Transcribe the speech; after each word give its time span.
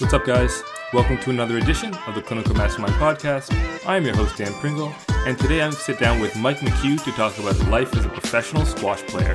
What's 0.00 0.14
up, 0.14 0.24
guys? 0.24 0.62
Welcome 0.92 1.18
to 1.18 1.30
another 1.30 1.58
edition 1.58 1.92
of 2.06 2.14
the 2.14 2.22
Clinical 2.22 2.54
Mastermind 2.54 2.94
Podcast. 2.94 3.52
I 3.84 3.96
am 3.96 4.04
your 4.04 4.14
host, 4.14 4.36
Dan 4.36 4.52
Pringle, 4.60 4.94
and 5.26 5.36
today 5.36 5.60
I'm 5.60 5.72
sit 5.72 5.98
down 5.98 6.20
with 6.20 6.36
Mike 6.36 6.58
McCue 6.58 7.02
to 7.02 7.10
talk 7.10 7.36
about 7.36 7.58
life 7.68 7.92
as 7.96 8.04
a 8.04 8.08
professional 8.08 8.64
squash 8.64 9.02
player. 9.08 9.34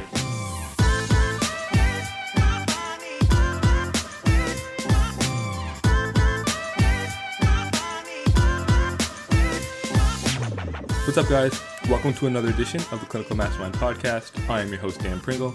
What's 11.04 11.18
up, 11.18 11.28
guys? 11.28 11.62
Welcome 11.90 12.14
to 12.14 12.28
another 12.28 12.48
edition 12.48 12.80
of 12.94 13.02
the 13.02 13.06
Clinical 13.06 13.36
Mastermind 13.36 13.74
Podcast. 13.74 14.32
I 14.50 14.62
am 14.62 14.70
your 14.70 14.80
host, 14.80 15.02
Dan 15.02 15.20
Pringle 15.20 15.54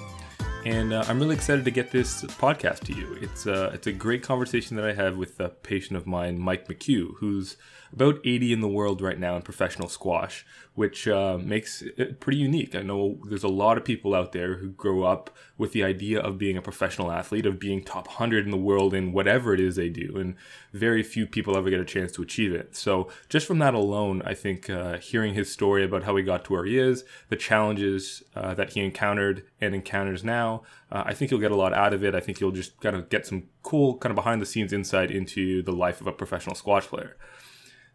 and 0.64 0.92
uh, 0.92 1.04
I'm 1.08 1.18
really 1.18 1.34
excited 1.34 1.64
to 1.64 1.70
get 1.70 1.90
this 1.90 2.22
podcast 2.22 2.80
to 2.80 2.92
you. 2.92 3.16
It's 3.20 3.46
uh, 3.46 3.70
it's 3.72 3.86
a 3.86 3.92
great 3.92 4.22
conversation 4.22 4.76
that 4.76 4.84
I 4.84 4.92
have 4.92 5.16
with 5.16 5.38
a 5.40 5.48
patient 5.48 5.96
of 5.96 6.06
mine, 6.06 6.38
Mike 6.38 6.68
McCue, 6.68 7.14
who's 7.18 7.56
about 7.92 8.18
80 8.24 8.52
in 8.52 8.60
the 8.60 8.68
world 8.68 9.00
right 9.00 9.18
now 9.18 9.36
in 9.36 9.42
professional 9.42 9.88
squash, 9.88 10.44
which 10.74 11.08
uh, 11.08 11.38
makes 11.40 11.82
it 11.82 12.20
pretty 12.20 12.38
unique. 12.38 12.74
I 12.74 12.82
know 12.82 13.18
there's 13.24 13.44
a 13.44 13.48
lot 13.48 13.78
of 13.78 13.84
people 13.84 14.14
out 14.14 14.32
there 14.32 14.56
who 14.56 14.68
grow 14.70 15.04
up 15.04 15.30
with 15.56 15.72
the 15.72 15.82
idea 15.82 16.20
of 16.20 16.38
being 16.38 16.56
a 16.56 16.62
professional 16.62 17.10
athlete, 17.10 17.46
of 17.46 17.58
being 17.58 17.82
top 17.82 18.06
100 18.06 18.44
in 18.44 18.50
the 18.50 18.56
world 18.56 18.94
in 18.94 19.12
whatever 19.12 19.54
it 19.54 19.60
is 19.60 19.76
they 19.76 19.88
do, 19.88 20.16
and 20.16 20.36
very 20.72 21.02
few 21.02 21.26
people 21.26 21.56
ever 21.56 21.70
get 21.70 21.80
a 21.80 21.84
chance 21.84 22.12
to 22.12 22.22
achieve 22.22 22.52
it. 22.52 22.76
So, 22.76 23.08
just 23.28 23.46
from 23.46 23.58
that 23.58 23.74
alone, 23.74 24.22
I 24.24 24.34
think 24.34 24.68
uh, 24.70 24.98
hearing 24.98 25.34
his 25.34 25.50
story 25.52 25.84
about 25.84 26.04
how 26.04 26.14
he 26.16 26.22
got 26.22 26.44
to 26.44 26.52
where 26.52 26.64
he 26.64 26.78
is, 26.78 27.04
the 27.28 27.36
challenges 27.36 28.22
uh, 28.36 28.54
that 28.54 28.70
he 28.74 28.80
encountered 28.80 29.44
and 29.60 29.74
encounters 29.74 30.22
now, 30.22 30.47
uh, 30.92 31.02
I 31.06 31.14
think 31.14 31.30
you'll 31.30 31.40
get 31.40 31.50
a 31.50 31.56
lot 31.56 31.72
out 31.72 31.92
of 31.94 32.04
it. 32.04 32.14
I 32.14 32.20
think 32.20 32.40
you'll 32.40 32.58
just 32.62 32.80
kind 32.80 32.96
of 32.96 33.08
get 33.08 33.26
some 33.26 33.44
cool, 33.62 33.96
kind 33.98 34.10
of 34.10 34.16
behind 34.16 34.40
the 34.42 34.46
scenes 34.46 34.72
insight 34.72 35.10
into 35.10 35.62
the 35.62 35.72
life 35.72 36.00
of 36.00 36.06
a 36.06 36.12
professional 36.12 36.54
squash 36.54 36.86
player. 36.86 37.16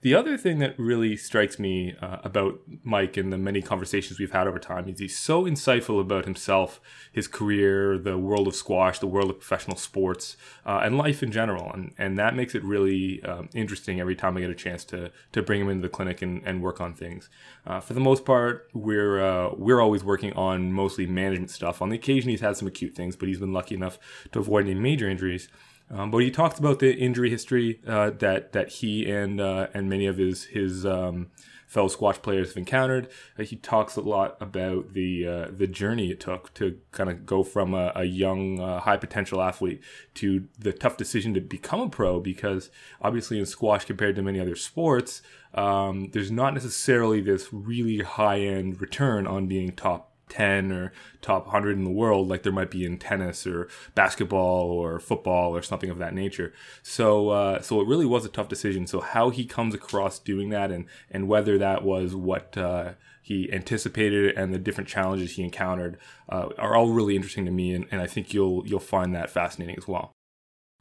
The 0.04 0.16
other 0.16 0.38
thing 0.38 0.60
that 0.60 0.78
really 0.78 1.16
strikes 1.16 1.58
me 1.58 1.96
uh, 2.02 2.18
about 2.26 2.60
Mike 2.84 3.16
and 3.16 3.32
the 3.32 3.38
many 3.38 3.62
conversations 3.62 4.20
we've 4.20 4.34
had 4.34 4.48
over 4.48 4.60
time 4.60 4.90
is 4.90 5.00
he's 5.00 5.18
so 5.18 5.46
insightful 5.46 6.02
about 6.02 6.26
himself, 6.26 6.82
his 7.14 7.26
career, 7.26 7.98
the 7.98 8.18
world 8.18 8.50
of 8.50 8.54
squash, 8.54 9.00
the 9.00 9.08
world 9.08 9.30
of 9.30 9.40
professional 9.40 9.78
sports, 9.78 10.36
uh, 10.66 10.82
and 10.84 10.98
life 10.98 11.24
in 11.24 11.32
general. 11.32 11.72
And, 11.72 11.94
and 11.98 12.20
that 12.20 12.36
makes 12.36 12.54
it 12.54 12.66
really 12.66 13.24
um, 13.24 13.48
interesting 13.56 14.02
every 14.02 14.18
time 14.18 14.36
I 14.36 14.42
get 14.42 14.50
a 14.50 14.56
chance 14.56 14.84
to, 14.86 15.10
to 15.32 15.42
bring 15.42 15.62
him 15.62 15.70
into 15.70 15.84
the 15.84 15.90
clinic 15.90 16.22
and, 16.22 16.44
and 16.46 16.62
work 16.62 16.82
on 16.82 16.94
things. 16.94 17.30
Uh, 17.66 17.80
for 17.80 17.94
the 17.94 18.02
most 18.02 18.26
part, 18.26 18.68
we're, 18.74 19.24
uh, 19.24 19.52
we're 19.56 19.80
always 19.80 20.04
working 20.04 20.34
on 20.34 20.74
mostly 20.74 21.08
management 21.08 21.50
stuff. 21.50 21.82
On 21.82 21.88
the 21.88 21.96
occasion, 21.96 22.30
he's 22.30 22.42
had 22.42 22.58
some 22.58 22.68
acute 22.68 22.94
things, 22.94 23.16
but 23.16 23.30
he's 23.30 23.40
been 23.40 23.54
lucky 23.54 23.76
enough 23.76 23.98
to 24.34 24.40
avoid 24.40 24.66
any 24.66 24.76
major 24.76 25.10
injuries. 25.10 25.48
Um, 25.90 26.12
but 26.12 26.20
he 26.20 26.32
talks 26.32 26.60
about 26.60 26.80
the 26.80 26.94
injury 26.94 27.30
history 27.30 27.80
uh, 27.88 28.12
that 28.12 28.54
that 28.54 28.70
he 28.70 29.10
and 29.10 29.40
uh, 29.40 29.68
and 29.74 29.90
many 29.90 30.06
of 30.08 30.18
his 30.18 30.46
his 30.46 30.86
um, 30.86 31.28
fellow 31.74 31.88
squash 31.88 32.22
players 32.22 32.50
have 32.50 32.58
encountered. 32.58 33.10
Uh, 33.38 33.44
he 33.44 33.56
talks 33.56 33.96
a 33.96 34.02
lot 34.02 34.38
about 34.40 34.94
the 34.94 35.28
uh, 35.28 35.48
the 35.52 35.68
journey 35.68 36.12
it 36.12 36.20
took 36.20 36.54
to 36.54 36.80
kind 36.92 37.10
of 37.10 37.26
go 37.26 37.44
from 37.44 37.74
a, 37.74 37.92
a 37.96 38.04
young 38.06 38.60
uh, 38.60 38.80
high 38.80 38.98
potential 38.98 39.42
athlete 39.42 39.82
to 40.14 40.48
the 40.58 40.72
tough 40.72 40.98
decision 40.98 41.34
to 41.34 41.42
become 41.42 41.82
a 41.82 41.90
pro 41.90 42.20
because 42.20 42.70
obviously 43.02 43.40
in 43.40 43.46
squash 43.46 43.86
compared 43.86 44.16
to 44.16 44.22
many 44.22 44.40
other 44.40 44.56
sports, 44.56 45.22
um, 45.56 46.10
there's 46.14 46.32
not 46.32 46.54
necessarily 46.54 47.22
this 47.22 47.52
really 47.52 48.00
high 48.00 48.40
end 48.40 48.80
return 48.80 49.26
on 49.26 49.48
being 49.48 49.72
top 49.72 50.13
10 50.34 50.72
or 50.72 50.92
top 51.22 51.46
100 51.46 51.78
in 51.78 51.84
the 51.84 51.92
world 51.92 52.28
like 52.28 52.42
there 52.42 52.52
might 52.52 52.72
be 52.72 52.86
in 52.86 52.98
tennis 52.98 53.46
or 53.46 53.70
basketball 53.94 54.72
or 54.72 55.00
football 55.00 55.56
or 55.56 55.62
something 55.62 55.92
of 55.92 56.00
that 56.00 56.14
nature. 56.14 56.52
So 56.82 57.30
uh, 57.30 57.62
so 57.62 57.80
it 57.80 57.88
really 57.88 58.06
was 58.06 58.26
a 58.26 58.30
tough 58.30 58.50
decision. 58.50 58.88
So 58.88 59.00
how 59.00 59.30
he 59.30 59.46
comes 59.46 59.76
across 59.76 60.18
doing 60.18 60.50
that 60.50 60.72
and 60.72 60.86
and 61.12 61.28
whether 61.28 61.58
that 61.60 61.84
was 61.84 62.16
what 62.16 62.58
uh, 62.58 62.94
he 63.22 63.52
anticipated 63.54 64.36
and 64.36 64.54
the 64.54 64.58
different 64.58 64.90
challenges 64.90 65.34
he 65.34 65.44
encountered 65.44 65.98
uh, 66.30 66.50
are 66.58 66.76
all 66.76 66.90
really 66.90 67.16
interesting 67.16 67.46
to 67.46 67.52
me 67.52 67.74
and, 67.74 67.86
and 67.92 68.02
I 68.02 68.08
think 68.08 68.34
you'll 68.34 68.66
you'll 68.66 68.80
find 68.80 69.14
that 69.14 69.30
fascinating 69.30 69.76
as 69.78 69.88
well. 69.88 70.12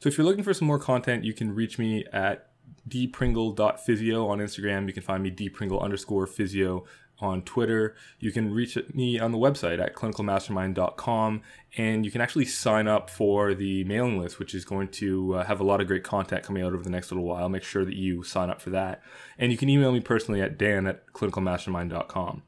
So 0.01 0.09
if 0.09 0.17
you're 0.17 0.27
looking 0.27 0.45
for 0.45 0.55
some 0.55 0.67
more 0.67 0.79
content 0.79 1.25
you 1.25 1.35
can 1.35 1.55
reach 1.55 1.79
me 1.79 2.07
at 2.11 2.49
dpringle.physio 2.89 4.27
on 4.27 4.39
Instagram. 4.39 4.87
You 4.87 4.93
can 4.93 5.03
find 5.03 5.23
me 5.23 5.31
dpringle 5.31 5.81
underscore 5.83 6.27
physio 6.27 6.85
on 7.23 7.43
Twitter. 7.43 7.95
You 8.19 8.33
can 8.33 8.53
reach 8.53 8.77
me 8.93 9.19
on 9.19 9.33
the 9.33 9.39
website 9.39 9.81
at 9.81 9.95
clinicalmastermind.com, 9.95 11.43
and 11.77 12.05
you 12.05 12.11
can 12.11 12.21
actually 12.21 12.45
sign 12.45 12.89
up 12.89 13.09
for 13.09 13.55
the 13.55 13.85
mailing 13.85 14.19
list, 14.19 14.39
which 14.39 14.55
is 14.55 14.65
going 14.65 14.89
to 14.89 15.37
uh, 15.37 15.45
have 15.45 15.61
a 15.61 15.65
lot 15.65 15.81
of 15.81 15.87
great 15.87 16.05
content 16.05 16.43
coming 16.43 16.63
out 16.63 16.75
over 16.75 16.83
the 16.83 16.91
next 16.91 17.11
little 17.11 17.25
while. 17.25 17.49
Make 17.49 17.63
sure 17.63 17.85
that 17.85 17.97
you 17.97 18.23
sign 18.23 18.51
up 18.51 18.61
for 18.61 18.71
that. 18.71 19.03
And 19.39 19.53
you 19.53 19.59
can 19.59 19.69
email 19.69 19.93
me 19.93 20.01
personally 20.01 20.43
at 20.43 20.59
dan 20.59 20.87
at 20.87 21.07
clinicalmastermind.com. 21.13 22.43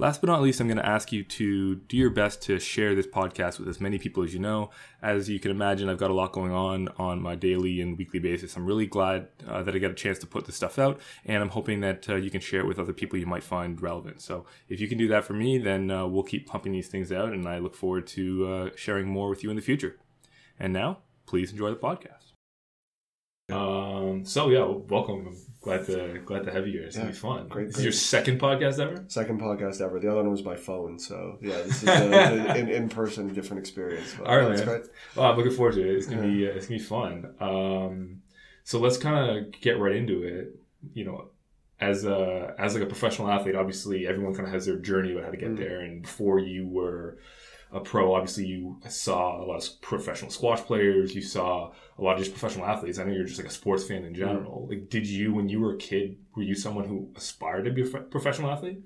Last 0.00 0.22
but 0.22 0.28
not 0.28 0.40
least, 0.40 0.60
I'm 0.60 0.66
going 0.66 0.78
to 0.78 0.88
ask 0.88 1.12
you 1.12 1.22
to 1.22 1.74
do 1.74 1.94
your 1.94 2.08
best 2.08 2.40
to 2.44 2.58
share 2.58 2.94
this 2.94 3.06
podcast 3.06 3.58
with 3.58 3.68
as 3.68 3.82
many 3.82 3.98
people 3.98 4.22
as 4.22 4.32
you 4.32 4.40
know. 4.40 4.70
As 5.02 5.28
you 5.28 5.38
can 5.38 5.50
imagine, 5.50 5.90
I've 5.90 5.98
got 5.98 6.10
a 6.10 6.14
lot 6.14 6.32
going 6.32 6.52
on 6.52 6.88
on 6.96 7.20
my 7.20 7.34
daily 7.34 7.82
and 7.82 7.98
weekly 7.98 8.18
basis. 8.18 8.56
I'm 8.56 8.64
really 8.64 8.86
glad 8.86 9.28
uh, 9.46 9.62
that 9.62 9.74
I 9.74 9.78
got 9.78 9.90
a 9.90 9.94
chance 9.94 10.18
to 10.20 10.26
put 10.26 10.46
this 10.46 10.56
stuff 10.56 10.78
out, 10.78 10.98
and 11.26 11.42
I'm 11.42 11.50
hoping 11.50 11.80
that 11.80 12.08
uh, 12.08 12.14
you 12.14 12.30
can 12.30 12.40
share 12.40 12.60
it 12.60 12.66
with 12.66 12.78
other 12.78 12.94
people 12.94 13.18
you 13.18 13.26
might 13.26 13.42
find 13.42 13.78
relevant. 13.82 14.22
So 14.22 14.46
if 14.70 14.80
you 14.80 14.88
can 14.88 14.96
do 14.96 15.08
that 15.08 15.26
for 15.26 15.34
me, 15.34 15.58
then 15.58 15.90
uh, 15.90 16.06
we'll 16.06 16.22
keep 16.22 16.48
pumping 16.48 16.72
these 16.72 16.88
things 16.88 17.12
out, 17.12 17.34
and 17.34 17.46
I 17.46 17.58
look 17.58 17.74
forward 17.74 18.06
to 18.06 18.46
uh, 18.46 18.70
sharing 18.76 19.06
more 19.06 19.28
with 19.28 19.44
you 19.44 19.50
in 19.50 19.56
the 19.56 19.60
future. 19.60 19.98
And 20.58 20.72
now, 20.72 21.00
please 21.26 21.52
enjoy 21.52 21.68
the 21.68 21.76
podcast. 21.76 22.29
Um, 23.52 24.24
so 24.24 24.48
yeah, 24.50 24.64
welcome. 24.64 25.26
I'm 25.28 25.36
glad 25.60 25.86
to 25.86 26.20
glad 26.24 26.44
to 26.44 26.52
have 26.52 26.66
you 26.66 26.72
here. 26.72 26.82
It's 26.84 26.96
yeah, 26.96 27.02
gonna 27.02 27.12
be 27.12 27.18
fun. 27.18 27.48
Great. 27.48 27.66
This 27.66 27.76
great. 27.76 27.80
is 27.80 27.84
your 27.84 27.92
second 27.92 28.40
podcast 28.40 28.78
ever. 28.78 29.04
Second 29.08 29.40
podcast 29.40 29.80
ever. 29.80 30.00
The 30.00 30.08
other 30.08 30.22
one 30.22 30.30
was 30.30 30.42
by 30.42 30.56
phone. 30.56 30.98
So 30.98 31.38
yeah, 31.40 31.62
this 31.62 31.82
is 31.82 31.88
an 31.88 32.68
in 32.68 32.88
person 32.88 33.32
different 33.32 33.60
experience. 33.60 34.14
All 34.24 34.36
right, 34.36 34.56
man. 34.56 34.64
Great. 34.64 34.82
Well, 35.16 35.30
I'm 35.30 35.36
looking 35.36 35.52
forward 35.52 35.74
to 35.74 35.88
it. 35.88 35.96
It's 35.96 36.06
gonna 36.06 36.26
yeah. 36.26 36.34
be 36.34 36.48
uh, 36.48 36.54
it's 36.54 36.66
gonna 36.66 36.78
be 36.78 36.84
fun. 36.84 37.34
Um, 37.40 38.22
so 38.64 38.78
let's 38.78 38.98
kind 38.98 39.38
of 39.38 39.60
get 39.60 39.78
right 39.78 39.94
into 39.94 40.22
it. 40.22 40.56
You 40.94 41.04
know, 41.04 41.30
as 41.80 42.04
a 42.04 42.54
as 42.58 42.74
like 42.74 42.82
a 42.82 42.86
professional 42.86 43.30
athlete, 43.30 43.54
obviously 43.54 44.06
everyone 44.06 44.34
kind 44.34 44.46
of 44.46 44.52
has 44.52 44.66
their 44.66 44.76
journey 44.76 45.12
about 45.12 45.24
how 45.24 45.30
to 45.30 45.36
get 45.36 45.50
mm. 45.50 45.58
there. 45.58 45.80
And 45.80 46.02
before 46.02 46.38
you 46.38 46.68
were 46.68 47.18
a 47.72 47.80
pro, 47.80 48.14
obviously 48.14 48.46
you 48.46 48.80
saw 48.88 49.42
a 49.42 49.44
lot 49.44 49.64
of 49.64 49.80
professional 49.80 50.30
squash 50.30 50.60
players. 50.60 51.14
You 51.14 51.22
saw 51.22 51.72
a 51.98 52.02
lot 52.02 52.14
of 52.14 52.18
just 52.18 52.32
professional 52.32 52.66
athletes. 52.66 52.98
I 52.98 53.04
know 53.04 53.12
you're 53.12 53.24
just 53.24 53.38
like 53.38 53.46
a 53.48 53.52
sports 53.52 53.84
fan 53.84 54.04
in 54.04 54.14
general. 54.14 54.66
Mm. 54.66 54.70
Like, 54.70 54.88
did 54.88 55.06
you 55.06 55.34
when 55.34 55.48
you 55.48 55.60
were 55.60 55.74
a 55.74 55.78
kid, 55.78 56.16
were 56.34 56.42
you 56.42 56.54
someone 56.54 56.86
who 56.86 57.10
aspired 57.16 57.64
to 57.64 57.70
be 57.70 57.82
a 57.82 57.86
professional 57.86 58.50
athlete? 58.50 58.82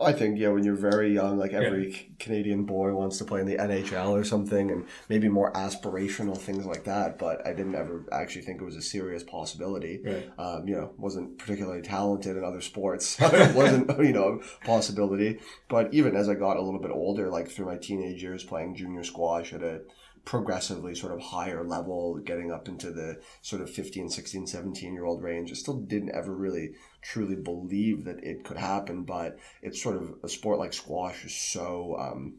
I 0.00 0.12
think 0.12 0.38
yeah, 0.38 0.48
when 0.48 0.64
you're 0.64 0.74
very 0.74 1.14
young, 1.14 1.38
like 1.38 1.52
every 1.52 1.92
yeah. 1.92 1.98
Canadian 2.18 2.64
boy 2.64 2.92
wants 2.94 3.18
to 3.18 3.24
play 3.24 3.40
in 3.40 3.46
the 3.46 3.56
NHL 3.56 4.10
or 4.10 4.24
something, 4.24 4.72
and 4.72 4.86
maybe 5.08 5.28
more 5.28 5.52
aspirational 5.52 6.36
things 6.36 6.66
like 6.66 6.84
that. 6.84 7.16
But 7.16 7.46
I 7.46 7.52
didn't 7.52 7.76
ever 7.76 8.04
actually 8.10 8.42
think 8.42 8.60
it 8.60 8.64
was 8.64 8.74
a 8.74 8.82
serious 8.82 9.22
possibility. 9.22 10.00
Right. 10.04 10.30
Um, 10.36 10.66
you 10.66 10.74
know, 10.74 10.92
wasn't 10.98 11.38
particularly 11.38 11.82
talented 11.82 12.36
in 12.36 12.42
other 12.42 12.60
sports. 12.60 13.16
it 13.20 13.54
wasn't 13.54 13.88
you 13.98 14.12
know 14.12 14.40
a 14.40 14.66
possibility. 14.66 15.38
But 15.68 15.94
even 15.94 16.16
as 16.16 16.28
I 16.28 16.34
got 16.34 16.56
a 16.56 16.62
little 16.62 16.80
bit 16.80 16.90
older, 16.90 17.30
like 17.30 17.48
through 17.48 17.66
my 17.66 17.76
teenage 17.76 18.20
years, 18.20 18.42
playing 18.42 18.74
junior 18.74 19.04
squash 19.04 19.52
at 19.52 19.62
a 19.62 19.82
progressively 20.24 20.94
sort 20.94 21.12
of 21.12 21.20
higher 21.20 21.64
level, 21.64 22.18
getting 22.18 22.50
up 22.50 22.68
into 22.68 22.90
the 22.90 23.20
sort 23.42 23.62
of 23.62 23.70
15, 23.70 24.08
16, 24.08 24.46
17 24.46 24.94
year 24.94 25.04
old 25.04 25.22
range. 25.22 25.50
I 25.50 25.54
still 25.54 25.78
didn't 25.78 26.14
ever 26.14 26.34
really 26.34 26.72
truly 27.02 27.36
believe 27.36 28.04
that 28.04 28.22
it 28.22 28.44
could 28.44 28.56
happen, 28.56 29.04
but 29.04 29.38
it's 29.62 29.82
sort 29.82 29.96
of 29.96 30.14
a 30.22 30.28
sport 30.28 30.58
like 30.58 30.72
squash 30.72 31.24
is 31.24 31.34
so, 31.34 31.96
um, 31.98 32.34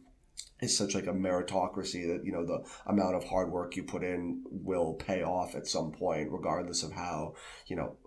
is 0.61 0.77
such 0.77 0.95
like 0.95 1.07
a 1.07 1.13
meritocracy 1.13 2.07
that 2.07 2.25
you 2.25 2.31
know 2.31 2.45
the 2.45 2.63
amount 2.87 3.15
of 3.15 3.25
hard 3.25 3.51
work 3.51 3.75
you 3.75 3.83
put 3.83 4.03
in 4.03 4.43
will 4.49 4.93
pay 4.93 5.21
off 5.21 5.53
at 5.53 5.67
some 5.67 5.91
point 5.91 6.31
regardless 6.31 6.81
of 6.81 6.93
how 6.93 7.33
you 7.67 7.75
know 7.75 7.97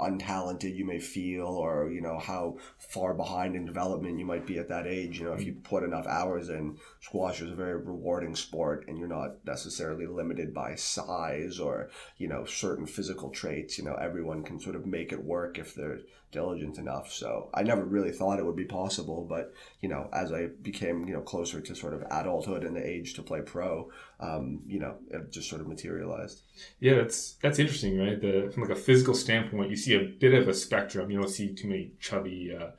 untalented 0.00 0.74
you 0.74 0.84
may 0.84 0.98
feel 0.98 1.46
or 1.46 1.90
you 1.90 2.00
know 2.00 2.18
how 2.18 2.56
far 2.78 3.14
behind 3.14 3.54
in 3.54 3.64
development 3.64 4.18
you 4.18 4.24
might 4.24 4.46
be 4.46 4.58
at 4.58 4.68
that 4.68 4.86
age 4.86 5.18
you 5.18 5.24
know 5.24 5.32
if 5.32 5.42
you 5.42 5.52
mm-hmm. 5.52 5.62
put 5.62 5.82
enough 5.82 6.06
hours 6.06 6.48
in 6.48 6.76
squash 7.00 7.40
is 7.40 7.50
a 7.50 7.54
very 7.54 7.76
rewarding 7.76 8.34
sport 8.34 8.84
and 8.88 8.98
you're 8.98 9.08
not 9.08 9.44
necessarily 9.44 10.06
limited 10.06 10.54
by 10.54 10.74
size 10.74 11.58
or 11.58 11.90
you 12.16 12.28
know 12.28 12.44
certain 12.44 12.86
physical 12.86 13.30
traits 13.30 13.78
you 13.78 13.84
know 13.84 13.94
everyone 13.94 14.42
can 14.42 14.58
sort 14.58 14.76
of 14.76 14.86
make 14.86 15.12
it 15.12 15.22
work 15.22 15.58
if 15.58 15.74
they're 15.74 16.00
diligent 16.30 16.78
enough. 16.78 17.12
So 17.12 17.50
i 17.54 17.62
never 17.62 17.84
really 17.84 18.12
thought 18.12 18.38
it 18.38 18.44
would 18.44 18.56
be 18.56 18.64
possible 18.64 19.26
but 19.28 19.52
you 19.80 19.88
know 19.88 20.08
as 20.12 20.32
i 20.32 20.46
became 20.62 21.06
you 21.06 21.14
know 21.14 21.20
closer 21.20 21.60
to 21.60 21.74
sort 21.74 21.94
of 21.94 22.02
adulthood 22.10 22.64
and 22.64 22.76
the 22.76 22.86
age 22.86 23.14
to 23.14 23.22
play 23.22 23.40
pro 23.40 23.90
um, 24.20 24.60
you 24.66 24.78
know 24.78 24.96
it 25.10 25.30
just 25.32 25.48
sort 25.48 25.60
of 25.60 25.68
materialized. 25.68 26.42
Yeah 26.80 26.96
that's 26.96 27.34
that's 27.42 27.58
interesting 27.58 27.98
right? 27.98 28.20
The, 28.20 28.50
from 28.52 28.62
like 28.64 28.72
a 28.72 28.76
physical 28.76 29.14
standpoint 29.14 29.70
you 29.70 29.76
see 29.76 29.94
a 29.94 30.04
bit 30.04 30.34
of 30.34 30.48
a 30.48 30.54
spectrum. 30.54 31.10
You 31.10 31.20
don't 31.20 31.30
see 31.30 31.54
too 31.54 31.68
many 31.68 31.92
chubby 32.00 32.54
uh, 32.58 32.70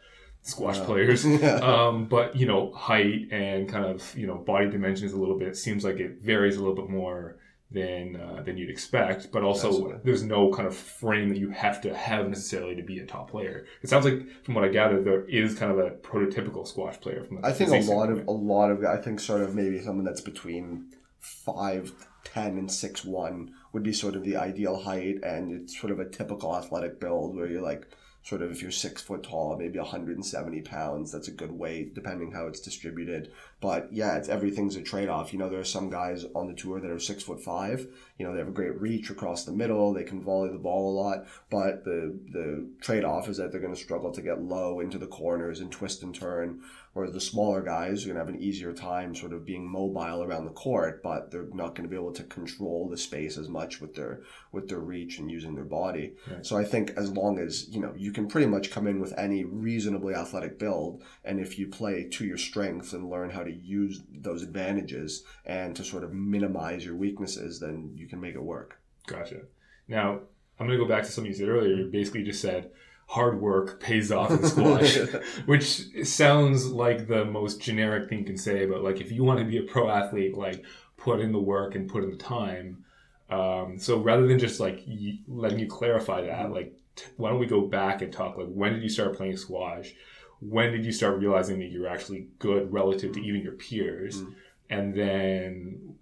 squash 0.42 0.80
players. 0.80 1.26
Yeah. 1.26 1.56
um, 1.56 2.06
but 2.08 2.36
you 2.36 2.46
know 2.46 2.72
height 2.74 3.30
and 3.32 3.68
kind 3.70 3.86
of 3.86 4.16
you 4.18 4.28
know 4.28 4.36
body 4.36 4.70
dimensions 4.70 5.14
a 5.14 5.18
little 5.18 5.38
bit 5.40 5.56
seems 5.56 5.84
like 5.84 6.00
it 6.00 6.22
varies 6.22 6.58
a 6.58 6.60
little 6.60 6.76
bit 6.76 6.90
more 6.90 7.39
than 7.72 8.16
uh, 8.16 8.42
than 8.44 8.58
you'd 8.58 8.70
expect. 8.70 9.32
But 9.32 9.44
also, 9.44 9.68
Absolutely. 9.68 10.00
there's 10.04 10.24
no 10.24 10.52
kind 10.52 10.68
of 10.68 10.76
frame 10.76 11.30
that 11.30 11.38
you 11.38 11.50
have 11.50 11.82
to 11.82 11.96
have 11.96 12.28
necessarily 12.28 12.76
to 12.76 12.84
be 12.84 13.00
a 13.00 13.06
top 13.06 13.32
player. 13.32 13.66
It 13.82 13.90
sounds 13.90 14.06
like, 14.06 14.44
from 14.44 14.56
what 14.56 14.64
I 14.64 14.70
gather, 14.70 15.02
there 15.02 15.26
is 15.26 15.56
kind 15.56 15.72
of 15.72 15.78
a 15.80 15.92
prototypical 15.92 16.68
squash 16.68 17.00
player. 17.00 17.24
From 17.24 17.40
I 17.44 17.52
think 17.52 17.72
a 17.72 17.92
lot 17.92 18.10
of 18.10 18.28
a 18.28 18.32
lot 18.32 18.72
of 18.72 18.84
I 18.84 18.98
think 18.98 19.20
sort 19.20 19.42
of 19.42 19.56
maybe 19.56 19.82
someone 19.82 20.06
that's 20.06 20.22
between 20.22 20.88
five 21.20 21.94
ten 22.24 22.58
and 22.58 22.72
six 22.72 23.06
one 23.06 23.54
would 23.72 23.84
be 23.84 23.94
sort 23.94 24.16
of 24.16 24.24
the 24.24 24.36
ideal 24.36 24.82
height, 24.82 25.24
and 25.24 25.52
it's 25.52 25.80
sort 25.80 25.92
of 25.92 26.00
a 26.00 26.10
typical 26.10 26.56
athletic 26.56 27.00
build 27.00 27.36
where 27.36 27.48
you're 27.48 27.62
like 27.62 27.88
sort 28.24 28.42
of 28.42 28.52
if 28.52 28.62
you're 28.62 28.72
six 28.72 29.02
foot 29.02 29.24
tall, 29.24 29.56
maybe 29.58 29.80
170 29.80 30.62
pounds. 30.62 31.12
That's 31.12 31.28
a 31.28 31.32
good 31.32 31.52
weight, 31.52 31.96
depending 31.96 32.32
how 32.32 32.48
it's 32.48 32.60
distributed. 32.60 33.32
But 33.62 33.92
yeah, 33.92 34.18
it's 34.18 34.30
everything's 34.30 34.76
a 34.76 34.82
trade 34.82 35.10
off. 35.10 35.34
You 35.34 35.40
know, 35.40 35.50
there 35.50 35.60
are 35.60 35.66
some 35.66 35.90
guys 35.90 36.26
on 36.36 36.48
the 36.48 36.54
tour 36.54 36.80
that 36.80 36.92
are 36.92 37.00
six 37.00 37.24
foot 37.24 37.42
five. 37.42 37.88
You 38.18 38.26
know, 38.26 38.34
they 38.34 38.40
have 38.40 38.48
a 38.48 38.52
great 38.52 38.80
reach 38.80 39.10
across 39.10 39.46
the 39.46 39.52
middle. 39.52 39.94
They 39.94 40.04
can 40.04 40.22
volley 40.22 40.52
the 40.52 40.58
ball 40.58 40.92
a 40.92 40.98
lot. 41.00 41.26
But 41.50 41.86
the 41.86 42.20
the 42.32 42.70
trade 42.82 43.04
off 43.04 43.30
is 43.30 43.38
that 43.38 43.52
they're 43.52 43.62
going 43.62 43.76
to 43.76 43.80
struggle 43.80 44.12
to 44.12 44.22
get 44.22 44.42
low 44.42 44.80
into 44.80 44.98
the 44.98 45.08
corners 45.08 45.60
and 45.60 45.72
twist 45.72 46.04
and 46.04 46.14
turn 46.14 46.62
Whereas 46.94 47.14
the 47.14 47.22
smaller 47.22 47.62
guys 47.62 48.04
are 48.04 48.08
going 48.08 48.16
to 48.16 48.26
have 48.26 48.34
an 48.34 48.42
easier 48.42 48.74
time 48.74 49.14
sort 49.16 49.34
of 49.34 49.46
being 49.46 49.70
mobile 49.70 50.24
around 50.24 50.46
the 50.46 50.52
court, 50.52 51.04
but 51.04 51.32
they're 51.32 51.48
not 51.54 51.76
going 51.76 51.84
to 51.84 51.90
be 51.90 51.96
able 51.96 52.14
to 52.14 52.24
control 52.24 52.90
the 52.90 52.98
space 52.98 53.38
as 53.38 53.48
much 53.48 53.80
with 53.80 53.96
their 53.96 54.22
with 54.52 54.68
their 54.68 54.80
reach 54.80 55.20
and 55.20 55.30
using 55.30 55.56
their 55.56 55.66
body. 55.66 56.14
Right. 56.30 56.46
So 56.46 56.58
I 56.58 56.64
think 56.64 56.92
as 56.98 57.12
long 57.12 57.40
as 57.40 57.70
you 57.70 57.80
know 57.80 57.94
you 57.96 58.12
can 58.12 58.28
pretty 58.28 58.48
much 58.48 58.72
come 58.72 58.88
in 58.88 59.00
with 59.00 59.18
any 59.18 59.44
reasonably 59.44 60.16
athletic 60.16 60.58
build, 60.58 61.04
and 61.24 61.40
if 61.40 61.60
you 61.60 61.68
play 61.68 62.06
to 62.10 62.26
your 62.26 62.38
strengths 62.38 62.94
and 62.94 63.10
learn 63.10 63.30
how 63.30 63.44
to 63.44 63.52
use 63.52 64.02
those 64.12 64.42
advantages 64.42 65.24
and 65.46 65.76
to 65.76 65.84
sort 65.84 66.04
of 66.04 66.14
minimize 66.14 66.86
your 66.86 66.96
weaknesses, 66.96 67.60
then 67.60 67.92
you 67.96 68.08
can 68.08 68.20
make 68.20 68.36
it 68.36 68.44
work. 68.44 68.80
Gotcha. 69.08 69.42
Now 69.88 70.22
I'm 70.60 70.68
going 70.68 70.78
to 70.78 70.84
go 70.84 70.90
back 70.90 71.04
to 71.04 71.12
something 71.12 71.32
you 71.32 71.38
said 71.38 71.50
earlier. 71.50 71.76
You 71.76 71.86
basically 71.86 72.24
just 72.24 72.42
said 72.42 72.72
hard 73.10 73.42
work 73.42 73.80
pays 73.80 74.12
off 74.12 74.30
in 74.30 74.46
squash, 74.46 74.98
which 75.48 76.06
sounds 76.06 76.68
like 76.68 77.08
the 77.08 77.26
most 77.26 77.60
generic 77.60 78.08
thing 78.08 78.20
you 78.20 78.26
can 78.26 78.38
say. 78.38 78.68
But 78.68 78.84
like, 78.84 79.02
if 79.02 79.12
you 79.12 79.24
want 79.24 79.40
to 79.40 79.46
be 79.46 79.58
a 79.58 79.64
pro 79.64 79.90
athlete, 79.90 80.38
like 80.38 80.64
put 80.96 81.20
in 81.20 81.32
the 81.32 81.40
work 81.40 81.74
and 81.74 81.90
put 81.90 82.04
in 82.04 82.12
the 82.12 82.18
time. 82.18 82.86
Um, 83.32 83.80
so 83.80 83.98
rather 83.98 84.28
than 84.28 84.38
just 84.38 84.60
like 84.60 84.84
y- 84.88 85.18
letting 85.28 85.58
you 85.58 85.68
clarify 85.68 86.22
that, 86.22 86.46
mm-hmm. 86.46 86.54
like, 86.54 86.80
t- 86.96 87.08
why 87.18 87.32
don't 87.32 87.40
we 87.40 87.48
go 87.48 87.62
back 87.62 88.04
and 88.04 88.14
talk? 88.14 88.38
Like, 88.38 88.48
when 88.48 88.74
did 88.74 88.84
you 88.84 88.90
start 88.90 89.18
playing 89.18 89.38
squash? 89.38 89.92
When 90.40 90.72
did 90.72 90.86
you 90.86 90.92
start 90.92 91.18
realizing 91.18 91.58
that 91.60 91.72
you're 91.72 91.88
actually 91.88 92.28
good 92.38 92.72
relative 92.72 93.14
to 93.14 93.22
even 93.22 93.42
your 93.42 93.54
peers? 93.54 94.22
Mm-hmm 94.22 94.34
and 94.70 94.94
then 94.94 95.96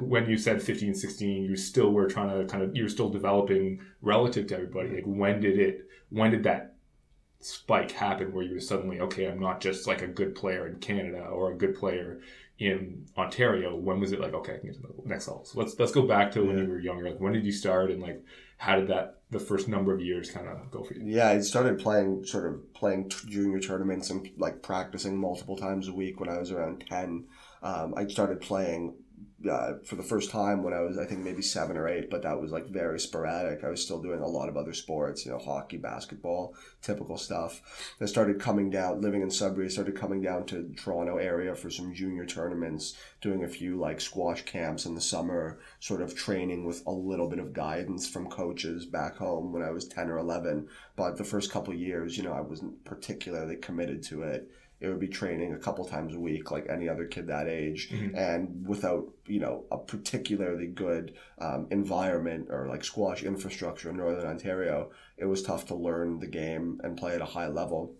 when 0.00 0.28
you 0.28 0.38
said 0.38 0.62
15 0.62 0.94
16 0.94 1.44
you 1.44 1.56
still 1.56 1.90
were 1.90 2.06
trying 2.06 2.30
to 2.30 2.50
kind 2.50 2.62
of 2.62 2.74
you're 2.76 2.88
still 2.88 3.10
developing 3.10 3.80
relative 4.02 4.46
to 4.48 4.54
everybody. 4.54 4.90
Like 4.90 5.04
when 5.04 5.40
did 5.40 5.58
it 5.58 5.88
when 6.10 6.30
did 6.30 6.44
that 6.44 6.74
spike 7.40 7.90
happen 7.90 8.32
where 8.32 8.44
you 8.44 8.54
were 8.54 8.60
suddenly 8.60 9.00
okay 9.00 9.26
i'm 9.26 9.38
not 9.38 9.60
just 9.60 9.86
like 9.86 10.00
a 10.00 10.06
good 10.06 10.34
player 10.34 10.66
in 10.66 10.76
canada 10.76 11.26
or 11.26 11.52
a 11.52 11.56
good 11.56 11.74
player 11.74 12.20
in 12.58 13.04
ontario? 13.16 13.74
When 13.74 14.00
was 14.00 14.12
it 14.12 14.20
like 14.20 14.34
okay 14.34 14.54
i 14.54 14.58
can 14.58 14.70
get 14.70 14.80
to 14.80 14.82
the 14.82 15.08
next 15.08 15.28
level? 15.28 15.44
So 15.44 15.58
let's 15.58 15.78
let's 15.78 15.92
go 15.92 16.06
back 16.06 16.32
to 16.32 16.42
when 16.42 16.58
you 16.58 16.68
were 16.68 16.78
younger. 16.78 17.10
Like 17.10 17.20
when 17.20 17.32
did 17.32 17.44
you 17.44 17.52
start 17.52 17.90
and 17.90 18.00
like 18.00 18.22
how 18.58 18.76
did 18.76 18.88
that 18.88 19.20
the 19.30 19.40
first 19.40 19.66
number 19.66 19.92
of 19.92 20.00
years 20.00 20.30
kind 20.30 20.46
of 20.46 20.70
go 20.70 20.84
for 20.84 20.94
you? 20.94 21.02
Yeah 21.04 21.30
i 21.30 21.40
started 21.40 21.78
playing 21.78 22.24
sort 22.24 22.46
of 22.46 22.72
playing 22.74 23.10
junior 23.26 23.58
tournaments 23.58 24.10
and 24.10 24.30
like 24.36 24.62
practicing 24.62 25.16
multiple 25.16 25.56
times 25.56 25.88
a 25.88 25.92
week 25.92 26.20
when 26.20 26.28
i 26.28 26.38
was 26.38 26.52
around 26.52 26.84
10 26.88 27.24
um, 27.64 27.94
I 27.96 28.06
started 28.06 28.40
playing 28.40 28.94
uh, 29.50 29.74
for 29.84 29.96
the 29.96 30.02
first 30.02 30.30
time 30.30 30.62
when 30.62 30.72
I 30.72 30.80
was, 30.80 30.98
I 30.98 31.04
think, 31.04 31.20
maybe 31.20 31.42
seven 31.42 31.76
or 31.76 31.88
eight, 31.88 32.10
but 32.10 32.22
that 32.22 32.40
was 32.40 32.50
like 32.50 32.66
very 32.66 32.98
sporadic. 32.98 33.64
I 33.64 33.68
was 33.68 33.82
still 33.82 34.00
doing 34.00 34.20
a 34.20 34.26
lot 34.26 34.48
of 34.48 34.56
other 34.56 34.72
sports, 34.72 35.24
you 35.24 35.32
know, 35.32 35.38
hockey, 35.38 35.76
basketball, 35.76 36.54
typical 36.82 37.18
stuff. 37.18 37.60
I 38.00 38.06
started 38.06 38.40
coming 38.40 38.70
down, 38.70 39.00
living 39.00 39.22
in 39.22 39.30
Sudbury, 39.30 39.70
started 39.70 39.96
coming 39.96 40.22
down 40.22 40.46
to 40.46 40.72
Toronto 40.76 41.16
area 41.16 41.54
for 41.54 41.70
some 41.70 41.94
junior 41.94 42.24
tournaments, 42.24 42.96
doing 43.20 43.44
a 43.44 43.48
few 43.48 43.78
like 43.78 44.00
squash 44.00 44.42
camps 44.42 44.86
in 44.86 44.94
the 44.94 45.00
summer, 45.00 45.58
sort 45.80 46.00
of 46.00 46.14
training 46.14 46.64
with 46.64 46.82
a 46.86 46.92
little 46.92 47.28
bit 47.28 47.38
of 47.38 47.52
guidance 47.52 48.08
from 48.08 48.30
coaches 48.30 48.86
back 48.86 49.16
home 49.16 49.52
when 49.52 49.62
I 49.62 49.70
was 49.70 49.86
10 49.88 50.08
or 50.08 50.18
11. 50.18 50.68
But 50.96 51.16
the 51.16 51.24
first 51.24 51.50
couple 51.50 51.74
years, 51.74 52.16
you 52.16 52.22
know, 52.22 52.32
I 52.32 52.40
wasn't 52.40 52.82
particularly 52.84 53.56
committed 53.56 54.02
to 54.04 54.22
it 54.22 54.50
it 54.84 54.88
would 54.88 55.00
be 55.00 55.08
training 55.08 55.54
a 55.54 55.58
couple 55.58 55.84
times 55.84 56.14
a 56.14 56.20
week 56.20 56.50
like 56.50 56.66
any 56.68 56.88
other 56.88 57.06
kid 57.06 57.26
that 57.26 57.48
age 57.48 57.90
mm-hmm. 57.90 58.14
and 58.16 58.66
without 58.66 59.06
you 59.26 59.40
know 59.40 59.64
a 59.72 59.78
particularly 59.78 60.66
good 60.66 61.14
um, 61.38 61.66
environment 61.70 62.48
or 62.50 62.68
like 62.68 62.84
squash 62.84 63.22
infrastructure 63.22 63.90
in 63.90 63.96
northern 63.96 64.26
ontario 64.26 64.90
it 65.16 65.24
was 65.24 65.42
tough 65.42 65.66
to 65.66 65.74
learn 65.74 66.18
the 66.18 66.26
game 66.26 66.80
and 66.84 66.96
play 66.96 67.14
at 67.14 67.20
a 67.20 67.26
high 67.26 67.48
level 67.48 67.94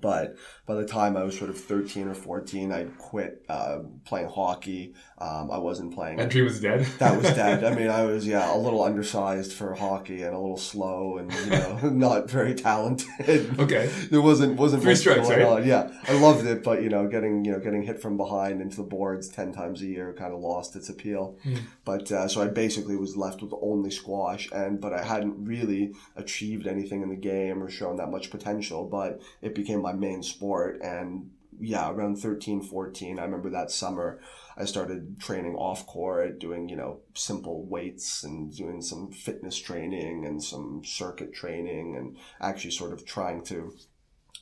but 0.00 0.36
by 0.66 0.74
the 0.74 0.86
time 0.86 1.16
I 1.16 1.24
was 1.24 1.36
sort 1.36 1.50
of 1.50 1.58
13 1.58 2.08
or 2.08 2.14
14, 2.14 2.70
I'd 2.70 2.96
quit 2.96 3.44
uh, 3.48 3.80
playing 4.04 4.28
hockey. 4.28 4.94
Um, 5.20 5.50
I 5.50 5.58
wasn't 5.58 5.92
playing. 5.92 6.16
That 6.16 6.30
dream 6.30 6.46
was 6.46 6.60
dead? 6.60 6.86
That 6.98 7.16
was 7.20 7.26
dead. 7.34 7.62
I 7.62 7.74
mean, 7.74 7.88
I 7.88 8.04
was, 8.04 8.26
yeah, 8.26 8.54
a 8.54 8.56
little 8.58 8.82
undersized 8.82 9.52
for 9.52 9.74
hockey 9.74 10.22
and 10.22 10.34
a 10.34 10.38
little 10.38 10.56
slow 10.56 11.18
and, 11.18 11.30
you 11.32 11.50
know, 11.50 11.78
not 11.90 12.30
very 12.30 12.54
talented. 12.54 13.58
Okay. 13.58 13.88
There 14.10 14.22
wasn't, 14.22 14.56
wasn't 14.56 14.82
Three 14.82 14.94
strikes, 14.94 15.28
right? 15.28 15.42
On. 15.42 15.66
Yeah. 15.66 15.90
I 16.08 16.18
loved 16.18 16.46
it, 16.46 16.62
but, 16.62 16.82
you 16.82 16.88
know, 16.88 17.06
getting, 17.06 17.44
you 17.44 17.52
know, 17.52 17.58
getting 17.58 17.82
hit 17.82 18.00
from 18.00 18.16
behind 18.16 18.62
into 18.62 18.76
the 18.78 18.82
boards 18.82 19.28
10 19.28 19.52
times 19.52 19.82
a 19.82 19.86
year 19.86 20.14
kind 20.14 20.32
of 20.32 20.40
lost 20.40 20.74
its 20.74 20.88
appeal. 20.88 21.36
Mm. 21.44 21.60
But, 21.84 22.10
uh, 22.10 22.26
so 22.26 22.40
I 22.42 22.46
basically 22.46 22.96
was 22.96 23.14
left 23.16 23.42
with 23.42 23.52
only 23.60 23.90
squash 23.90 24.48
and, 24.52 24.80
but 24.80 24.94
I 24.94 25.02
hadn't 25.02 25.44
really 25.44 25.92
achieved 26.16 26.66
anything 26.66 27.02
in 27.02 27.10
the 27.10 27.16
game 27.16 27.62
or 27.62 27.68
shown 27.68 27.96
that 27.96 28.10
much 28.10 28.30
potential, 28.30 28.86
but 28.86 29.20
it 29.42 29.54
became 29.54 29.82
my 29.82 29.92
main 29.92 30.22
sport. 30.22 30.80
And 30.82 31.30
yeah, 31.60 31.90
around 31.90 32.16
13, 32.16 32.62
14, 32.62 33.18
I 33.18 33.22
remember 33.22 33.50
that 33.50 33.70
summer 33.70 34.20
I 34.56 34.64
started 34.64 35.18
training 35.20 35.54
off 35.54 35.86
court, 35.86 36.38
doing, 36.38 36.68
you 36.68 36.76
know, 36.76 37.00
simple 37.14 37.64
weights 37.64 38.24
and 38.24 38.54
doing 38.54 38.82
some 38.82 39.10
fitness 39.10 39.56
training 39.56 40.26
and 40.26 40.42
some 40.42 40.82
circuit 40.84 41.32
training 41.32 41.96
and 41.96 42.16
actually 42.40 42.72
sort 42.72 42.92
of 42.92 43.06
trying 43.06 43.42
to 43.44 43.74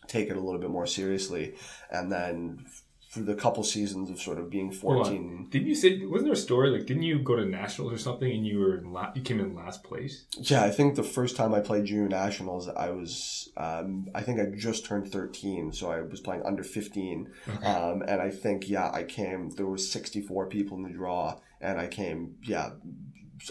take 0.07 0.29
it 0.29 0.37
a 0.37 0.41
little 0.41 0.61
bit 0.61 0.71
more 0.71 0.87
seriously. 0.87 1.55
And 1.91 2.11
then 2.11 2.67
through 3.11 3.25
the 3.25 3.35
couple 3.35 3.65
seasons 3.65 4.11
of 4.11 4.21
sort 4.21 4.39
of 4.39 4.51
being 4.51 4.71
14. 4.71 5.49
Didn't 5.51 5.67
you 5.67 5.75
say, 5.75 6.05
wasn't 6.05 6.27
there 6.27 6.35
a 6.35 6.37
story, 6.37 6.69
like, 6.69 6.85
didn't 6.85 7.05
you 7.05 7.19
go 7.19 7.37
to 7.37 7.45
nationals 7.45 7.91
or 7.93 7.97
something 7.97 8.31
and 8.31 8.47
you 8.47 8.59
were, 8.59 8.83
la- 8.85 9.13
you 9.15 9.23
came 9.23 9.41
in 9.41 9.55
last 9.55 9.83
place? 9.83 10.27
Yeah, 10.37 10.63
I 10.63 10.71
think 10.71 10.95
the 10.95 11.03
first 11.03 11.35
time 11.35 11.55
I 11.55 11.61
played 11.61 11.87
junior 11.87 12.09
nationals, 12.09 12.69
I 12.69 12.91
was, 12.91 13.51
um, 13.57 14.09
I 14.15 14.21
think 14.21 14.39
I 14.41 14.45
just 14.55 14.85
turned 14.85 15.11
13, 15.11 15.73
so 15.73 15.91
I 15.91 16.03
was 16.03 16.21
playing 16.21 16.43
under 16.45 16.63
15. 16.63 17.31
Okay. 17.49 17.67
Um, 17.67 18.03
and 18.03 18.21
I 18.21 18.29
think, 18.29 18.69
yeah, 18.69 18.91
I 18.93 19.05
came, 19.05 19.51
there 19.51 19.67
was 19.67 19.91
64 19.91 20.47
people 20.49 20.77
in 20.77 20.83
the 20.83 20.91
draw, 20.91 21.41
and 21.63 21.81
I 21.81 21.87
came, 21.87 22.35
yeah, 22.43 22.71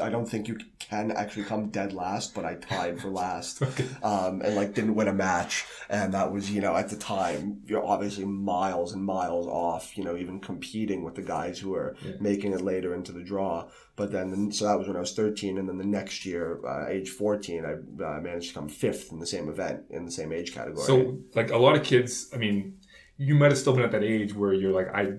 I 0.02 0.10
don't 0.10 0.26
think 0.26 0.48
you 0.48 0.58
can 0.80 1.12
actually 1.12 1.44
come 1.44 1.70
dead 1.70 1.94
last, 1.94 2.34
but 2.36 2.46
I 2.46 2.56
tied 2.56 3.00
for 3.00 3.10
last, 3.24 3.62
okay. 3.62 3.88
um, 4.04 4.42
and 4.42 4.56
like 4.56 4.74
didn't 4.74 4.96
win 4.96 5.08
a 5.08 5.14
match, 5.14 5.66
and 5.90 6.14
that 6.14 6.32
was 6.32 6.52
you 6.52 6.62
know 6.62 6.76
at 6.76 6.90
the 6.90 6.96
time 6.96 7.62
you're 7.66 7.86
obviously 7.86 8.26
miles 8.26 8.94
and 8.94 9.04
miles 9.04 9.48
off, 9.48 9.98
you 9.98 10.04
know 10.04 10.16
even 10.18 10.40
competing 10.40 11.04
with 11.04 11.16
the 11.16 11.22
guys 11.22 11.60
who 11.60 11.74
are 11.74 11.96
yeah. 12.04 12.14
making 12.20 12.54
it 12.54 12.62
later 12.62 12.94
into 12.94 13.12
the 13.12 13.24
draw. 13.24 13.68
But 13.96 14.12
then 14.12 14.52
so 14.52 14.66
that 14.66 14.78
was 14.78 14.88
when 14.88 14.98
I 14.98 15.02
was 15.02 15.14
13, 15.14 15.58
and 15.58 15.68
then 15.68 15.78
the 15.78 15.86
next 15.86 16.26
year, 16.26 16.60
uh, 16.66 16.88
age 16.88 17.10
14, 17.10 17.66
I 17.66 18.04
uh, 18.04 18.22
managed 18.22 18.50
to 18.50 18.54
come 18.54 18.70
fifth 18.70 19.12
in 19.12 19.20
the 19.20 19.28
same 19.28 19.50
event 19.50 19.86
in 19.90 20.06
the 20.06 20.12
same 20.12 20.32
age 20.32 20.54
category. 20.54 20.86
So 20.86 21.18
like 21.34 21.52
a 21.52 21.58
lot 21.58 21.76
of 21.76 21.84
kids, 21.84 22.30
I 22.34 22.38
mean, 22.38 22.78
you 23.18 23.36
might 23.36 23.52
have 23.52 23.58
still 23.58 23.74
been 23.74 23.84
at 23.84 23.92
that 23.92 24.04
age 24.04 24.34
where 24.36 24.54
you're 24.54 24.74
like 24.74 24.94
I, 24.94 25.14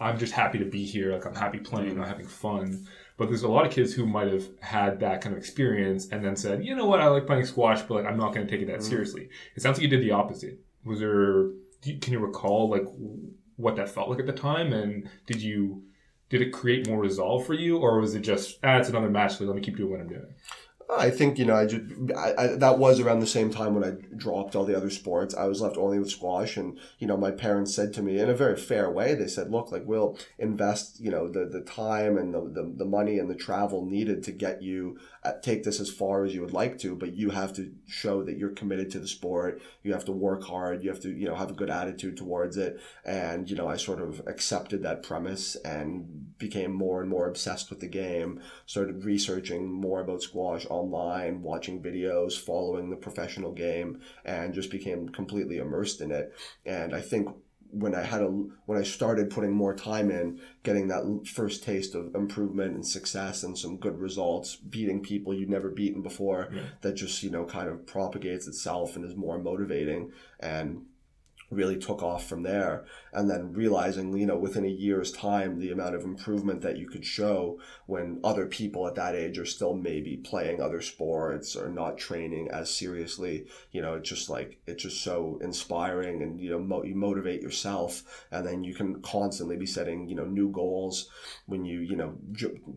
I'm 0.00 0.18
just 0.18 0.32
happy 0.32 0.58
to 0.58 0.64
be 0.64 0.84
here, 0.84 1.12
like 1.12 1.26
I'm 1.26 1.34
happy 1.34 1.58
playing, 1.58 1.90
mm-hmm. 1.90 2.02
I'm 2.02 2.08
having 2.08 2.26
fun 2.26 2.86
but 3.20 3.28
there's 3.28 3.42
a 3.42 3.48
lot 3.48 3.66
of 3.66 3.70
kids 3.70 3.92
who 3.92 4.06
might 4.06 4.32
have 4.32 4.48
had 4.60 5.00
that 5.00 5.20
kind 5.20 5.34
of 5.34 5.38
experience 5.38 6.08
and 6.10 6.24
then 6.24 6.34
said, 6.34 6.64
you 6.64 6.74
know 6.74 6.86
what, 6.86 7.02
I 7.02 7.08
like 7.08 7.26
playing 7.26 7.44
squash, 7.44 7.82
but 7.82 7.96
like 7.96 8.06
I'm 8.06 8.16
not 8.16 8.32
going 8.32 8.46
to 8.46 8.50
take 8.50 8.62
it 8.62 8.66
that 8.68 8.78
mm-hmm. 8.78 8.88
seriously. 8.88 9.28
It 9.54 9.60
sounds 9.60 9.76
like 9.76 9.82
you 9.82 9.90
did 9.90 10.00
the 10.00 10.12
opposite. 10.12 10.58
Was 10.86 11.00
there? 11.00 11.50
Can 11.82 12.14
you 12.14 12.18
recall 12.18 12.70
like 12.70 12.84
what 13.56 13.76
that 13.76 13.90
felt 13.90 14.08
like 14.08 14.20
at 14.20 14.26
the 14.26 14.32
time, 14.32 14.72
and 14.72 15.06
did 15.26 15.42
you? 15.42 15.82
Did 16.30 16.40
it 16.40 16.50
create 16.50 16.88
more 16.88 16.98
resolve 16.98 17.44
for 17.44 17.52
you, 17.52 17.76
or 17.76 18.00
was 18.00 18.14
it 18.14 18.20
just, 18.20 18.58
ah, 18.62 18.78
it's 18.78 18.88
another 18.88 19.10
match, 19.10 19.36
so 19.36 19.44
let 19.44 19.54
me 19.54 19.60
keep 19.60 19.76
doing 19.76 19.90
what 19.90 20.00
I'm 20.00 20.08
doing? 20.08 20.32
I 20.96 21.10
think 21.10 21.38
you 21.38 21.44
know 21.44 21.54
I 21.54 21.66
just 21.66 21.82
I, 22.16 22.34
I, 22.36 22.46
that 22.56 22.78
was 22.78 23.00
around 23.00 23.20
the 23.20 23.26
same 23.26 23.50
time 23.50 23.74
when 23.74 23.84
I 23.84 23.92
dropped 24.16 24.56
all 24.56 24.64
the 24.64 24.76
other 24.76 24.90
sports. 24.90 25.34
I 25.34 25.44
was 25.44 25.60
left 25.60 25.76
only 25.76 25.98
with 25.98 26.10
squash, 26.10 26.56
and 26.56 26.78
you 26.98 27.06
know 27.06 27.16
my 27.16 27.30
parents 27.30 27.74
said 27.74 27.92
to 27.94 28.02
me 28.02 28.18
in 28.18 28.28
a 28.28 28.34
very 28.34 28.56
fair 28.56 28.90
way. 28.90 29.14
They 29.14 29.28
said, 29.28 29.50
"Look, 29.50 29.70
like 29.70 29.84
we'll 29.86 30.18
invest 30.38 31.00
you 31.00 31.10
know 31.10 31.28
the 31.28 31.46
the 31.46 31.60
time 31.60 32.16
and 32.18 32.34
the 32.34 32.40
the, 32.40 32.72
the 32.76 32.84
money 32.84 33.18
and 33.18 33.30
the 33.30 33.34
travel 33.34 33.84
needed 33.84 34.22
to 34.24 34.32
get 34.32 34.62
you 34.62 34.98
uh, 35.22 35.32
take 35.42 35.62
this 35.64 35.80
as 35.80 35.90
far 35.90 36.24
as 36.24 36.34
you 36.34 36.40
would 36.40 36.52
like 36.52 36.78
to, 36.78 36.96
but 36.96 37.14
you 37.14 37.30
have 37.30 37.52
to 37.54 37.72
show 37.86 38.22
that 38.24 38.38
you're 38.38 38.50
committed 38.50 38.90
to 38.90 38.98
the 38.98 39.08
sport. 39.08 39.60
You 39.82 39.92
have 39.92 40.04
to 40.06 40.12
work 40.12 40.44
hard. 40.44 40.82
You 40.82 40.90
have 40.90 41.00
to 41.00 41.10
you 41.10 41.26
know 41.26 41.36
have 41.36 41.50
a 41.50 41.54
good 41.54 41.70
attitude 41.70 42.16
towards 42.16 42.56
it." 42.56 42.80
And 43.04 43.48
you 43.48 43.56
know 43.56 43.68
I 43.68 43.76
sort 43.76 44.00
of 44.00 44.22
accepted 44.26 44.82
that 44.82 45.02
premise 45.02 45.56
and 45.56 46.38
became 46.38 46.72
more 46.72 47.00
and 47.00 47.10
more 47.10 47.28
obsessed 47.28 47.70
with 47.70 47.80
the 47.80 47.88
game. 47.88 48.40
Started 48.66 49.04
researching 49.04 49.70
more 49.70 50.00
about 50.00 50.22
squash 50.22 50.66
online, 50.80 51.42
watching 51.42 51.82
videos, 51.82 52.38
following 52.38 52.90
the 52.90 52.96
professional 52.96 53.52
game, 53.52 54.00
and 54.24 54.54
just 54.54 54.70
became 54.70 55.08
completely 55.08 55.58
immersed 55.58 56.00
in 56.00 56.10
it. 56.10 56.32
And 56.64 56.94
I 56.94 57.00
think 57.00 57.28
when 57.72 57.94
I 57.94 58.02
had 58.02 58.22
a 58.22 58.26
when 58.26 58.78
I 58.78 58.82
started 58.82 59.30
putting 59.30 59.52
more 59.52 59.74
time 59.74 60.10
in, 60.10 60.40
getting 60.62 60.88
that 60.88 61.26
first 61.26 61.62
taste 61.62 61.94
of 61.94 62.14
improvement 62.14 62.74
and 62.74 62.86
success 62.86 63.42
and 63.42 63.56
some 63.56 63.76
good 63.76 63.98
results, 63.98 64.56
beating 64.56 65.02
people 65.02 65.34
you'd 65.34 65.50
never 65.50 65.70
beaten 65.70 66.02
before, 66.02 66.48
yeah. 66.52 66.62
that 66.80 66.94
just 66.94 67.22
you 67.22 67.30
know 67.30 67.44
kind 67.44 67.68
of 67.68 67.86
propagates 67.86 68.46
itself 68.46 68.96
and 68.96 69.04
is 69.04 69.16
more 69.16 69.38
motivating. 69.38 70.12
And 70.40 70.86
really 71.50 71.78
took 71.78 72.02
off 72.02 72.26
from 72.26 72.42
there. 72.42 72.84
And 73.12 73.28
then 73.28 73.52
realizing 73.52 74.16
you 74.16 74.26
know 74.26 74.36
within 74.36 74.64
a 74.64 74.68
year's 74.68 75.10
time 75.10 75.58
the 75.58 75.72
amount 75.72 75.96
of 75.96 76.04
improvement 76.04 76.62
that 76.62 76.78
you 76.78 76.88
could 76.88 77.04
show 77.04 77.58
when 77.86 78.20
other 78.22 78.46
people 78.46 78.86
at 78.86 78.94
that 78.94 79.16
age 79.16 79.38
are 79.38 79.44
still 79.44 79.74
maybe 79.74 80.16
playing 80.16 80.60
other 80.60 80.80
sports 80.80 81.56
or 81.56 81.68
not 81.68 81.98
training 81.98 82.48
as 82.52 82.72
seriously 82.72 83.46
you 83.72 83.82
know 83.82 83.94
it's 83.94 84.08
just 84.08 84.30
like 84.30 84.60
it's 84.66 84.84
just 84.84 85.02
so 85.02 85.38
inspiring 85.42 86.22
and 86.22 86.40
you 86.40 86.50
know 86.50 86.58
mo- 86.58 86.84
you 86.84 86.94
motivate 86.94 87.42
yourself. 87.42 88.02
And 88.30 88.46
then 88.46 88.62
you 88.64 88.74
can 88.74 89.02
constantly 89.02 89.56
be 89.56 89.66
setting 89.66 90.08
you 90.08 90.14
know 90.14 90.24
new 90.24 90.50
goals. 90.50 91.08
When 91.46 91.64
you 91.64 91.80
you 91.80 91.96
know 91.96 92.14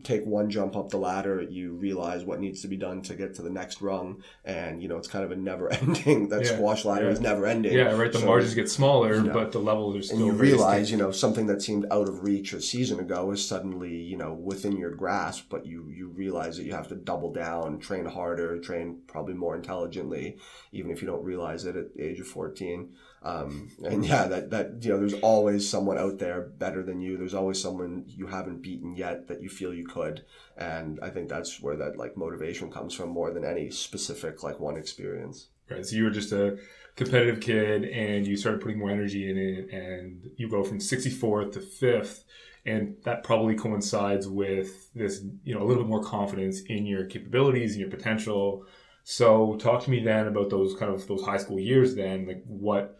take 0.02 0.24
one 0.26 0.50
jump 0.50 0.76
up 0.76 0.90
the 0.90 0.98
ladder 0.98 1.42
you 1.42 1.74
realize 1.74 2.24
what 2.24 2.40
needs 2.40 2.62
to 2.62 2.68
be 2.68 2.76
done 2.76 3.02
to 3.02 3.14
get 3.14 3.34
to 3.36 3.42
the 3.42 3.50
next 3.50 3.80
rung. 3.80 4.22
And 4.44 4.82
you 4.82 4.88
know 4.88 4.96
it's 4.96 5.08
kind 5.08 5.24
of 5.24 5.30
a 5.30 5.36
never 5.36 5.72
ending 5.72 6.28
that 6.30 6.44
yeah, 6.44 6.56
squash 6.56 6.84
ladder 6.84 7.06
yeah. 7.06 7.12
is 7.12 7.20
never 7.20 7.46
ending 7.46 7.72
yeah 7.72 7.92
right 7.92 8.12
the 8.12 8.18
so, 8.18 8.26
margins 8.26 8.54
get 8.54 8.63
smaller, 8.68 9.16
you 9.16 9.22
know, 9.22 9.32
but 9.32 9.52
the 9.52 9.58
levels 9.58 9.96
are 9.96 10.02
still. 10.02 10.18
And 10.18 10.26
you 10.26 10.32
realize, 10.32 10.90
you 10.90 10.96
know, 10.96 11.10
something 11.10 11.46
that 11.46 11.62
seemed 11.62 11.86
out 11.90 12.08
of 12.08 12.22
reach 12.22 12.52
a 12.52 12.60
season 12.60 13.00
ago 13.00 13.30
is 13.32 13.46
suddenly, 13.46 13.94
you 13.94 14.16
know, 14.16 14.32
within 14.32 14.76
your 14.76 14.90
grasp. 14.90 15.46
But 15.48 15.66
you 15.66 15.90
you 15.90 16.08
realize 16.08 16.56
that 16.56 16.64
you 16.64 16.72
have 16.72 16.88
to 16.88 16.94
double 16.94 17.32
down, 17.32 17.78
train 17.78 18.06
harder, 18.06 18.58
train 18.60 19.00
probably 19.06 19.34
more 19.34 19.56
intelligently, 19.56 20.38
even 20.72 20.90
if 20.90 21.02
you 21.02 21.08
don't 21.08 21.24
realize 21.24 21.64
it 21.64 21.76
at 21.76 21.94
the 21.94 22.02
age 22.02 22.20
of 22.20 22.26
fourteen. 22.26 22.94
Um, 23.22 23.70
and 23.82 24.04
yeah, 24.04 24.26
that 24.26 24.50
that 24.50 24.82
you 24.82 24.90
know, 24.90 24.98
there's 24.98 25.14
always 25.14 25.68
someone 25.68 25.96
out 25.96 26.18
there 26.18 26.42
better 26.42 26.82
than 26.82 27.00
you. 27.00 27.16
There's 27.16 27.34
always 27.34 27.60
someone 27.60 28.04
you 28.06 28.26
haven't 28.26 28.62
beaten 28.62 28.94
yet 28.94 29.28
that 29.28 29.40
you 29.40 29.48
feel 29.48 29.72
you 29.72 29.86
could. 29.86 30.24
And 30.56 31.00
I 31.02 31.08
think 31.08 31.28
that's 31.28 31.60
where 31.60 31.76
that 31.76 31.96
like 31.96 32.16
motivation 32.16 32.70
comes 32.70 32.94
from 32.94 33.08
more 33.08 33.30
than 33.32 33.44
any 33.44 33.70
specific 33.70 34.42
like 34.42 34.60
one 34.60 34.76
experience. 34.76 35.48
Right. 35.70 35.86
So 35.86 35.96
you 35.96 36.04
were 36.04 36.10
just 36.10 36.32
a 36.32 36.58
competitive 36.96 37.40
kid 37.40 37.84
and 37.84 38.26
you 38.26 38.36
started 38.36 38.60
putting 38.60 38.78
more 38.78 38.90
energy 38.90 39.28
in 39.28 39.36
it 39.36 39.70
and 39.72 40.30
you 40.36 40.48
go 40.48 40.62
from 40.62 40.78
64th 40.78 41.52
to 41.52 41.58
5th 41.58 42.24
and 42.66 42.96
that 43.04 43.24
probably 43.24 43.54
coincides 43.54 44.28
with 44.28 44.92
this 44.94 45.24
you 45.42 45.54
know 45.54 45.62
a 45.62 45.64
little 45.64 45.82
bit 45.82 45.90
more 45.90 46.02
confidence 46.02 46.60
in 46.62 46.86
your 46.86 47.04
capabilities 47.06 47.72
and 47.72 47.80
your 47.80 47.90
potential 47.90 48.64
so 49.02 49.56
talk 49.56 49.82
to 49.82 49.90
me 49.90 50.02
then 50.02 50.28
about 50.28 50.50
those 50.50 50.76
kind 50.76 50.94
of 50.94 51.06
those 51.08 51.24
high 51.24 51.36
school 51.36 51.58
years 51.58 51.96
then 51.96 52.26
like 52.26 52.42
what 52.46 52.96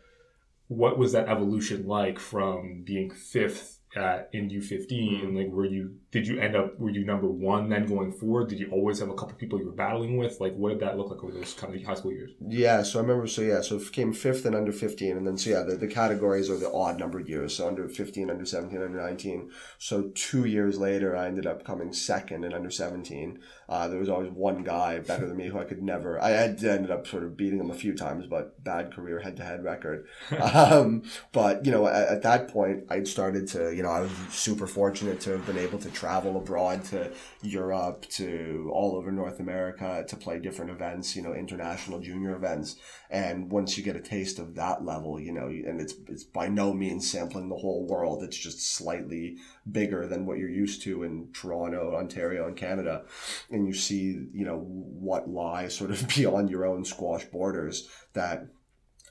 what 0.68 0.98
was 0.98 1.12
that 1.12 1.28
evolution 1.28 1.86
like 1.86 2.18
from 2.18 2.82
being 2.84 3.10
fifth 3.10 3.80
at 3.96 4.28
in 4.32 4.48
U15? 4.50 4.88
Mm-hmm. 4.88 5.36
Like, 5.36 5.48
were 5.48 5.66
you 5.66 5.96
did 6.14 6.28
you 6.28 6.38
end 6.38 6.54
up 6.54 6.78
were 6.78 6.90
you 6.90 7.04
number 7.04 7.26
one 7.26 7.68
then 7.68 7.86
going 7.86 8.12
forward? 8.12 8.48
Did 8.48 8.60
you 8.60 8.70
always 8.70 9.00
have 9.00 9.08
a 9.08 9.14
couple 9.14 9.34
people 9.34 9.58
you 9.58 9.66
were 9.66 9.72
battling 9.72 10.16
with? 10.16 10.40
Like, 10.40 10.54
what 10.54 10.68
did 10.68 10.78
that 10.78 10.96
look 10.96 11.10
like 11.10 11.24
over 11.24 11.32
those 11.32 11.54
kind 11.54 11.74
of 11.74 11.82
high 11.82 11.94
school 11.94 12.12
years? 12.12 12.30
Yeah, 12.40 12.84
so 12.84 13.00
I 13.00 13.02
remember. 13.02 13.26
So 13.26 13.42
yeah, 13.42 13.62
so 13.62 13.78
it 13.78 13.90
came 13.90 14.12
fifth 14.12 14.44
and 14.44 14.54
under 14.54 14.70
15, 14.70 15.16
and 15.16 15.26
then 15.26 15.36
so 15.36 15.50
yeah, 15.50 15.64
the, 15.64 15.74
the 15.74 15.88
categories 15.88 16.48
are 16.48 16.56
the 16.56 16.72
odd 16.72 17.00
numbered 17.00 17.28
years. 17.28 17.56
So 17.56 17.66
under 17.66 17.88
15, 17.88 18.30
under 18.30 18.46
17, 18.46 18.80
under 18.80 19.00
19. 19.00 19.50
So 19.78 20.12
two 20.14 20.44
years 20.44 20.78
later, 20.78 21.16
I 21.16 21.26
ended 21.26 21.48
up 21.48 21.64
coming 21.64 21.92
second 21.92 22.44
and 22.44 22.54
under 22.54 22.70
17. 22.70 23.40
Uh, 23.68 23.88
there 23.88 23.98
was 23.98 24.08
always 24.08 24.30
one 24.30 24.62
guy 24.62 25.00
better 25.00 25.26
than 25.26 25.36
me 25.36 25.48
who 25.48 25.58
I 25.58 25.64
could 25.64 25.82
never. 25.82 26.22
I 26.22 26.28
had 26.28 26.62
ended 26.62 26.92
up 26.92 27.08
sort 27.08 27.24
of 27.24 27.36
beating 27.36 27.58
him 27.58 27.72
a 27.72 27.74
few 27.74 27.92
times, 27.92 28.26
but 28.28 28.62
bad 28.62 28.92
career 28.92 29.18
head 29.18 29.36
to 29.38 29.42
head 29.42 29.64
record. 29.64 30.06
um, 30.40 31.02
but 31.32 31.66
you 31.66 31.72
know, 31.72 31.88
at, 31.88 32.06
at 32.06 32.22
that 32.22 32.52
point, 32.52 32.84
I'd 32.88 33.08
started 33.08 33.48
to 33.48 33.74
you 33.74 33.82
know 33.82 33.88
I 33.88 34.02
was 34.02 34.12
super 34.30 34.68
fortunate 34.68 35.18
to 35.22 35.30
have 35.30 35.44
been 35.44 35.58
able 35.58 35.80
to 35.80 35.90
travel 36.04 36.36
abroad 36.36 36.84
to 36.84 37.12
Europe 37.42 38.06
to 38.10 38.70
all 38.72 38.96
over 38.96 39.10
North 39.10 39.40
America 39.40 40.04
to 40.06 40.16
play 40.16 40.38
different 40.38 40.70
events. 40.70 41.16
You 41.16 41.22
know, 41.22 41.34
international 41.34 42.00
junior 42.00 42.36
events. 42.36 42.76
And 43.10 43.50
once 43.50 43.78
you 43.78 43.84
get 43.84 43.96
a 43.96 44.00
taste 44.00 44.38
of 44.38 44.54
that 44.56 44.84
level, 44.84 45.20
you 45.20 45.32
know, 45.32 45.46
and 45.46 45.80
it's 45.80 45.94
it's 46.08 46.24
by 46.24 46.48
no 46.48 46.72
means 46.72 47.10
sampling 47.10 47.48
the 47.48 47.56
whole 47.56 47.86
world. 47.86 48.22
It's 48.22 48.36
just 48.36 48.74
slightly 48.74 49.36
bigger 49.70 50.06
than 50.06 50.26
what 50.26 50.38
you're 50.38 50.48
used 50.48 50.82
to 50.82 51.02
in 51.04 51.28
Toronto, 51.32 51.96
Ontario, 51.96 52.46
and 52.46 52.56
Canada 52.56 53.04
and 53.50 53.66
you 53.66 53.74
see, 53.74 54.26
you 54.32 54.44
know, 54.44 54.58
what 54.58 55.28
lies 55.28 55.74
sort 55.74 55.90
of 55.90 56.08
beyond 56.14 56.50
your 56.50 56.66
own 56.66 56.84
squash 56.84 57.24
borders 57.26 57.88
that 58.12 58.46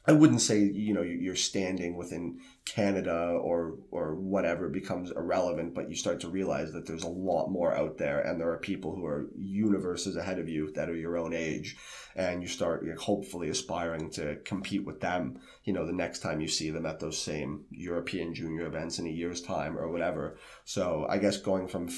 I 0.06 0.12
wouldn't 0.12 0.42
say 0.42 0.60
you 0.60 0.94
know 0.94 1.02
you're 1.02 1.36
standing 1.36 1.96
within 1.96 2.42
Canada 2.66 3.38
or 3.42 3.76
or 3.92 4.16
whatever 4.16 4.70
becomes 4.70 5.12
irrelevant, 5.12 5.74
but 5.74 5.90
you 5.90 5.96
start 5.96 6.22
to 6.22 6.30
realize 6.30 6.72
that 6.72 6.86
there's 6.86 7.04
a 7.04 7.10
lot 7.10 7.50
more 7.50 7.76
out 7.76 7.98
there, 7.98 8.22
and 8.22 8.40
there 8.40 8.52
are 8.52 8.58
people 8.58 8.96
who 8.96 9.06
are 9.06 9.28
universes 9.38 10.16
ahead 10.16 10.40
of 10.40 10.48
you 10.48 10.72
that 10.72 10.90
are 10.90 10.96
your 10.96 11.18
own 11.18 11.34
age, 11.34 11.76
and 12.16 12.42
you 12.42 12.48
start 12.48 12.86
hopefully 12.98 13.50
aspiring 13.50 14.10
to 14.12 14.38
compete 14.46 14.86
with 14.86 15.02
them. 15.02 15.40
You 15.66 15.74
know, 15.74 15.86
the 15.86 15.94
next 15.94 16.20
time 16.20 16.40
you 16.40 16.48
see 16.48 16.70
them 16.70 16.86
at 16.86 17.00
those 17.00 17.18
same 17.18 17.66
European 17.70 18.34
Junior 18.34 18.66
events 18.66 18.98
in 18.98 19.08
a 19.08 19.10
year's 19.10 19.42
time 19.42 19.78
or 19.78 19.90
whatever. 19.90 20.38
So 20.64 21.06
I 21.10 21.18
guess 21.18 21.38
going 21.38 21.68
from 21.68 21.90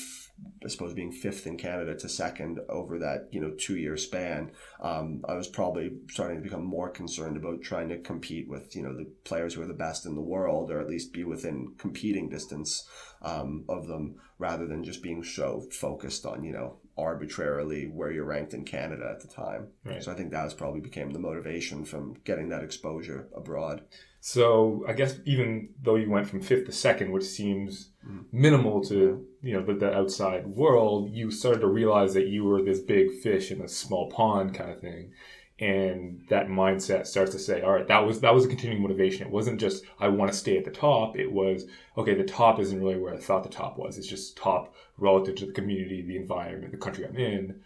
I 0.63 0.67
suppose 0.67 0.93
being 0.93 1.11
fifth 1.11 1.47
in 1.47 1.57
Canada 1.57 1.95
to 1.95 2.09
second 2.09 2.59
over 2.69 2.99
that 2.99 3.29
you 3.31 3.39
know 3.39 3.51
two 3.51 3.77
year 3.77 3.95
span, 3.97 4.51
um, 4.81 5.23
I 5.27 5.35
was 5.35 5.47
probably 5.47 5.91
starting 6.09 6.37
to 6.37 6.43
become 6.43 6.63
more 6.63 6.89
concerned 6.89 7.37
about 7.37 7.61
trying 7.61 7.89
to 7.89 7.99
compete 7.99 8.49
with 8.49 8.75
you 8.75 8.83
know 8.83 8.93
the 8.95 9.05
players 9.23 9.53
who 9.53 9.61
are 9.61 9.67
the 9.67 9.73
best 9.73 10.05
in 10.05 10.15
the 10.15 10.21
world, 10.21 10.71
or 10.71 10.79
at 10.79 10.89
least 10.89 11.13
be 11.13 11.23
within 11.23 11.73
competing 11.77 12.29
distance 12.29 12.87
um, 13.21 13.63
of 13.69 13.87
them, 13.87 14.15
rather 14.39 14.65
than 14.67 14.83
just 14.83 15.03
being 15.03 15.23
so 15.23 15.61
focused 15.71 16.25
on 16.25 16.43
you 16.43 16.51
know 16.51 16.77
arbitrarily 16.97 17.87
where 17.87 18.11
you're 18.11 18.25
ranked 18.25 18.53
in 18.53 18.63
Canada 18.63 19.09
at 19.09 19.21
the 19.21 19.27
time. 19.27 19.67
Right. 19.83 20.03
So 20.03 20.11
I 20.11 20.15
think 20.15 20.31
that 20.31 20.43
was 20.43 20.53
probably 20.53 20.79
became 20.79 21.11
the 21.11 21.19
motivation 21.19 21.85
from 21.85 22.15
getting 22.23 22.49
that 22.49 22.63
exposure 22.63 23.27
abroad. 23.35 23.83
So 24.21 24.83
I 24.87 24.93
guess 24.93 25.19
even 25.25 25.69
though 25.81 25.95
you 25.95 26.09
went 26.09 26.27
from 26.27 26.41
fifth 26.41 26.65
to 26.65 26.71
second, 26.71 27.11
which 27.11 27.25
seems 27.25 27.91
minimal 28.31 28.81
to 28.81 29.25
you 29.41 29.53
know 29.53 29.65
the, 29.65 29.73
the, 29.73 29.93
outside 29.93 30.47
world, 30.47 31.11
you 31.11 31.31
started 31.31 31.61
to 31.61 31.67
realize 31.67 32.13
that 32.13 32.27
you 32.27 32.43
were 32.43 32.61
this 32.61 32.79
big 32.79 33.11
fish 33.11 33.51
in 33.51 33.61
a 33.61 33.67
small 33.67 34.09
pond 34.09 34.53
kind 34.53 34.71
of 34.71 34.79
thing, 34.79 35.11
and 35.59 36.25
that 36.29 36.47
mindset 36.47 37.07
starts 37.07 37.31
to 37.31 37.39
say, 37.39 37.61
all 37.61 37.73
right, 37.73 37.87
that 37.87 38.05
was 38.05 38.19
that 38.21 38.33
was 38.33 38.45
a 38.45 38.49
continuing 38.49 38.81
motivation. 38.81 39.27
It 39.27 39.33
wasn't 39.33 39.59
just 39.59 39.83
I 39.99 40.09
want 40.09 40.31
to 40.31 40.37
stay 40.37 40.57
at 40.57 40.65
the 40.65 40.71
top. 40.71 41.17
It 41.17 41.31
was 41.31 41.65
okay. 41.97 42.13
The 42.13 42.23
top 42.23 42.59
isn't 42.59 42.79
really 42.79 42.97
where 42.97 43.13
I 43.13 43.17
thought 43.17 43.43
the 43.43 43.49
top 43.49 43.77
was. 43.77 43.97
It's 43.97 44.07
just 44.07 44.37
top 44.37 44.75
relative 44.97 45.35
to 45.35 45.45
the 45.45 45.53
community, 45.53 46.01
the 46.01 46.17
environment, 46.17 46.71
the 46.71 46.77
country 46.77 47.05
I'm 47.05 47.17
in. 47.17 47.61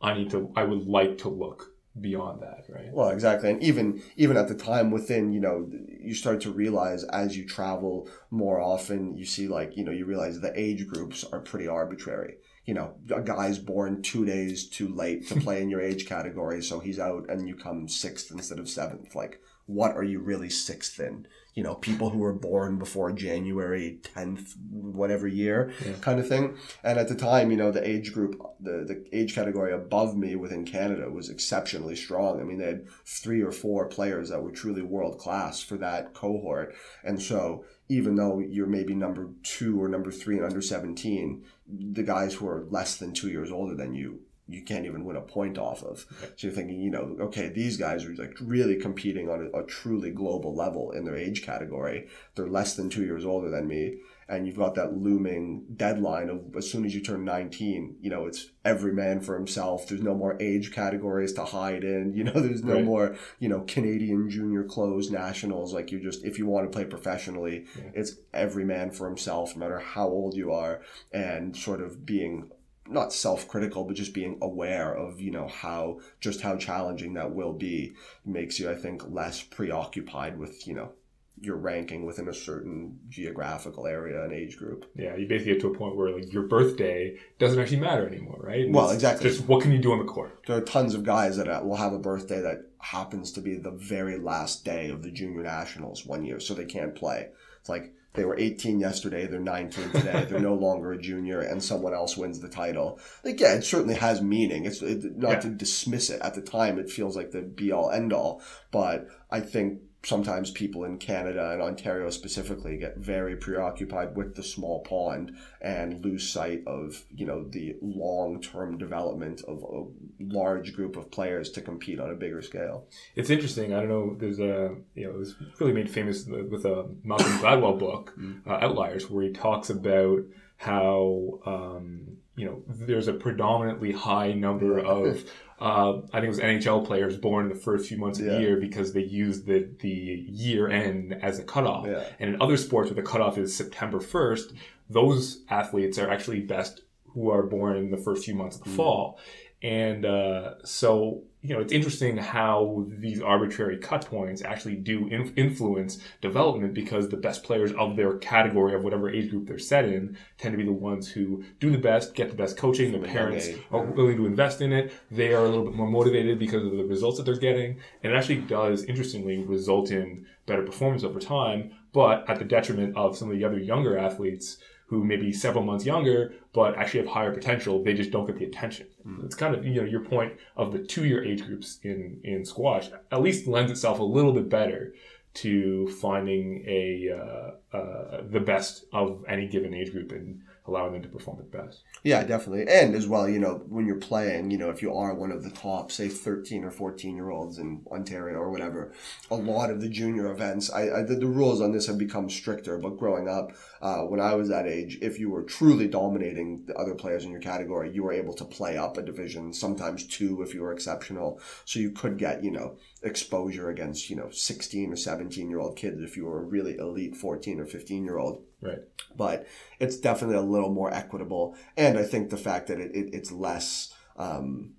I 0.00 0.14
need 0.14 0.30
to. 0.30 0.52
I 0.56 0.64
would 0.64 0.86
like 0.86 1.18
to 1.18 1.28
look 1.28 1.75
beyond 2.00 2.42
that, 2.42 2.64
right? 2.68 2.92
Well, 2.92 3.10
exactly. 3.10 3.50
And 3.50 3.62
even 3.62 4.02
even 4.16 4.36
at 4.36 4.48
the 4.48 4.54
time 4.54 4.90
within, 4.90 5.32
you 5.32 5.40
know, 5.40 5.68
you 6.00 6.14
start 6.14 6.40
to 6.42 6.50
realize 6.50 7.04
as 7.04 7.36
you 7.36 7.46
travel 7.46 8.08
more 8.30 8.60
often, 8.60 9.16
you 9.16 9.24
see 9.24 9.48
like, 9.48 9.76
you 9.76 9.84
know, 9.84 9.92
you 9.92 10.04
realize 10.04 10.40
the 10.40 10.58
age 10.58 10.86
groups 10.86 11.24
are 11.24 11.40
pretty 11.40 11.68
arbitrary. 11.68 12.36
You 12.64 12.74
know, 12.74 12.94
a 13.14 13.22
guy's 13.22 13.58
born 13.58 14.02
two 14.02 14.26
days 14.26 14.68
too 14.68 14.88
late 14.88 15.28
to 15.28 15.40
play 15.40 15.62
in 15.62 15.70
your 15.70 15.80
age 15.80 16.06
category, 16.06 16.62
so 16.62 16.80
he's 16.80 16.98
out 16.98 17.30
and 17.30 17.48
you 17.48 17.54
come 17.54 17.88
sixth 17.88 18.30
instead 18.32 18.58
of 18.58 18.68
seventh. 18.68 19.14
Like, 19.14 19.40
what 19.66 19.92
are 19.92 20.04
you 20.04 20.20
really 20.20 20.50
sixth 20.50 20.98
in? 20.98 21.26
You 21.56 21.62
know, 21.62 21.74
people 21.74 22.10
who 22.10 22.18
were 22.18 22.34
born 22.34 22.78
before 22.78 23.10
January 23.12 23.98
10th, 24.14 24.52
whatever 24.70 25.26
year 25.26 25.72
yeah. 25.84 25.94
kind 26.02 26.20
of 26.20 26.28
thing. 26.28 26.58
And 26.84 26.98
at 26.98 27.08
the 27.08 27.14
time, 27.14 27.50
you 27.50 27.56
know, 27.56 27.70
the 27.72 27.86
age 27.86 28.12
group, 28.12 28.38
the, 28.60 28.84
the 28.86 29.06
age 29.10 29.34
category 29.34 29.72
above 29.72 30.14
me 30.18 30.36
within 30.36 30.66
Canada 30.66 31.10
was 31.10 31.30
exceptionally 31.30 31.96
strong. 31.96 32.40
I 32.40 32.44
mean, 32.44 32.58
they 32.58 32.66
had 32.66 32.86
three 33.06 33.40
or 33.40 33.52
four 33.52 33.86
players 33.86 34.28
that 34.28 34.42
were 34.42 34.52
truly 34.52 34.82
world 34.82 35.18
class 35.18 35.62
for 35.62 35.78
that 35.78 36.12
cohort. 36.12 36.74
And 37.02 37.20
so 37.20 37.64
even 37.88 38.16
though 38.16 38.38
you're 38.38 38.66
maybe 38.66 38.94
number 38.94 39.30
two 39.42 39.82
or 39.82 39.88
number 39.88 40.10
three 40.10 40.36
and 40.36 40.44
under 40.44 40.60
17, 40.60 41.42
the 41.66 42.02
guys 42.02 42.34
who 42.34 42.46
are 42.46 42.66
less 42.68 42.96
than 42.96 43.14
two 43.14 43.30
years 43.30 43.50
older 43.50 43.74
than 43.74 43.94
you 43.94 44.20
you 44.48 44.62
can't 44.62 44.86
even 44.86 45.04
win 45.04 45.16
a 45.16 45.20
point 45.20 45.58
off 45.58 45.82
of. 45.82 46.06
So 46.20 46.46
you're 46.46 46.52
thinking, 46.52 46.80
you 46.80 46.90
know, 46.90 47.16
okay, 47.20 47.48
these 47.48 47.76
guys 47.76 48.04
are 48.04 48.14
like 48.14 48.36
really 48.40 48.76
competing 48.76 49.28
on 49.28 49.50
a, 49.52 49.58
a, 49.58 49.66
truly 49.66 50.10
global 50.10 50.54
level 50.54 50.92
in 50.92 51.04
their 51.04 51.16
age 51.16 51.44
category. 51.44 52.06
They're 52.34 52.46
less 52.46 52.74
than 52.74 52.88
two 52.88 53.04
years 53.04 53.24
older 53.24 53.50
than 53.50 53.66
me. 53.66 53.98
And 54.28 54.46
you've 54.46 54.56
got 54.56 54.74
that 54.74 54.96
looming 54.96 55.66
deadline 55.76 56.28
of 56.28 56.56
as 56.56 56.68
soon 56.68 56.84
as 56.84 56.94
you 56.94 57.00
turn 57.00 57.24
19, 57.24 57.96
you 58.00 58.10
know, 58.10 58.26
it's 58.26 58.50
every 58.64 58.92
man 58.92 59.20
for 59.20 59.36
himself. 59.36 59.86
There's 59.86 60.02
no 60.02 60.14
more 60.14 60.36
age 60.40 60.72
categories 60.72 61.32
to 61.34 61.44
hide 61.44 61.84
in. 61.84 62.12
You 62.12 62.24
know, 62.24 62.32
there's 62.34 62.64
no 62.64 62.74
right. 62.74 62.84
more, 62.84 63.16
you 63.38 63.48
know, 63.48 63.60
Canadian 63.60 64.28
junior 64.28 64.64
close 64.64 65.10
nationals. 65.10 65.72
Like 65.72 65.92
you 65.92 66.00
just, 66.00 66.24
if 66.24 66.38
you 66.38 66.46
want 66.46 66.70
to 66.70 66.76
play 66.76 66.84
professionally, 66.84 67.66
yeah. 67.76 67.90
it's 67.94 68.16
every 68.34 68.64
man 68.64 68.90
for 68.90 69.06
himself, 69.06 69.54
no 69.54 69.60
matter 69.60 69.78
how 69.78 70.08
old 70.08 70.34
you 70.34 70.52
are. 70.52 70.82
And 71.12 71.56
sort 71.56 71.80
of 71.80 72.04
being 72.04 72.50
not 72.88 73.12
self-critical 73.12 73.84
but 73.84 73.96
just 73.96 74.14
being 74.14 74.38
aware 74.42 74.94
of 74.94 75.20
you 75.20 75.30
know 75.30 75.48
how 75.48 75.98
just 76.20 76.40
how 76.40 76.56
challenging 76.56 77.14
that 77.14 77.34
will 77.34 77.52
be 77.52 77.94
makes 78.24 78.58
you 78.58 78.70
i 78.70 78.74
think 78.74 79.08
less 79.08 79.42
preoccupied 79.42 80.38
with 80.38 80.66
you 80.66 80.74
know 80.74 80.92
your 81.40 81.56
ranking 81.56 82.06
within 82.06 82.28
a 82.28 82.34
certain 82.34 82.98
geographical 83.08 83.86
area 83.86 84.24
and 84.24 84.32
age 84.32 84.56
group. 84.56 84.90
Yeah, 84.94 85.16
you 85.16 85.28
basically 85.28 85.54
get 85.54 85.60
to 85.62 85.68
a 85.68 85.74
point 85.74 85.96
where 85.96 86.10
like 86.10 86.32
your 86.32 86.44
birthday 86.44 87.16
doesn't 87.38 87.58
actually 87.58 87.80
matter 87.80 88.06
anymore, 88.06 88.40
right? 88.42 88.70
well, 88.70 88.90
exactly. 88.90 89.28
Just 89.28 89.46
what 89.46 89.62
can 89.62 89.72
you 89.72 89.78
do 89.78 89.92
on 89.92 89.98
the 89.98 90.04
court? 90.04 90.42
There 90.46 90.56
are 90.56 90.62
tons 90.62 90.94
of 90.94 91.04
guys 91.04 91.36
that 91.36 91.48
uh, 91.48 91.60
will 91.62 91.76
have 91.76 91.92
a 91.92 91.98
birthday 91.98 92.40
that 92.40 92.70
happens 92.78 93.32
to 93.32 93.40
be 93.40 93.56
the 93.56 93.70
very 93.70 94.18
last 94.18 94.64
day 94.64 94.88
of 94.90 95.02
the 95.02 95.10
junior 95.10 95.42
nationals 95.42 96.06
one 96.06 96.24
year, 96.24 96.40
so 96.40 96.54
they 96.54 96.64
can't 96.64 96.94
play. 96.94 97.28
It's 97.60 97.68
like 97.68 97.92
they 98.14 98.24
were 98.24 98.38
18 98.38 98.80
yesterday, 98.80 99.26
they're 99.26 99.40
19 99.40 99.90
today, 99.90 100.26
they're 100.28 100.40
no 100.40 100.54
longer 100.66 100.92
a 100.92 101.00
junior, 101.00 101.40
and 101.40 101.62
someone 101.62 101.92
else 101.92 102.16
wins 102.16 102.40
the 102.40 102.48
title. 102.48 102.98
Like, 103.22 103.38
yeah, 103.38 103.54
it 103.54 103.62
certainly 103.62 103.94
has 103.94 104.22
meaning. 104.22 104.64
It's 104.64 104.80
it, 104.80 105.16
not 105.16 105.30
yeah. 105.30 105.40
to 105.40 105.48
dismiss 105.50 106.08
it. 106.08 106.22
At 106.22 106.34
the 106.34 106.40
time, 106.40 106.78
it 106.78 106.90
feels 106.90 107.14
like 107.14 107.30
the 107.30 107.42
be 107.42 107.72
all 107.72 107.90
end 107.90 108.12
all, 108.12 108.42
but 108.70 109.08
I 109.30 109.40
think 109.40 109.80
sometimes 110.06 110.52
people 110.52 110.84
in 110.84 110.98
Canada 110.98 111.50
and 111.50 111.60
Ontario 111.60 112.08
specifically 112.10 112.76
get 112.76 112.96
very 112.96 113.34
preoccupied 113.36 114.14
with 114.14 114.36
the 114.36 114.42
small 114.42 114.80
pond 114.80 115.36
and 115.60 116.04
lose 116.04 116.30
sight 116.30 116.62
of 116.66 117.04
you 117.10 117.26
know 117.26 117.44
the 117.48 117.76
long 117.82 118.40
term 118.40 118.78
development 118.78 119.42
of 119.48 119.64
a 119.64 119.84
large 120.20 120.74
group 120.74 120.96
of 120.96 121.10
players 121.10 121.50
to 121.50 121.60
compete 121.60 121.98
on 121.98 122.10
a 122.10 122.14
bigger 122.14 122.40
scale. 122.40 122.86
It's 123.16 123.30
interesting. 123.30 123.74
I 123.74 123.80
don't 123.80 123.88
know. 123.88 124.16
There's 124.16 124.38
a 124.38 124.76
you 124.94 125.04
know 125.04 125.10
it 125.10 125.18
was 125.18 125.34
really 125.58 125.72
made 125.72 125.90
famous 125.90 126.24
with 126.24 126.64
a 126.64 126.88
Malcolm 127.02 127.38
Gladwell 127.38 127.78
book, 127.78 128.14
mm. 128.16 128.46
uh, 128.46 128.58
Outliers, 128.60 129.10
where 129.10 129.24
he 129.24 129.32
talks 129.32 129.70
about 129.70 130.20
how 130.56 131.40
um, 131.44 132.15
you 132.36 132.44
know 132.46 132.62
there's 132.68 133.08
a 133.08 133.12
predominantly 133.12 133.92
high 133.92 134.32
number 134.32 134.78
of 134.78 135.24
uh, 135.60 135.98
I 136.12 136.20
think 136.20 136.24
it 136.24 136.28
was 136.28 136.40
NHL 136.40 136.86
players 136.86 137.16
born 137.16 137.46
in 137.46 137.52
the 137.52 137.58
first 137.58 137.88
few 137.88 137.96
months 137.96 138.18
of 138.18 138.26
yeah. 138.26 138.34
the 138.34 138.40
year 138.40 138.56
because 138.60 138.92
they 138.92 139.02
used 139.02 139.46
the 139.46 139.68
the 139.80 139.88
year 139.88 140.68
end 140.68 141.18
as 141.22 141.38
a 141.38 141.44
cutoff. 141.44 141.86
Yeah. 141.86 142.04
And 142.18 142.34
in 142.34 142.42
other 142.42 142.56
sports 142.56 142.90
where 142.90 143.02
the 143.02 143.08
cutoff 143.08 143.38
is 143.38 143.56
September 143.56 144.00
first, 144.00 144.52
those 144.90 145.44
athletes 145.48 145.98
are 145.98 146.10
actually 146.10 146.40
best 146.40 146.82
who 147.06 147.30
are 147.30 147.42
born 147.42 147.78
in 147.78 147.90
the 147.90 147.96
first 147.96 148.26
few 148.26 148.34
months 148.34 148.56
of 148.56 148.64
the 148.64 148.70
mm. 148.70 148.76
fall. 148.76 149.18
And 149.62 150.04
uh, 150.04 150.64
so 150.64 151.24
you 151.46 151.54
know, 151.54 151.60
it's 151.60 151.72
interesting 151.72 152.16
how 152.16 152.86
these 152.88 153.20
arbitrary 153.20 153.78
cut 153.78 154.04
points 154.04 154.42
actually 154.42 154.74
do 154.74 155.06
in- 155.06 155.32
influence 155.36 155.98
development 156.20 156.74
because 156.74 157.08
the 157.08 157.16
best 157.16 157.44
players 157.44 157.70
of 157.74 157.94
their 157.94 158.18
category 158.18 158.74
of 158.74 158.82
whatever 158.82 159.08
age 159.08 159.30
group 159.30 159.46
they're 159.46 159.58
set 159.58 159.84
in 159.84 160.16
tend 160.38 160.54
to 160.54 160.58
be 160.58 160.64
the 160.64 160.72
ones 160.72 161.08
who 161.08 161.44
do 161.60 161.70
the 161.70 161.78
best, 161.78 162.14
get 162.14 162.30
the 162.30 162.34
best 162.34 162.56
coaching. 162.56 162.90
Their 162.90 163.00
parents 163.00 163.48
are 163.70 163.84
willing 163.84 164.16
to 164.16 164.26
invest 164.26 164.60
in 164.60 164.72
it. 164.72 164.92
They 165.12 165.34
are 165.34 165.44
a 165.44 165.48
little 165.48 165.64
bit 165.64 165.74
more 165.74 165.88
motivated 165.88 166.40
because 166.40 166.64
of 166.64 166.72
the 166.72 166.84
results 166.84 167.18
that 167.18 167.24
they're 167.24 167.36
getting. 167.36 167.78
And 168.02 168.12
it 168.12 168.16
actually 168.16 168.40
does, 168.40 168.82
interestingly, 168.82 169.44
result 169.44 169.92
in 169.92 170.26
better 170.46 170.62
performance 170.62 171.04
over 171.04 171.20
time, 171.20 171.70
but 171.92 172.28
at 172.28 172.40
the 172.40 172.44
detriment 172.44 172.96
of 172.96 173.16
some 173.16 173.30
of 173.30 173.38
the 173.38 173.44
other 173.44 173.58
younger 173.58 173.96
athletes 173.96 174.56
who 174.86 175.04
may 175.04 175.16
be 175.16 175.32
several 175.32 175.64
months 175.64 175.84
younger 175.84 176.32
but 176.52 176.76
actually 176.76 177.00
have 177.00 177.08
higher 177.08 177.34
potential. 177.34 177.82
They 177.82 177.92
just 177.92 178.10
don't 178.10 178.26
get 178.26 178.38
the 178.38 178.44
attention. 178.44 178.86
Mm. 179.06 179.24
It's 179.24 179.34
kind 179.34 179.54
of 179.54 179.64
you 179.66 179.82
know 179.82 179.86
your 179.86 180.04
point 180.04 180.34
of 180.56 180.72
the 180.72 180.78
two 180.78 181.04
year 181.04 181.24
age 181.24 181.44
groups 181.44 181.78
in 181.82 182.20
in 182.24 182.44
squash 182.44 182.88
at 183.10 183.22
least 183.22 183.46
lends 183.46 183.70
itself 183.70 183.98
a 183.98 184.04
little 184.04 184.32
bit 184.32 184.48
better 184.48 184.94
to 185.34 185.86
finding 186.00 186.64
a 186.66 187.10
uh, 187.10 187.76
uh, 187.76 188.22
the 188.30 188.40
best 188.40 188.86
of 188.92 189.22
any 189.28 189.46
given 189.46 189.74
age 189.74 189.92
group 189.92 190.12
and 190.12 190.40
allowing 190.68 190.92
them 190.92 191.02
to 191.02 191.08
perform 191.08 191.38
at 191.38 191.50
best. 191.50 191.82
Yeah, 192.02 192.24
definitely. 192.24 192.66
And 192.68 192.94
as 192.94 193.06
well, 193.06 193.28
you 193.28 193.38
know, 193.38 193.62
when 193.68 193.86
you're 193.86 193.96
playing, 193.96 194.50
you 194.50 194.58
know, 194.58 194.70
if 194.70 194.82
you 194.82 194.94
are 194.94 195.14
one 195.14 195.30
of 195.30 195.44
the 195.44 195.50
top, 195.50 195.92
say, 195.92 196.08
13 196.08 196.64
or 196.64 196.70
14 196.70 197.14
year 197.14 197.30
olds 197.30 197.58
in 197.58 197.82
Ontario 197.90 198.38
or 198.38 198.50
whatever, 198.50 198.92
a 199.30 199.34
lot 199.34 199.70
of 199.70 199.80
the 199.80 199.88
junior 199.88 200.30
events, 200.30 200.70
I, 200.72 200.90
I 200.90 201.02
the, 201.02 201.14
the, 201.16 201.26
rules 201.26 201.60
on 201.60 201.72
this 201.72 201.86
have 201.86 201.98
become 201.98 202.28
stricter. 202.28 202.78
But 202.78 202.98
growing 202.98 203.28
up, 203.28 203.52
uh, 203.80 204.02
when 204.02 204.20
I 204.20 204.34
was 204.34 204.48
that 204.48 204.66
age, 204.66 204.98
if 205.02 205.18
you 205.18 205.30
were 205.30 205.42
truly 205.42 205.86
dominating 205.86 206.64
the 206.66 206.74
other 206.74 206.94
players 206.94 207.24
in 207.24 207.30
your 207.30 207.40
category, 207.40 207.92
you 207.92 208.02
were 208.02 208.12
able 208.12 208.34
to 208.34 208.44
play 208.44 208.76
up 208.76 208.96
a 208.96 209.02
division, 209.02 209.52
sometimes 209.52 210.06
two 210.06 210.42
if 210.42 210.54
you 210.54 210.62
were 210.62 210.72
exceptional. 210.72 211.40
So 211.64 211.78
you 211.78 211.92
could 211.92 212.18
get, 212.18 212.42
you 212.42 212.50
know, 212.50 212.76
exposure 213.02 213.70
against, 213.70 214.10
you 214.10 214.16
know, 214.16 214.30
16 214.30 214.92
or 214.92 214.96
17 214.96 215.48
year 215.48 215.60
old 215.60 215.76
kids 215.76 216.00
if 216.00 216.16
you 216.16 216.24
were 216.24 216.40
a 216.40 216.44
really 216.44 216.76
elite 216.76 217.16
14 217.16 217.60
or 217.60 217.66
15 217.66 218.04
year 218.04 218.18
old. 218.18 218.45
Right. 218.60 218.78
But 219.16 219.46
it's 219.80 219.98
definitely 219.98 220.36
a 220.36 220.42
little 220.42 220.72
more 220.72 220.92
equitable. 220.92 221.56
And 221.76 221.98
I 221.98 222.02
think 222.02 222.30
the 222.30 222.36
fact 222.36 222.68
that 222.68 222.80
it, 222.80 222.94
it 222.94 223.10
it's 223.12 223.32
less, 223.32 223.92
um, 224.16 224.74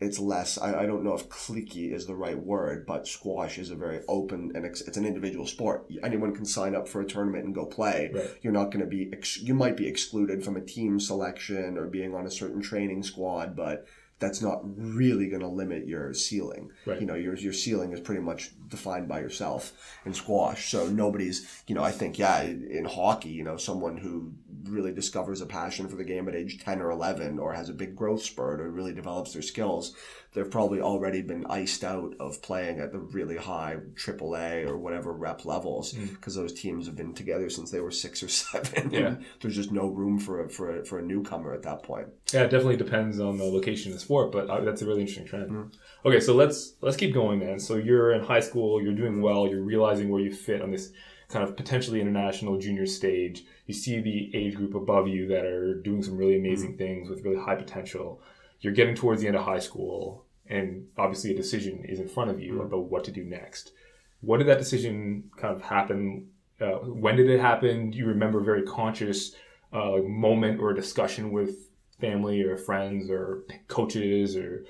it's 0.00 0.18
less, 0.18 0.58
I, 0.58 0.80
I 0.80 0.86
don't 0.86 1.04
know 1.04 1.14
if 1.14 1.28
cliquey 1.28 1.92
is 1.92 2.06
the 2.06 2.14
right 2.14 2.38
word, 2.38 2.86
but 2.86 3.06
squash 3.06 3.58
is 3.58 3.70
a 3.70 3.76
very 3.76 4.00
open 4.08 4.52
and 4.54 4.66
it's, 4.66 4.80
it's 4.82 4.96
an 4.96 5.06
individual 5.06 5.46
sport. 5.46 5.86
Anyone 6.02 6.34
can 6.34 6.44
sign 6.44 6.74
up 6.74 6.88
for 6.88 7.00
a 7.00 7.06
tournament 7.06 7.44
and 7.44 7.54
go 7.54 7.66
play. 7.66 8.10
Right. 8.12 8.30
You're 8.42 8.52
not 8.52 8.70
going 8.72 8.84
to 8.84 8.90
be, 8.90 9.10
ex- 9.12 9.40
you 9.40 9.54
might 9.54 9.76
be 9.76 9.86
excluded 9.86 10.44
from 10.44 10.56
a 10.56 10.60
team 10.60 10.98
selection 10.98 11.78
or 11.78 11.86
being 11.86 12.14
on 12.14 12.26
a 12.26 12.30
certain 12.30 12.60
training 12.60 13.02
squad, 13.02 13.54
but 13.54 13.86
that's 14.22 14.40
not 14.40 14.60
really 14.64 15.28
going 15.28 15.42
to 15.42 15.48
limit 15.48 15.86
your 15.86 16.14
ceiling. 16.14 16.70
Right. 16.86 17.00
You 17.00 17.06
know, 17.06 17.14
your 17.14 17.36
your 17.36 17.52
ceiling 17.52 17.92
is 17.92 18.00
pretty 18.00 18.22
much 18.22 18.52
defined 18.68 19.08
by 19.08 19.20
yourself 19.20 19.72
in 20.06 20.14
squash. 20.14 20.70
So 20.70 20.86
nobody's, 20.86 21.62
you 21.66 21.74
know, 21.74 21.82
I 21.82 21.90
think 21.90 22.18
yeah, 22.18 22.42
in 22.42 22.86
hockey, 22.86 23.30
you 23.30 23.42
know, 23.42 23.56
someone 23.56 23.96
who 23.98 24.32
really 24.64 24.92
discovers 24.92 25.40
a 25.40 25.46
passion 25.46 25.88
for 25.88 25.96
the 25.96 26.04
game 26.04 26.28
at 26.28 26.34
age 26.34 26.62
10 26.62 26.80
or 26.80 26.90
11 26.90 27.38
or 27.38 27.52
has 27.52 27.68
a 27.68 27.74
big 27.74 27.96
growth 27.96 28.22
spurt 28.22 28.60
or 28.60 28.70
really 28.70 28.92
develops 28.92 29.32
their 29.32 29.42
skills 29.42 29.94
they've 30.32 30.50
probably 30.50 30.80
already 30.80 31.20
been 31.20 31.44
iced 31.46 31.84
out 31.84 32.14
of 32.18 32.40
playing 32.42 32.80
at 32.80 32.92
the 32.92 32.98
really 32.98 33.36
high 33.36 33.76
AAA 33.96 34.66
or 34.66 34.76
whatever 34.78 35.12
rep 35.12 35.44
levels 35.44 35.92
because 35.92 36.34
mm. 36.34 36.40
those 36.40 36.52
teams 36.54 36.86
have 36.86 36.96
been 36.96 37.14
together 37.14 37.50
since 37.50 37.70
they 37.70 37.80
were 37.80 37.90
six 37.90 38.22
or 38.22 38.28
seven. 38.28 38.90
Yeah. 38.90 39.16
there's 39.40 39.56
just 39.56 39.72
no 39.72 39.88
room 39.88 40.18
for 40.18 40.44
a, 40.44 40.48
for 40.48 40.80
a, 40.80 40.84
for 40.84 40.98
a 40.98 41.02
newcomer 41.02 41.52
at 41.52 41.62
that 41.62 41.82
point. 41.82 42.08
Yeah, 42.32 42.42
it 42.42 42.50
definitely 42.50 42.76
depends 42.76 43.20
on 43.20 43.36
the 43.36 43.44
location 43.44 43.92
of 43.92 43.98
the 43.98 44.04
sport, 44.04 44.32
but 44.32 44.48
uh, 44.48 44.60
that's 44.62 44.82
a 44.82 44.86
really 44.86 45.00
interesting 45.00 45.26
trend. 45.26 45.50
Mm. 45.50 45.72
Okay, 46.06 46.20
so 46.20 46.34
let's 46.34 46.74
let's 46.80 46.96
keep 46.96 47.12
going, 47.12 47.38
man. 47.38 47.60
So 47.60 47.76
you're 47.76 48.12
in 48.12 48.22
high 48.22 48.40
school, 48.40 48.82
you're 48.82 48.94
doing 48.94 49.20
well, 49.20 49.46
you're 49.46 49.62
realizing 49.62 50.08
where 50.08 50.20
you 50.20 50.34
fit 50.34 50.62
on 50.62 50.70
this 50.70 50.92
kind 51.32 51.48
of 51.48 51.56
potentially 51.56 52.00
international 52.00 52.58
junior 52.58 52.86
stage. 52.86 53.44
You 53.66 53.74
see 53.74 54.00
the 54.00 54.30
age 54.34 54.54
group 54.54 54.74
above 54.74 55.08
you 55.08 55.26
that 55.28 55.44
are 55.44 55.74
doing 55.74 56.02
some 56.02 56.16
really 56.16 56.36
amazing 56.36 56.74
mm. 56.74 56.78
things 56.78 57.08
with 57.08 57.24
really 57.24 57.40
high 57.40 57.56
potential 57.56 58.20
you're 58.62 58.72
getting 58.72 58.94
towards 58.94 59.20
the 59.20 59.26
end 59.26 59.36
of 59.36 59.44
high 59.44 59.58
school, 59.58 60.24
and 60.46 60.86
obviously 60.96 61.32
a 61.32 61.36
decision 61.36 61.84
is 61.84 61.98
in 62.00 62.08
front 62.08 62.30
of 62.30 62.40
you 62.40 62.54
mm-hmm. 62.54 62.66
about 62.66 62.84
what 62.84 63.04
to 63.04 63.10
do 63.10 63.24
next. 63.24 63.72
What 64.20 64.38
did 64.38 64.46
that 64.46 64.58
decision 64.58 65.30
kind 65.36 65.54
of 65.54 65.62
happen? 65.62 66.28
Uh, 66.60 66.78
when 66.78 67.16
did 67.16 67.28
it 67.28 67.40
happen? 67.40 67.90
Do 67.90 67.98
you 67.98 68.06
remember 68.06 68.40
a 68.40 68.44
very 68.44 68.62
conscious 68.62 69.34
uh, 69.72 69.96
moment 70.06 70.60
or 70.60 70.72
discussion 70.72 71.32
with 71.32 71.70
family 72.00 72.42
or 72.42 72.56
friends 72.56 73.10
or 73.10 73.44
coaches 73.66 74.36
or 74.36 74.64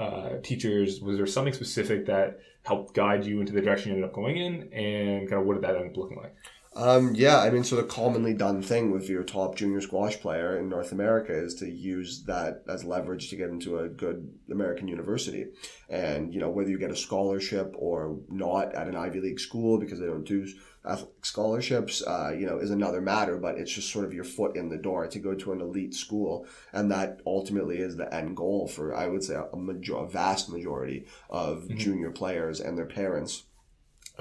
uh, 0.00 0.40
teachers? 0.42 1.00
Was 1.00 1.16
there 1.16 1.26
something 1.26 1.52
specific 1.52 2.06
that 2.06 2.40
helped 2.64 2.94
guide 2.94 3.24
you 3.24 3.40
into 3.40 3.52
the 3.52 3.60
direction 3.60 3.90
you 3.90 3.96
ended 3.96 4.08
up 4.08 4.14
going 4.14 4.36
in? 4.36 4.72
And 4.72 5.28
kind 5.28 5.40
of 5.40 5.46
what 5.46 5.54
did 5.54 5.64
that 5.64 5.76
end 5.76 5.90
up 5.90 5.96
looking 5.96 6.16
like? 6.16 6.34
Um, 6.76 7.16
yeah, 7.16 7.40
I 7.40 7.50
mean, 7.50 7.64
so 7.64 7.74
the 7.74 7.82
commonly 7.82 8.32
done 8.32 8.62
thing 8.62 8.92
with 8.92 9.08
your 9.08 9.24
top 9.24 9.56
junior 9.56 9.80
squash 9.80 10.20
player 10.20 10.56
in 10.56 10.68
North 10.68 10.92
America 10.92 11.36
is 11.36 11.56
to 11.56 11.68
use 11.68 12.22
that 12.26 12.62
as 12.68 12.84
leverage 12.84 13.28
to 13.30 13.36
get 13.36 13.50
into 13.50 13.80
a 13.80 13.88
good 13.88 14.32
American 14.50 14.86
university. 14.86 15.46
And, 15.88 16.32
you 16.32 16.38
know, 16.38 16.48
whether 16.48 16.70
you 16.70 16.78
get 16.78 16.92
a 16.92 16.96
scholarship 16.96 17.74
or 17.76 18.20
not 18.28 18.72
at 18.76 18.86
an 18.86 18.94
Ivy 18.94 19.20
League 19.20 19.40
school 19.40 19.80
because 19.80 19.98
they 19.98 20.06
don't 20.06 20.24
do 20.24 20.46
athletic 20.84 21.24
scholarships, 21.24 22.02
uh, 22.06 22.32
you 22.36 22.46
know, 22.46 22.58
is 22.58 22.70
another 22.70 23.00
matter, 23.00 23.36
but 23.36 23.58
it's 23.58 23.72
just 23.72 23.92
sort 23.92 24.04
of 24.04 24.14
your 24.14 24.24
foot 24.24 24.56
in 24.56 24.68
the 24.68 24.78
door 24.78 25.06
to 25.06 25.18
go 25.18 25.34
to 25.34 25.52
an 25.52 25.60
elite 25.60 25.94
school. 25.94 26.46
And 26.72 26.90
that 26.90 27.20
ultimately 27.26 27.78
is 27.78 27.96
the 27.96 28.12
end 28.14 28.36
goal 28.36 28.66
for, 28.66 28.94
I 28.94 29.06
would 29.06 29.22
say, 29.22 29.34
a, 29.34 29.56
major- 29.56 29.96
a 29.96 30.08
vast 30.08 30.48
majority 30.48 31.06
of 31.28 31.64
mm-hmm. 31.64 31.76
junior 31.76 32.10
players 32.10 32.60
and 32.60 32.78
their 32.78 32.86
parents 32.86 33.44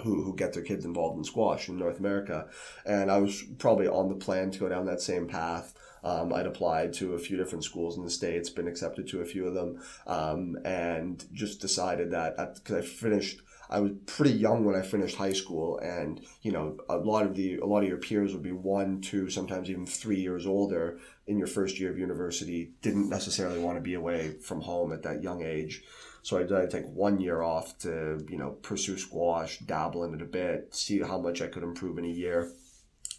who, 0.04 0.24
who 0.24 0.36
get 0.36 0.54
their 0.54 0.64
kids 0.64 0.86
involved 0.86 1.18
in 1.18 1.24
squash 1.24 1.70
in 1.70 1.78
North 1.78 2.00
America. 2.00 2.48
And 2.86 3.12
I 3.12 3.20
was 3.20 3.44
probably 3.58 3.88
on 3.88 4.10
the 4.10 4.16
plan 4.16 4.52
to 4.52 4.60
go 4.60 4.70
down 4.70 4.86
that 4.86 5.02
same 5.02 5.28
path. 5.28 5.74
Um, 6.04 6.34
I'd 6.34 6.46
applied 6.46 6.94
to 6.94 7.14
a 7.16 7.20
few 7.20 7.36
different 7.36 7.66
schools 7.66 7.98
in 7.98 8.06
the 8.06 8.10
States, 8.10 8.50
been 8.50 8.70
accepted 8.70 9.08
to 9.10 9.22
a 9.22 9.26
few 9.26 9.46
of 9.48 9.54
them, 9.54 9.82
um, 10.08 10.58
and 10.64 11.26
just 11.34 11.60
decided 11.60 12.12
that 12.12 12.38
because 12.56 12.76
I 12.76 12.82
finished 12.82 13.42
I 13.70 13.80
was 13.80 13.92
pretty 14.08 14.32
young 14.32 14.66
when 14.66 14.76
I 14.76 14.82
finished 14.82 15.16
high 15.16 15.34
school, 15.34 15.78
and 15.80 16.26
you 16.42 16.52
know, 16.52 16.78
a 16.90 16.98
lot 16.98 17.26
of 17.26 17.36
the 17.36 17.58
a 17.58 17.66
lot 17.66 17.84
of 17.84 17.90
your 17.90 17.98
peers 17.98 18.34
would 18.34 18.42
be 18.42 18.52
one, 18.52 19.02
two, 19.02 19.30
sometimes 19.30 19.70
even 19.70 19.86
three 19.86 20.20
years 20.20 20.46
older 20.46 21.00
in 21.28 21.38
your 21.38 21.48
first 21.48 21.80
year 21.80 21.92
of 21.92 22.00
university. 22.00 22.72
Didn't 22.82 23.10
necessarily 23.10 23.60
want 23.60 23.78
to 23.78 23.82
be 23.82 23.94
away 23.94 24.38
from 24.42 24.62
home 24.62 24.92
at 24.92 25.04
that 25.04 25.22
young 25.22 25.44
age, 25.44 25.84
so 26.24 26.38
I 26.38 26.44
decided 26.44 26.72
to 26.72 26.78
take 26.82 26.90
one 26.92 27.20
year 27.20 27.44
off 27.44 27.78
to 27.80 28.26
you 28.28 28.38
know 28.38 28.52
pursue 28.62 28.98
squash, 28.98 29.60
dabble 29.60 30.04
in 30.04 30.16
it 30.16 30.22
a 30.22 30.26
bit, 30.26 30.74
see 30.74 31.00
how 31.00 31.20
much 31.20 31.42
I 31.42 31.48
could 31.48 31.64
improve 31.64 31.98
in 32.00 32.06
a 32.06 32.10
year 32.10 32.52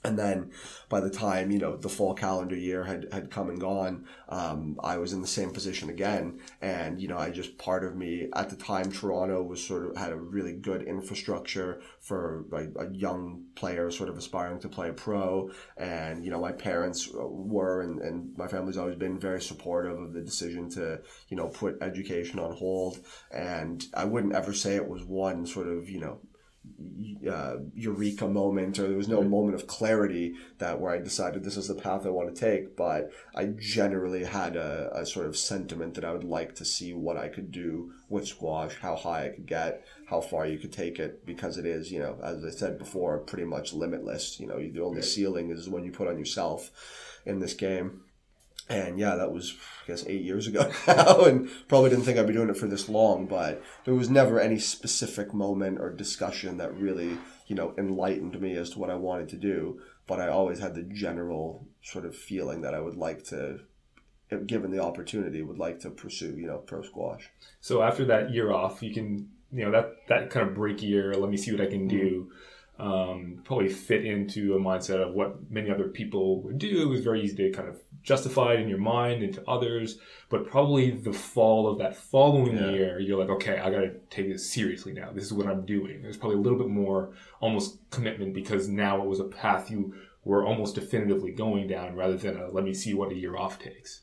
and 0.03 0.19
then 0.19 0.51
by 0.89 1.01
the 1.01 1.11
time 1.11 1.51
you 1.51 1.59
know 1.59 1.77
the 1.77 1.89
full 1.89 2.15
calendar 2.15 2.57
year 2.57 2.85
had, 2.85 3.07
had 3.13 3.31
come 3.31 3.51
and 3.51 3.61
gone 3.61 4.07
um, 4.29 4.79
i 4.83 4.97
was 4.97 5.13
in 5.13 5.21
the 5.21 5.29
same 5.29 5.51
position 5.51 5.91
again. 5.91 6.41
And 6.61 7.01
you 7.01 7.09
know 7.09 7.19
i 7.19 7.31
just 7.31 7.59
part 7.59 7.85
of 7.85 7.97
me 7.97 8.29
at 8.35 8.51
the 8.51 8.57
time 8.57 8.91
toronto 8.91 9.43
was 9.43 9.65
sort 9.65 9.89
of 9.89 9.97
had 9.97 10.13
a 10.13 10.17
really 10.17 10.53
good 10.53 10.83
infrastructure 10.83 11.81
for 12.01 12.45
like 12.51 12.71
a 12.79 12.89
young 12.95 13.45
player 13.55 13.91
sort 13.91 14.09
of 14.09 14.17
aspiring 14.17 14.61
to 14.61 14.69
play 14.69 14.91
pro. 14.93 15.51
And 15.77 16.25
you 16.25 16.31
know 16.31 16.41
my 16.41 16.53
parents 16.53 17.09
were 17.13 17.83
and, 17.83 18.01
and 18.01 18.37
my 18.37 18.49
family's 18.49 18.79
always 18.79 18.97
been 18.97 19.19
very 19.19 19.43
supportive 19.43 19.99
of 19.99 20.13
the 20.13 20.23
decision 20.23 20.71
to 20.71 21.01
you 21.29 21.37
know 21.37 21.49
put 21.49 21.83
education 21.83 22.39
on 22.39 22.57
hold. 22.57 23.01
And 23.31 23.85
i 23.95 24.05
wouldn't 24.05 24.35
ever 24.35 24.53
say 24.53 24.77
it 24.77 24.89
was 24.89 25.05
one 25.05 25.47
sort 25.47 25.69
of 25.69 25.89
you 25.89 26.01
know 26.01 26.21
uh, 27.29 27.57
eureka 27.75 28.27
moment 28.27 28.79
or 28.79 28.87
there 28.87 28.97
was 28.97 29.09
no 29.09 29.23
moment 29.23 29.55
of 29.55 29.67
clarity 29.67 30.35
that 30.59 30.79
where 30.79 30.93
I 30.93 30.99
decided 30.99 31.43
this 31.43 31.57
is 31.57 31.69
the 31.69 31.75
path 31.75 32.05
I 32.05 32.11
want 32.11 32.35
to 32.35 32.41
take 32.41 32.77
but 32.77 33.11
I 33.35 33.47
generally 33.59 34.25
had 34.25 34.57
a, 34.57 34.91
a 34.95 35.07
sort 35.07 35.27
of 35.27 35.37
sentiment 35.37 35.95
that 35.95 36.05
I 36.05 36.13
would 36.13 36.25
like 36.25 36.55
to 36.57 36.65
see 36.65 36.93
what 36.93 37.17
I 37.17 37.29
could 37.29 37.51
do 37.51 37.93
with 38.09 38.29
squash 38.29 38.77
how 38.81 38.97
high 38.97 39.27
I 39.27 39.29
could 39.31 39.47
get 39.47 39.85
how 40.07 40.21
far 40.21 40.47
you 40.47 40.59
could 40.59 40.73
take 40.73 40.99
it 40.99 41.25
because 41.25 41.57
it 41.57 41.65
is 41.65 41.91
you 41.91 42.01
know 42.01 42.19
as 42.23 42.45
I 42.45 42.51
said 42.51 42.79
before 42.79 43.19
pretty 43.19 43.45
much 43.45 43.73
limitless. 43.73 44.39
You 44.41 44.49
know 44.49 44.59
the 44.59 44.81
only 44.81 45.03
ceiling 45.03 45.51
is 45.51 45.69
when 45.69 45.85
you 45.85 45.93
put 45.93 46.09
on 46.09 46.19
yourself 46.19 46.71
in 47.25 47.39
this 47.41 47.55
game 47.55 48.03
and 48.71 49.01
yeah, 49.01 49.17
that 49.17 49.33
was 49.33 49.57
I 49.85 49.89
guess 49.89 50.07
eight 50.07 50.23
years 50.23 50.47
ago 50.47 50.71
now, 50.87 51.23
and 51.23 51.51
probably 51.69 51.91
didn't 51.91 52.05
think 52.05 52.19
I'd 52.19 52.27
be 52.29 52.33
doing 52.33 52.49
it 52.49 52.57
for 52.57 52.69
this 52.69 52.89
long. 52.89 53.27
But 53.27 53.63
there 53.85 53.95
was 53.95 54.09
never 54.09 54.41
any 54.41 54.59
specific 54.59 55.35
moment 55.35 55.81
or 55.81 55.91
discussion 55.91 56.57
that 56.59 56.75
really 56.77 57.19
you 57.49 57.57
know 57.57 57.75
enlightened 57.77 58.41
me 58.41 58.55
as 58.55 58.71
to 58.71 58.79
what 58.79 58.89
I 58.89 58.95
wanted 58.95 59.29
to 59.31 59.37
do. 59.37 59.81
But 60.07 60.21
I 60.21 60.29
always 60.29 60.61
had 60.61 60.75
the 60.75 60.83
general 60.83 61.67
sort 61.83 62.05
of 62.05 62.17
feeling 62.17 62.63
that 62.63 62.75
I 62.75 62.81
would 62.81 62.97
like 62.97 63.25
to, 63.25 63.61
given 64.47 64.71
the 64.71 64.83
opportunity, 64.83 65.43
would 65.43 65.59
like 65.59 65.81
to 65.81 65.91
pursue 65.91 66.37
you 66.39 66.47
know 66.47 66.59
pro 66.59 66.83
squash. 66.83 67.29
So 67.61 67.83
after 67.83 68.05
that 68.07 68.31
year 68.31 68.53
off, 68.53 68.83
you 68.85 68.95
can 68.95 69.31
you 69.51 69.65
know 69.65 69.73
that 69.73 69.97
that 70.09 70.31
kind 70.31 70.49
of 70.49 70.55
break 70.55 70.81
year. 70.81 71.13
Let 71.15 71.31
me 71.31 71.37
see 71.37 71.51
what 71.51 71.61
I 71.61 71.67
can 71.67 71.89
do. 71.89 72.29
Mm-hmm 72.29 72.37
um, 72.81 73.43
probably 73.45 73.69
fit 73.69 74.07
into 74.07 74.55
a 74.55 74.59
mindset 74.59 75.07
of 75.07 75.15
what 75.15 75.51
many 75.51 75.71
other 75.71 75.89
people 75.89 76.41
would 76.43 76.59
do. 76.59 76.83
It 76.83 76.87
was 76.87 77.05
very 77.05 77.23
easy 77.23 77.37
to 77.37 77.51
kind 77.51 77.69
of 77.69 77.79
justify 78.03 78.55
it 78.55 78.61
in 78.61 78.69
your 78.69 78.79
mind 78.79 79.23
and 79.23 79.35
to 79.35 79.49
others. 79.49 79.99
But 80.29 80.47
probably 80.47 80.91
the 80.91 81.13
fall 81.13 81.69
of 81.69 81.79
that 81.79 81.97
following 81.97 82.57
yeah. 82.57 82.71
year, 82.71 83.01
you're 83.01 83.19
like, 83.19 83.31
okay, 83.31 83.59
I 83.59 83.71
got 83.71 83.81
to 83.81 83.95
take 84.11 84.29
this 84.29 84.51
seriously 84.51 84.93
now. 84.93 85.11
This 85.13 85.25
is 85.25 85.33
what 85.33 85.47
I'm 85.47 85.67
doing. 85.67 86.03
There's 86.03 86.17
probably 86.17 86.39
a 86.39 86.41
little 86.41 86.59
bit 86.59 86.69
more 86.69 87.13
almost 87.41 87.79
commitment 87.91 88.35
because 88.35 88.69
now 88.69 89.03
it 89.03 89.09
was 89.09 89.21
a 89.21 89.25
path 89.25 89.71
you 89.71 89.95
were 90.25 90.45
almost 90.45 90.75
definitively 90.75 91.33
going 91.33 91.67
down 91.67 91.95
rather 91.95 92.17
than 92.17 92.37
a, 92.37 92.51
let 92.51 92.65
me 92.65 92.75
see 92.75 92.95
what 92.95 93.13
a 93.13 93.15
year 93.15 93.37
off 93.37 93.59
takes. 93.59 94.01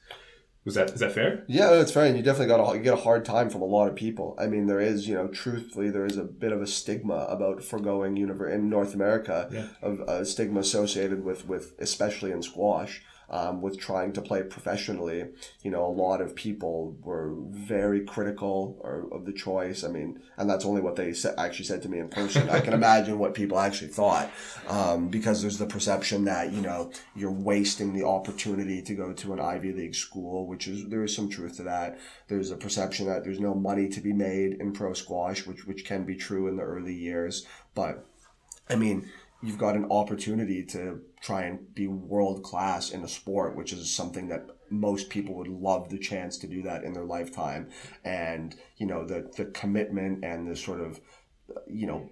Was 0.65 0.75
that 0.75 0.89
is 0.89 0.99
that 0.99 1.13
fair? 1.13 1.45
Yeah, 1.47 1.69
that's 1.69 1.93
fair. 1.93 2.03
And 2.03 2.17
you 2.17 2.21
definitely 2.21 2.47
got 2.47 2.59
a, 2.59 2.75
you 2.75 2.83
get 2.83 2.93
a 2.93 3.01
hard 3.01 3.23
time 3.23 3.49
from 3.49 3.61
a 3.61 3.65
lot 3.65 3.87
of 3.87 3.95
people. 3.95 4.35
I 4.37 4.47
mean, 4.47 4.65
there 4.65 4.81
is 4.81 5.07
you 5.07 5.15
know, 5.15 5.29
truthfully, 5.29 5.89
there 5.89 6.05
is 6.05 6.17
a 6.17 6.25
bit 6.25 6.51
of 6.51 6.61
a 6.61 6.67
stigma 6.67 7.25
about 7.29 7.63
foregoing 7.63 8.17
universe 8.17 8.53
in 8.53 8.69
North 8.69 8.93
America, 8.93 9.47
yeah. 9.49 9.67
of 9.81 10.01
a 10.01 10.25
stigma 10.25 10.59
associated 10.59 11.23
with 11.23 11.47
with 11.47 11.73
especially 11.79 12.31
in 12.31 12.41
squash 12.41 13.01
um, 13.29 13.61
with 13.61 13.77
trying 13.77 14.13
to 14.13 14.21
play 14.21 14.41
professionally, 14.43 15.25
you 15.61 15.69
know, 15.69 15.85
a 15.85 15.91
lot 15.91 16.21
of 16.21 16.35
people 16.35 16.95
were 17.01 17.33
very 17.49 18.05
critical 18.05 18.77
or, 18.81 19.07
of 19.11 19.25
the 19.25 19.33
choice. 19.33 19.83
I 19.83 19.89
mean, 19.89 20.21
and 20.37 20.49
that's 20.49 20.65
only 20.65 20.81
what 20.81 20.95
they 20.95 21.13
sa- 21.13 21.33
actually 21.37 21.65
said 21.65 21.81
to 21.81 21.89
me 21.89 21.99
in 21.99 22.07
person. 22.07 22.49
I 22.49 22.61
can 22.61 22.73
imagine 22.81 23.19
what 23.19 23.33
people 23.33 23.59
actually 23.59 23.89
thought 23.89 24.31
um, 24.69 25.09
because 25.09 25.41
there's 25.41 25.57
the 25.57 25.65
perception 25.65 26.23
that, 26.25 26.53
you 26.53 26.61
know, 26.61 26.91
you're 27.15 27.31
wasting 27.31 27.93
the 27.93 28.05
opportunity 28.05 28.81
to 28.81 28.95
go 28.95 29.11
to 29.11 29.33
an 29.33 29.41
Ivy 29.41 29.73
League 29.73 29.95
school, 29.95 30.47
which 30.47 30.67
is, 30.67 30.87
there 30.87 31.03
is 31.03 31.13
some 31.13 31.29
truth 31.29 31.57
to 31.57 31.63
that. 31.63 31.99
There's 32.29 32.51
a 32.51 32.57
perception 32.57 33.07
that 33.07 33.25
there's 33.25 33.41
no 33.41 33.53
money 33.53 33.89
to 33.89 33.99
be 33.99 34.13
made 34.13 34.53
in 34.61 34.71
pro 34.71 34.93
squash, 34.93 35.45
which, 35.45 35.67
which 35.67 35.83
can 35.83 36.05
be 36.05 36.15
true 36.15 36.47
in 36.47 36.55
the 36.55 36.63
early 36.63 36.93
years. 36.93 37.45
But, 37.75 38.05
I 38.69 38.75
mean, 38.75 39.09
you've 39.41 39.57
got 39.57 39.75
an 39.75 39.87
opportunity 39.91 40.63
to 40.63 41.01
try 41.21 41.43
and 41.43 41.73
be 41.73 41.87
world 41.87 42.43
class 42.43 42.91
in 42.91 43.03
a 43.03 43.07
sport, 43.07 43.55
which 43.55 43.73
is 43.73 43.93
something 43.93 44.27
that 44.27 44.45
most 44.69 45.09
people 45.09 45.35
would 45.35 45.47
love 45.47 45.89
the 45.89 45.97
chance 45.97 46.37
to 46.37 46.47
do 46.47 46.61
that 46.61 46.83
in 46.83 46.93
their 46.93 47.05
lifetime. 47.05 47.69
And, 48.03 48.55
you 48.77 48.85
know, 48.85 49.05
the, 49.05 49.31
the 49.35 49.45
commitment 49.45 50.23
and 50.23 50.47
the 50.47 50.55
sort 50.55 50.81
of, 50.81 50.99
you 51.67 51.87
know, 51.87 52.09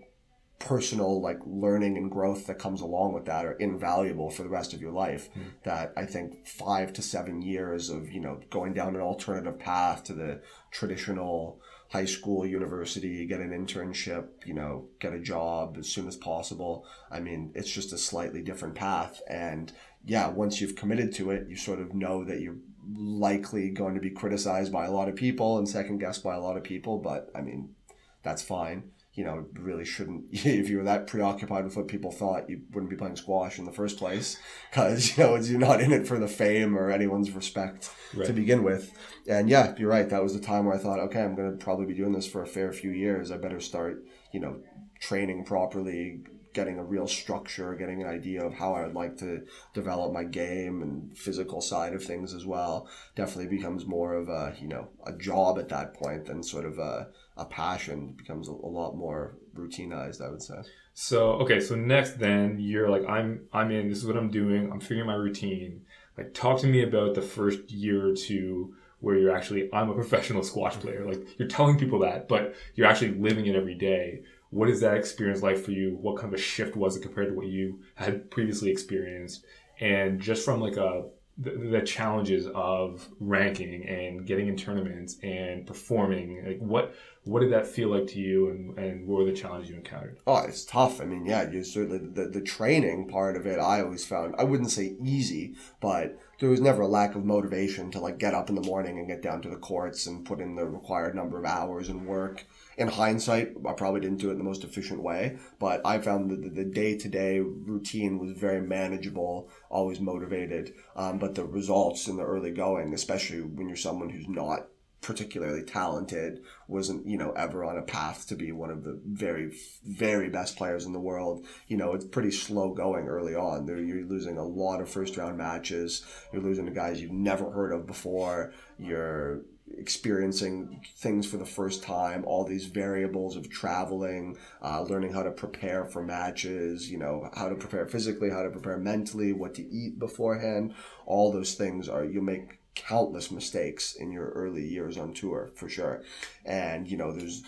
personal 0.59 1.21
like 1.21 1.39
learning 1.45 1.97
and 1.97 2.09
growth 2.09 2.47
that 2.47 2.57
comes 2.57 2.81
along 2.81 3.13
with 3.13 3.25
that 3.25 3.45
are 3.45 3.53
invaluable 3.53 4.29
for 4.29 4.43
the 4.43 4.49
rest 4.49 4.73
of 4.73 4.81
your 4.81 4.91
life 4.91 5.29
mm. 5.33 5.43
that 5.63 5.91
i 5.97 6.05
think 6.05 6.47
five 6.47 6.93
to 6.93 7.01
seven 7.01 7.41
years 7.41 7.89
of 7.89 8.09
you 8.09 8.21
know 8.21 8.39
going 8.49 8.73
down 8.73 8.95
an 8.95 9.01
alternative 9.01 9.59
path 9.59 10.03
to 10.03 10.13
the 10.13 10.41
traditional 10.71 11.59
high 11.89 12.05
school, 12.05 12.45
university, 12.45 13.25
get 13.25 13.39
an 13.39 13.51
internship, 13.51 14.27
you 14.45 14.53
know, 14.53 14.87
get 14.99 15.13
a 15.13 15.19
job 15.19 15.77
as 15.77 15.87
soon 15.87 16.07
as 16.07 16.15
possible. 16.15 16.85
I 17.11 17.19
mean, 17.19 17.51
it's 17.55 17.71
just 17.71 17.93
a 17.93 17.97
slightly 17.97 18.41
different 18.41 18.75
path. 18.75 19.21
And 19.29 19.71
yeah, 20.03 20.27
once 20.27 20.59
you've 20.59 20.75
committed 20.75 21.13
to 21.15 21.31
it, 21.31 21.47
you 21.47 21.55
sort 21.55 21.79
of 21.79 21.93
know 21.93 22.23
that 22.23 22.41
you're 22.41 22.57
likely 22.93 23.69
going 23.69 23.95
to 23.95 24.01
be 24.01 24.09
criticized 24.09 24.71
by 24.71 24.85
a 24.85 24.91
lot 24.91 25.09
of 25.09 25.15
people 25.15 25.57
and 25.57 25.67
second 25.67 25.99
guessed 25.99 26.23
by 26.23 26.35
a 26.35 26.41
lot 26.41 26.57
of 26.57 26.63
people. 26.63 26.99
But 26.99 27.29
I 27.35 27.41
mean, 27.41 27.75
that's 28.23 28.41
fine 28.41 28.91
you 29.15 29.23
know, 29.23 29.45
really 29.53 29.85
shouldn't. 29.85 30.25
If 30.31 30.69
you 30.69 30.77
were 30.77 30.83
that 30.83 31.07
preoccupied 31.07 31.63
with 31.63 31.75
what 31.75 31.87
people 31.87 32.11
thought, 32.11 32.49
you 32.49 32.61
wouldn't 32.71 32.89
be 32.89 32.97
playing 32.97 33.15
squash 33.15 33.57
in 33.57 33.65
the 33.65 33.71
first 33.71 33.97
place, 33.97 34.37
because 34.69 35.17
you 35.17 35.23
know 35.23 35.35
you're 35.37 35.57
not 35.57 35.81
in 35.81 35.91
it 35.91 36.07
for 36.07 36.19
the 36.19 36.27
fame 36.27 36.77
or 36.77 36.91
anyone's 36.91 37.31
respect 37.31 37.89
right. 38.13 38.27
to 38.27 38.33
begin 38.33 38.63
with. 38.63 38.93
And 39.27 39.49
yeah, 39.49 39.73
you're 39.77 39.89
right. 39.89 40.09
That 40.09 40.21
was 40.21 40.33
the 40.33 40.39
time 40.39 40.65
where 40.65 40.75
I 40.75 40.77
thought, 40.77 40.99
okay, 40.99 41.21
I'm 41.21 41.35
going 41.35 41.57
to 41.57 41.63
probably 41.63 41.85
be 41.85 41.93
doing 41.93 42.11
this 42.11 42.27
for 42.27 42.43
a 42.43 42.47
fair 42.47 42.71
few 42.73 42.91
years. 42.91 43.31
I 43.31 43.37
better 43.37 43.59
start, 43.59 44.03
you 44.31 44.39
know, 44.39 44.57
training 44.99 45.45
properly, 45.45 46.19
getting 46.55 46.79
a 46.79 46.83
real 46.83 47.05
structure, 47.05 47.75
getting 47.75 48.01
an 48.01 48.07
idea 48.07 48.43
of 48.43 48.53
how 48.53 48.73
I 48.73 48.83
would 48.83 48.95
like 48.95 49.17
to 49.17 49.41
develop 49.73 50.13
my 50.13 50.23
game 50.23 50.81
and 50.81 51.15
physical 51.15 51.61
side 51.61 51.93
of 51.93 52.03
things 52.03 52.33
as 52.33 52.45
well. 52.45 52.89
Definitely 53.15 53.55
becomes 53.55 53.85
more 53.85 54.13
of 54.15 54.29
a 54.29 54.55
you 54.59 54.67
know 54.67 54.87
a 55.05 55.13
job 55.13 55.59
at 55.59 55.69
that 55.69 55.93
point 55.93 56.25
than 56.25 56.41
sort 56.41 56.65
of 56.65 56.79
a 56.79 57.09
a 57.37 57.45
passion. 57.45 58.15
Becomes 58.17 58.47
a, 58.47 58.51
a 58.51 58.71
lot 58.79 58.95
more 58.95 59.37
routinized 59.55 60.21
i 60.21 60.29
would 60.29 60.41
say. 60.41 60.55
So 60.93 61.33
okay 61.43 61.59
so 61.59 61.75
next 61.75 62.17
then 62.19 62.57
you're 62.57 62.89
like 62.89 63.05
i'm 63.07 63.47
i'm 63.53 63.71
in 63.71 63.89
this 63.89 63.99
is 63.99 64.05
what 64.05 64.17
i'm 64.17 64.31
doing 64.31 64.71
i'm 64.71 64.79
figuring 64.79 65.07
my 65.07 65.15
routine. 65.15 65.81
Like 66.17 66.33
talk 66.33 66.61
to 66.61 66.67
me 66.67 66.81
about 66.83 67.13
the 67.15 67.21
first 67.21 67.69
year 67.69 68.07
or 68.07 68.15
two 68.15 68.73
where 69.01 69.17
you're 69.17 69.35
actually 69.35 69.69
i'm 69.73 69.89
a 69.89 69.93
professional 69.93 70.41
squash 70.41 70.75
player. 70.75 71.05
Like 71.05 71.37
you're 71.37 71.49
telling 71.49 71.77
people 71.77 71.99
that 71.99 72.29
but 72.29 72.55
you're 72.75 72.87
actually 72.87 73.13
living 73.15 73.45
it 73.45 73.55
every 73.55 73.75
day 73.75 74.23
what 74.55 74.69
is 74.69 74.79
that 74.79 74.95
experience 74.95 75.41
like 75.43 75.57
for 75.57 75.71
you? 75.71 75.97
What 75.99 76.15
kind 76.15 76.33
of 76.33 76.39
a 76.39 76.41
shift 76.41 76.77
was 76.77 76.95
it 76.95 77.01
compared 77.01 77.27
to 77.27 77.33
what 77.33 77.47
you 77.47 77.81
had 77.95 78.31
previously 78.31 78.71
experienced? 78.71 79.45
And 79.81 80.21
just 80.21 80.45
from 80.45 80.61
like 80.61 80.77
a 80.77 81.07
the, 81.37 81.51
the, 81.51 81.81
challenges 81.81 82.47
of 82.55 83.09
ranking 83.19 83.85
and 83.85 84.25
getting 84.25 84.47
in 84.47 84.55
tournaments 84.55 85.17
and 85.21 85.67
performing 85.67 86.45
like 86.47 86.59
what 86.59 86.95
what 87.25 87.41
did 87.41 87.51
that 87.51 87.67
feel 87.67 87.89
like 87.89 88.07
to 88.07 88.21
you 88.21 88.49
and, 88.49 88.79
and 88.79 89.05
what 89.05 89.17
were 89.19 89.25
the 89.25 89.33
challenges 89.33 89.69
you 89.69 89.75
encountered? 89.75 90.17
Oh 90.25 90.37
it's 90.37 90.63
tough. 90.63 91.01
I 91.01 91.03
mean 91.03 91.25
yeah 91.25 91.51
you 91.51 91.61
certainly 91.61 91.97
the, 91.97 92.29
the 92.29 92.39
training 92.39 93.09
part 93.09 93.35
of 93.35 93.45
it 93.45 93.59
i 93.59 93.81
always 93.81 94.05
found 94.05 94.35
i 94.37 94.45
wouldn't 94.45 94.71
say 94.71 94.95
easy 95.03 95.55
but 95.81 96.17
there 96.39 96.49
was 96.49 96.61
never 96.61 96.81
a 96.81 96.87
lack 96.87 97.15
of 97.15 97.25
motivation 97.25 97.91
to 97.91 97.99
like 97.99 98.17
get 98.17 98.33
up 98.33 98.49
in 98.49 98.55
the 98.55 98.61
morning 98.61 98.97
and 98.97 99.07
get 99.07 99.21
down 99.21 99.41
to 99.41 99.49
the 99.49 99.55
courts 99.55 100.05
and 100.05 100.25
put 100.25 100.39
in 100.39 100.55
the 100.55 100.65
required 100.65 101.15
number 101.15 101.37
of 101.37 101.45
hours 101.45 101.89
and 101.89 102.05
work 102.05 102.45
in 102.77 102.89
hindsight, 102.89 103.53
I 103.65 103.73
probably 103.73 104.01
didn't 104.01 104.19
do 104.19 104.29
it 104.29 104.33
in 104.33 104.37
the 104.37 104.43
most 104.43 104.63
efficient 104.63 105.01
way, 105.01 105.37
but 105.59 105.81
I 105.85 105.99
found 105.99 106.29
that 106.31 106.55
the 106.55 106.65
day 106.65 106.97
to 106.97 107.07
day 107.07 107.39
routine 107.39 108.19
was 108.19 108.31
very 108.31 108.61
manageable, 108.61 109.49
always 109.69 109.99
motivated. 109.99 110.73
Um, 110.95 111.17
but 111.17 111.35
the 111.35 111.45
results 111.45 112.07
in 112.07 112.17
the 112.17 112.25
early 112.25 112.51
going, 112.51 112.93
especially 112.93 113.41
when 113.41 113.67
you're 113.67 113.77
someone 113.77 114.09
who's 114.09 114.27
not 114.27 114.67
particularly 115.05 115.61
talented, 115.61 116.41
wasn't, 116.67 117.05
you 117.05 117.15
know, 117.15 117.31
ever 117.33 117.63
on 117.63 117.77
a 117.77 117.81
path 117.83 118.25
to 118.25 118.35
be 118.35 118.51
one 118.51 118.71
of 118.71 118.83
the 118.83 118.99
very, 119.05 119.51
very 119.85 120.29
best 120.29 120.57
players 120.57 120.85
in 120.85 120.93
the 120.93 120.99
world. 120.99 121.45
You 121.67 121.77
know, 121.77 121.93
it's 121.93 122.05
pretty 122.05 122.31
slow 122.31 122.73
going 122.73 123.07
early 123.07 123.35
on. 123.35 123.67
You're 123.67 124.03
losing 124.05 124.39
a 124.39 124.43
lot 124.43 124.81
of 124.81 124.89
first 124.89 125.15
round 125.15 125.37
matches. 125.37 126.03
You're 126.33 126.41
losing 126.41 126.65
to 126.65 126.71
guys 126.71 126.99
you've 126.99 127.11
never 127.11 127.51
heard 127.51 127.71
of 127.71 127.85
before. 127.85 128.51
You're 128.79 129.43
experiencing 129.77 130.81
things 130.97 131.27
for 131.27 131.37
the 131.37 131.45
first 131.45 131.83
time, 131.83 132.23
all 132.25 132.43
these 132.43 132.65
variables 132.65 133.35
of 133.35 133.49
traveling, 133.49 134.37
uh, 134.63 134.81
learning 134.81 135.13
how 135.13 135.21
to 135.21 135.31
prepare 135.31 135.85
for 135.85 136.01
matches, 136.01 136.89
you 136.89 136.97
know, 136.97 137.29
how 137.35 137.47
to 137.47 137.55
prepare 137.55 137.85
physically, 137.85 138.31
how 138.31 138.41
to 138.41 138.49
prepare 138.49 138.77
mentally, 138.77 139.33
what 139.33 139.53
to 139.53 139.63
eat 139.67 139.99
beforehand. 139.99 140.73
All 141.05 141.31
those 141.31 141.53
things 141.53 141.87
are, 141.89 142.03
you 142.03 142.21
make 142.21 142.59
countless 142.75 143.31
mistakes 143.31 143.95
in 143.95 144.11
your 144.11 144.29
early 144.29 144.65
years 144.67 144.97
on 144.97 145.13
tour 145.13 145.49
for 145.55 145.69
sure. 145.69 146.03
And, 146.45 146.87
you 146.87 146.97
know, 146.97 147.11
there's 147.11 147.43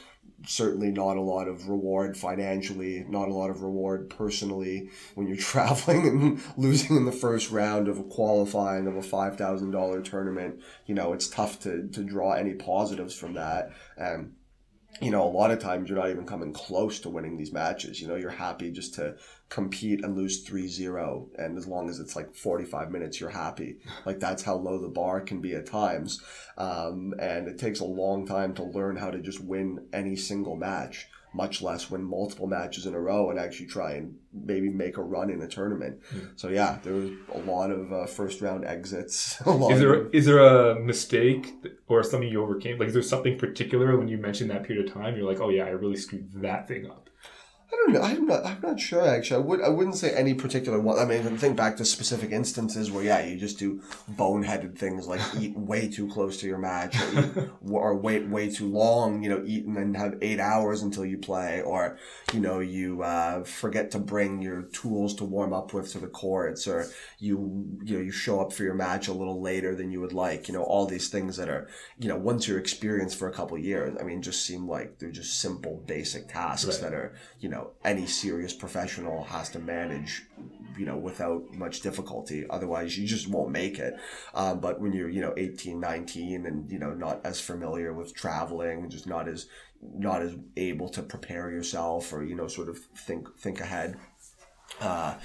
certainly 0.45 0.91
not 0.91 1.17
a 1.17 1.21
lot 1.21 1.47
of 1.47 1.67
reward 1.67 2.15
financially, 2.17 3.05
not 3.09 3.27
a 3.27 3.33
lot 3.33 3.49
of 3.49 3.61
reward 3.61 4.09
personally 4.09 4.89
when 5.15 5.27
you're 5.27 5.37
traveling 5.53 6.07
and 6.07 6.41
losing 6.57 6.95
in 6.95 7.05
the 7.05 7.11
first 7.11 7.51
round 7.51 7.87
of 7.87 7.99
a 7.99 8.03
qualifying 8.03 8.87
of 8.87 8.95
a 8.95 9.01
$5,000 9.01 10.03
tournament. 10.03 10.61
You 10.85 10.95
know, 10.95 11.13
it's 11.13 11.27
tough 11.27 11.59
to, 11.61 11.87
to 11.89 12.03
draw 12.03 12.33
any 12.33 12.53
positives 12.53 13.15
from 13.15 13.33
that. 13.33 13.71
And, 13.97 14.33
you 15.01 15.11
know, 15.11 15.23
a 15.23 15.29
lot 15.29 15.51
of 15.51 15.59
times 15.59 15.89
you're 15.89 15.97
not 15.97 16.09
even 16.09 16.25
coming 16.25 16.53
close 16.53 16.99
to 17.01 17.09
winning 17.09 17.37
these 17.37 17.53
matches. 17.53 18.01
You 18.01 18.07
know, 18.07 18.15
you're 18.15 18.29
happy 18.29 18.71
just 18.71 18.93
to 18.95 19.15
compete 19.49 20.03
and 20.03 20.17
lose 20.17 20.45
3-0 20.45 21.27
and 21.37 21.57
as 21.57 21.67
long 21.67 21.89
as 21.89 21.99
it's 21.99 22.15
like 22.15 22.35
45 22.35 22.91
minutes 22.91 23.19
you're 23.19 23.29
happy. 23.29 23.77
Like 24.05 24.19
that's 24.21 24.43
how 24.43 24.55
low 24.55 24.79
the 24.79 24.87
bar 24.87 25.19
can 25.19 25.41
be 25.41 25.53
at 25.53 25.65
times. 25.65 26.21
Um, 26.57 27.13
and 27.19 27.47
it 27.47 27.57
takes 27.57 27.81
a 27.81 27.85
long 27.85 28.25
time 28.25 28.53
to 28.55 28.63
learn 28.63 28.95
how 28.95 29.11
to 29.11 29.19
just 29.19 29.41
win 29.41 29.85
any 29.91 30.15
single 30.15 30.55
match 30.55 31.07
much 31.33 31.61
less 31.61 31.89
win 31.89 32.03
multiple 32.03 32.47
matches 32.47 32.85
in 32.85 32.93
a 32.93 32.99
row 32.99 33.29
and 33.29 33.39
actually 33.39 33.67
try 33.67 33.93
and 33.93 34.15
maybe 34.33 34.69
make 34.69 34.97
a 34.97 35.03
run 35.03 35.29
in 35.29 35.41
a 35.41 35.47
tournament. 35.47 36.01
Mm. 36.13 36.29
So 36.35 36.49
yeah, 36.49 36.79
there 36.83 36.93
was 36.93 37.11
a 37.33 37.39
lot 37.39 37.69
of 37.69 37.91
uh, 37.91 38.05
first 38.05 38.41
round 38.41 38.65
exits. 38.65 39.39
is 39.45 39.79
there 39.79 39.93
of, 39.93 40.13
is 40.13 40.25
there 40.25 40.39
a 40.39 40.79
mistake 40.79 41.53
or 41.87 42.03
something 42.03 42.29
you 42.29 42.41
overcame? 42.41 42.79
Like, 42.79 42.87
is 42.87 42.93
there 42.93 43.03
something 43.03 43.37
particular 43.37 43.97
when 43.97 44.07
you 44.07 44.17
mentioned 44.17 44.49
that 44.51 44.63
period 44.63 44.87
of 44.87 44.93
time? 44.93 45.15
You're 45.15 45.27
like, 45.27 45.41
oh 45.41 45.49
yeah, 45.49 45.65
I 45.65 45.69
really 45.69 45.97
screwed 45.97 46.31
that 46.41 46.67
thing 46.67 46.87
up. 46.87 47.09
I 47.69 47.75
don't 47.75 47.93
know. 47.93 48.01
I'm 48.01 48.25
not. 48.25 48.45
I'm 48.45 48.61
not 48.61 48.79
sure. 48.79 49.05
Actually, 49.05 49.43
I 49.43 49.45
would. 49.45 49.61
I 49.61 49.67
wouldn't 49.67 49.97
say 49.97 50.11
any 50.11 50.33
particular 50.33 50.79
one. 50.79 50.97
I 50.97 51.03
mean, 51.03 51.27
I 51.27 51.35
think 51.35 51.57
back 51.57 51.75
to 51.77 51.85
specific 51.85 52.31
instances 52.31 52.89
where, 52.89 53.03
yeah, 53.03 53.25
you 53.25 53.37
just 53.37 53.59
do 53.59 53.81
boneheaded 54.15 54.77
things 54.77 55.05
like 55.05 55.19
eat 55.39 55.57
way 55.57 55.89
too 55.89 56.07
close 56.07 56.37
to 56.37 56.47
your 56.47 56.59
match, 56.59 56.97
or, 56.97 57.19
eat, 57.19 57.49
or 57.69 57.95
wait 57.97 58.25
way 58.29 58.49
too 58.49 58.67
long. 58.67 59.21
You 59.21 59.31
know, 59.31 59.43
eat 59.45 59.65
and 59.65 59.75
then 59.75 59.93
have 59.95 60.15
eight 60.21 60.39
hours 60.39 60.81
until 60.81 61.05
you 61.05 61.17
play, 61.17 61.61
or 61.61 61.97
you 62.33 62.39
know, 62.39 62.59
you 62.59 63.03
uh, 63.03 63.43
forget 63.43 63.91
to 63.91 63.99
bring 63.99 64.41
your 64.41 64.61
tools 64.61 65.13
to 65.15 65.25
warm 65.25 65.51
up 65.51 65.73
with 65.73 65.91
to 65.91 65.99
the 65.99 66.07
courts, 66.07 66.69
or 66.69 66.87
you 67.19 67.67
you 67.83 67.97
know 67.97 68.03
you 68.03 68.11
show 68.11 68.39
up 68.39 68.53
for 68.53 68.63
your 68.63 68.75
match 68.75 69.09
a 69.09 69.13
little 69.13 69.41
later 69.41 69.75
than 69.75 69.91
you 69.91 69.99
would 69.99 70.13
like. 70.13 70.47
You 70.47 70.53
know, 70.53 70.63
all 70.63 70.85
these 70.85 71.09
things 71.09 71.35
that 71.35 71.49
are 71.49 71.67
you 71.99 72.07
know 72.07 72.17
once 72.17 72.47
you're 72.47 72.59
experienced 72.59 73.19
for 73.19 73.27
a 73.27 73.33
couple 73.33 73.57
years, 73.57 73.97
I 73.99 74.03
mean, 74.05 74.21
just 74.21 74.45
seem 74.45 74.69
like 74.69 74.99
they're 74.99 75.11
just 75.11 75.41
simple, 75.41 75.83
basic 75.85 76.29
tasks 76.29 76.65
right. 76.65 76.81
that 76.81 76.93
are 76.93 77.13
you 77.41 77.49
know 77.49 77.56
know 77.57 77.71
any 77.83 78.05
serious 78.05 78.53
professional 78.53 79.23
has 79.23 79.49
to 79.49 79.59
manage 79.59 80.23
you 80.77 80.85
know 80.85 80.97
without 80.97 81.43
much 81.53 81.81
difficulty. 81.81 82.45
Otherwise 82.49 82.97
you 82.97 83.07
just 83.07 83.27
won't 83.27 83.51
make 83.51 83.79
it. 83.79 83.95
Um, 84.33 84.59
but 84.59 84.79
when 84.79 84.93
you're 84.93 85.09
you 85.09 85.21
know 85.21 85.33
18 85.37 85.79
19 85.79 86.45
and 86.45 86.71
you 86.71 86.79
know 86.79 86.93
not 86.93 87.21
as 87.25 87.41
familiar 87.41 87.93
with 87.93 88.13
traveling 88.13 88.89
just 88.89 89.07
not 89.07 89.27
as 89.27 89.47
not 89.81 90.21
as 90.21 90.35
able 90.55 90.89
to 90.89 91.01
prepare 91.01 91.51
yourself 91.51 92.13
or 92.13 92.23
you 92.23 92.35
know 92.35 92.47
sort 92.47 92.69
of 92.69 92.77
think 93.07 93.27
think 93.39 93.59
ahead 93.59 93.97
uh, 94.81 95.15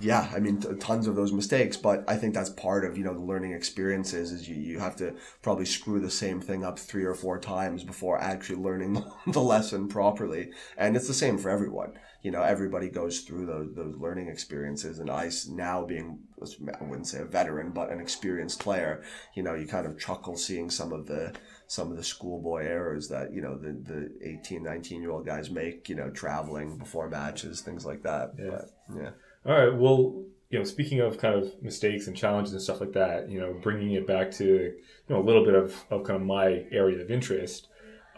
yeah, 0.00 0.30
I 0.34 0.38
mean, 0.38 0.60
t- 0.60 0.68
tons 0.78 1.06
of 1.06 1.16
those 1.16 1.32
mistakes, 1.32 1.76
but 1.76 2.04
I 2.08 2.16
think 2.16 2.34
that's 2.34 2.50
part 2.50 2.84
of, 2.84 2.96
you 2.96 3.04
know, 3.04 3.14
the 3.14 3.20
learning 3.20 3.52
experiences 3.52 4.30
is 4.30 4.48
you, 4.48 4.54
you 4.54 4.78
have 4.78 4.96
to 4.96 5.14
probably 5.42 5.64
screw 5.64 5.98
the 5.98 6.10
same 6.10 6.40
thing 6.40 6.64
up 6.64 6.78
three 6.78 7.04
or 7.04 7.14
four 7.14 7.38
times 7.40 7.82
before 7.82 8.20
actually 8.20 8.62
learning 8.62 9.02
the 9.26 9.40
lesson 9.40 9.88
properly. 9.88 10.50
And 10.76 10.96
it's 10.96 11.08
the 11.08 11.14
same 11.14 11.38
for 11.38 11.50
everyone. 11.50 11.94
You 12.22 12.30
know, 12.30 12.42
everybody 12.42 12.88
goes 12.88 13.20
through 13.20 13.46
those, 13.46 13.74
those 13.74 13.96
learning 13.96 14.28
experiences. 14.28 14.98
And 14.98 15.10
I, 15.10 15.30
now 15.50 15.84
being, 15.84 16.20
I 16.40 16.84
wouldn't 16.84 17.06
say 17.06 17.20
a 17.20 17.24
veteran, 17.24 17.70
but 17.70 17.90
an 17.90 18.00
experienced 18.00 18.60
player, 18.60 19.02
you 19.34 19.42
know, 19.42 19.54
you 19.54 19.66
kind 19.66 19.86
of 19.86 19.98
chuckle 19.98 20.36
seeing 20.36 20.70
some 20.70 20.92
of 20.92 21.06
the, 21.06 21.34
some 21.66 21.90
of 21.90 21.96
the 21.96 22.04
schoolboy 22.04 22.64
errors 22.64 23.08
that, 23.08 23.32
you 23.32 23.40
know, 23.40 23.56
the, 23.56 23.72
the 23.72 24.38
18, 24.40 24.62
19 24.62 25.00
year 25.00 25.10
old 25.10 25.26
guys 25.26 25.50
make, 25.50 25.88
you 25.88 25.94
know, 25.94 26.10
traveling 26.10 26.76
before 26.76 27.08
matches, 27.08 27.60
things 27.60 27.84
like 27.84 28.02
that. 28.02 28.32
Yeah. 28.38 28.50
But, 28.50 28.96
yeah. 28.96 29.10
All 29.46 29.52
right. 29.52 29.74
Well, 29.74 30.24
you 30.50 30.58
know, 30.58 30.64
speaking 30.64 31.00
of 31.00 31.18
kind 31.18 31.34
of 31.34 31.62
mistakes 31.62 32.06
and 32.06 32.16
challenges 32.16 32.52
and 32.52 32.62
stuff 32.62 32.80
like 32.80 32.92
that, 32.92 33.30
you 33.30 33.38
know, 33.38 33.54
bringing 33.62 33.92
it 33.92 34.06
back 34.06 34.30
to 34.32 34.44
you 34.44 34.74
know 35.08 35.20
a 35.20 35.24
little 35.24 35.44
bit 35.44 35.54
of, 35.54 35.84
of 35.90 36.04
kind 36.04 36.20
of 36.20 36.26
my 36.26 36.64
area 36.70 37.00
of 37.00 37.10
interest. 37.10 37.68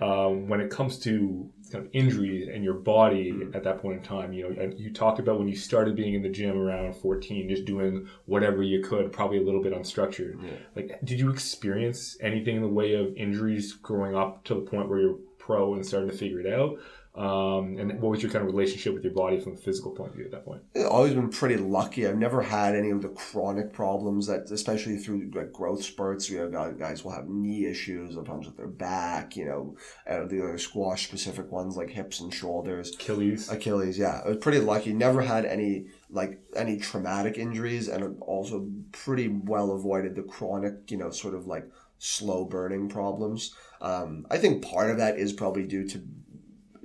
Um, 0.00 0.48
when 0.48 0.62
it 0.62 0.70
comes 0.70 0.98
to 1.00 1.50
kind 1.70 1.84
of 1.84 1.90
injuries 1.92 2.48
and 2.48 2.64
your 2.64 2.74
body 2.74 3.32
mm-hmm. 3.32 3.54
at 3.54 3.64
that 3.64 3.82
point 3.82 3.98
in 3.98 4.02
time, 4.02 4.32
you 4.32 4.48
know, 4.48 4.72
you 4.76 4.90
talked 4.92 5.18
about 5.18 5.38
when 5.38 5.46
you 5.46 5.56
started 5.56 5.94
being 5.94 6.14
in 6.14 6.22
the 6.22 6.28
gym 6.30 6.58
around 6.58 6.96
14, 6.96 7.50
just 7.50 7.66
doing 7.66 8.08
whatever 8.24 8.62
you 8.62 8.82
could, 8.82 9.12
probably 9.12 9.36
a 9.36 9.42
little 9.42 9.62
bit 9.62 9.74
unstructured. 9.74 10.42
Yeah. 10.42 10.52
Like, 10.74 11.00
did 11.04 11.20
you 11.20 11.30
experience 11.30 12.16
anything 12.22 12.56
in 12.56 12.62
the 12.62 12.68
way 12.68 12.94
of 12.94 13.14
injuries 13.14 13.74
growing 13.74 14.16
up 14.16 14.42
to 14.44 14.54
the 14.54 14.62
point 14.62 14.88
where 14.88 15.00
you're 15.00 15.18
pro 15.38 15.74
and 15.74 15.84
starting 15.84 16.10
to 16.10 16.16
figure 16.16 16.40
it 16.40 16.52
out? 16.52 16.78
Um, 17.20 17.76
and 17.76 18.00
what 18.00 18.12
was 18.12 18.22
your 18.22 18.32
kind 18.32 18.46
of 18.46 18.50
relationship 18.50 18.94
with 18.94 19.04
your 19.04 19.12
body 19.12 19.38
from 19.38 19.52
a 19.52 19.56
physical 19.56 19.90
point 19.90 20.12
of 20.12 20.16
view 20.16 20.24
at 20.24 20.30
that 20.30 20.46
point? 20.46 20.62
I've 20.74 20.86
always 20.86 21.12
been 21.12 21.28
pretty 21.28 21.58
lucky. 21.58 22.06
I've 22.06 22.16
never 22.16 22.40
had 22.40 22.74
any 22.74 22.88
of 22.88 23.02
the 23.02 23.10
chronic 23.10 23.74
problems 23.74 24.26
that, 24.28 24.50
especially 24.50 24.96
through 24.96 25.30
like 25.34 25.52
growth 25.52 25.84
spurts. 25.84 26.30
You 26.30 26.48
know, 26.48 26.72
guys 26.72 27.04
will 27.04 27.12
have 27.12 27.28
knee 27.28 27.66
issues, 27.66 28.14
sometimes 28.14 28.46
with 28.46 28.56
their 28.56 28.68
back. 28.68 29.36
You 29.36 29.44
know, 29.44 29.76
uh, 30.08 30.24
the 30.24 30.42
other 30.42 30.56
squash 30.56 31.06
specific 31.06 31.52
ones 31.52 31.76
like 31.76 31.90
hips 31.90 32.20
and 32.20 32.32
shoulders, 32.32 32.94
Achilles. 32.94 33.50
Achilles, 33.50 33.98
yeah. 33.98 34.22
I 34.24 34.28
was 34.30 34.38
pretty 34.38 34.60
lucky. 34.60 34.94
Never 34.94 35.20
had 35.20 35.44
any 35.44 35.88
like 36.08 36.40
any 36.56 36.78
traumatic 36.78 37.36
injuries, 37.36 37.88
and 37.88 38.16
also 38.22 38.66
pretty 38.92 39.28
well 39.28 39.72
avoided 39.72 40.16
the 40.16 40.22
chronic, 40.22 40.90
you 40.90 40.96
know, 40.96 41.10
sort 41.10 41.34
of 41.34 41.46
like 41.46 41.68
slow 41.98 42.46
burning 42.46 42.88
problems. 42.88 43.54
Um, 43.82 44.26
I 44.30 44.38
think 44.38 44.64
part 44.64 44.90
of 44.90 44.96
that 44.96 45.18
is 45.18 45.34
probably 45.34 45.64
due 45.64 45.86
to 45.88 46.02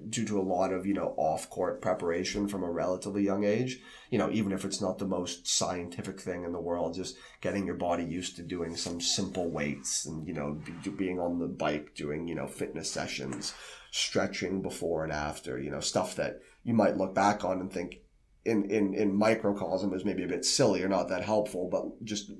due 0.09 0.25
to 0.25 0.39
a 0.39 0.41
lot 0.41 0.71
of 0.71 0.85
you 0.85 0.93
know 0.93 1.13
off 1.17 1.49
court 1.49 1.81
preparation 1.81 2.47
from 2.47 2.63
a 2.63 2.69
relatively 2.69 3.23
young 3.23 3.43
age 3.43 3.79
you 4.09 4.17
know 4.17 4.29
even 4.31 4.51
if 4.51 4.65
it's 4.65 4.81
not 4.81 4.97
the 4.97 5.05
most 5.05 5.47
scientific 5.47 6.19
thing 6.19 6.43
in 6.43 6.51
the 6.51 6.59
world 6.59 6.93
just 6.93 7.17
getting 7.41 7.65
your 7.65 7.75
body 7.75 8.03
used 8.03 8.35
to 8.35 8.43
doing 8.43 8.75
some 8.75 8.99
simple 9.01 9.49
weights 9.49 10.05
and 10.05 10.27
you 10.27 10.33
know 10.33 10.59
be, 10.83 10.89
being 10.91 11.19
on 11.19 11.39
the 11.39 11.47
bike 11.47 11.93
doing 11.95 12.27
you 12.27 12.35
know 12.35 12.47
fitness 12.47 12.89
sessions 12.89 13.53
stretching 13.91 14.61
before 14.61 15.03
and 15.03 15.13
after 15.13 15.59
you 15.59 15.71
know 15.71 15.79
stuff 15.79 16.15
that 16.15 16.39
you 16.63 16.73
might 16.73 16.97
look 16.97 17.13
back 17.13 17.43
on 17.43 17.59
and 17.59 17.71
think 17.71 17.99
in 18.43 18.69
in 18.69 18.93
in 18.93 19.15
microcosm 19.15 19.93
is 19.93 20.05
maybe 20.05 20.23
a 20.23 20.27
bit 20.27 20.45
silly 20.45 20.83
or 20.83 20.89
not 20.89 21.09
that 21.09 21.23
helpful 21.23 21.67
but 21.69 22.03
just 22.05 22.31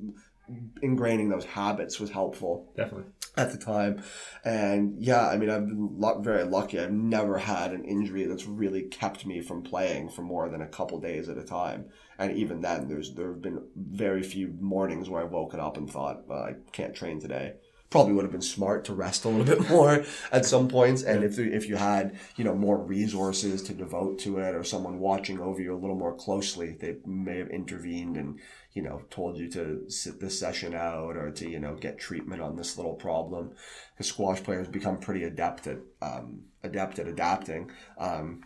ingraining 0.84 1.29
those 1.29 1.45
habits 1.45 1.99
was 1.99 2.10
helpful. 2.10 2.71
Definitely. 2.75 3.12
At 3.38 3.51
the 3.51 3.58
time. 3.58 4.01
And 4.45 4.95
yeah, 4.97 5.27
I 5.27 5.36
mean, 5.36 5.49
I've 5.49 5.67
been 5.67 6.23
very 6.23 6.45
lucky. 6.45 6.79
I've 6.79 6.91
never 6.91 7.38
had 7.38 7.73
an 7.73 7.84
injury 7.84 8.25
that's 8.25 8.45
really 8.45 8.84
kept 8.84 9.25
me 9.25 9.41
from 9.41 9.62
playing 9.62 10.10
for 10.10 10.21
more 10.21 10.47
than 10.47 10.62
a 10.62 10.67
couple 10.67 11.01
days 11.01 11.27
at 11.27 11.38
a 11.38 11.43
time. 11.43 11.89
And 12.17 12.38
even 12.38 12.62
then, 12.62 12.88
there's 12.88 13.13
there 13.13 13.34
have 13.34 13.41
been 13.41 13.62
very 13.75 14.23
few 14.23 14.55
mornings 14.62 15.10
where 15.10 15.21
I've 15.21 15.31
woken 15.31 15.60
up 15.60 15.75
and 15.75 15.89
thought, 15.89 16.27
well, 16.27 16.43
I 16.43 16.53
can't 16.71 16.95
train 16.95 17.19
today 17.19 17.55
probably 17.95 18.12
would 18.12 18.25
have 18.25 18.31
been 18.31 18.41
smart 18.41 18.84
to 18.84 18.93
rest 18.93 19.23
a 19.23 19.29
little 19.29 19.45
bit 19.55 19.69
more 19.69 20.03
at 20.31 20.45
some 20.45 20.67
points. 20.67 21.03
And 21.03 21.23
if 21.23 21.39
if 21.39 21.67
you 21.69 21.77
had 21.77 22.17
you 22.36 22.43
know 22.43 22.53
more 22.53 22.77
resources 22.77 23.62
to 23.63 23.73
devote 23.73 24.19
to 24.19 24.39
it, 24.39 24.53
or 24.53 24.63
someone 24.63 24.99
watching 24.99 25.39
over 25.39 25.62
you 25.62 25.73
a 25.73 25.79
little 25.79 25.95
more 25.95 26.13
closely, 26.13 26.75
they 26.79 26.97
may 27.05 27.38
have 27.38 27.49
intervened 27.49 28.17
and 28.17 28.39
you 28.75 28.83
know 28.83 29.01
told 29.09 29.38
you 29.38 29.49
to 29.49 29.89
sit 29.89 30.19
this 30.19 30.38
session 30.39 30.75
out 30.75 31.15
or 31.15 31.31
to 31.31 31.49
you 31.49 31.59
know 31.59 31.75
get 31.75 31.97
treatment 31.97 32.41
on 32.41 32.55
this 32.55 32.77
little 32.77 32.93
problem. 32.93 33.53
Because 33.93 34.07
squash 34.07 34.43
players 34.43 34.67
become 34.67 34.99
pretty 34.99 35.23
adept 35.23 35.65
at 35.65 35.79
um, 36.01 36.43
adept 36.61 36.99
at 36.99 37.07
adapting. 37.07 37.71
Um, 37.97 38.41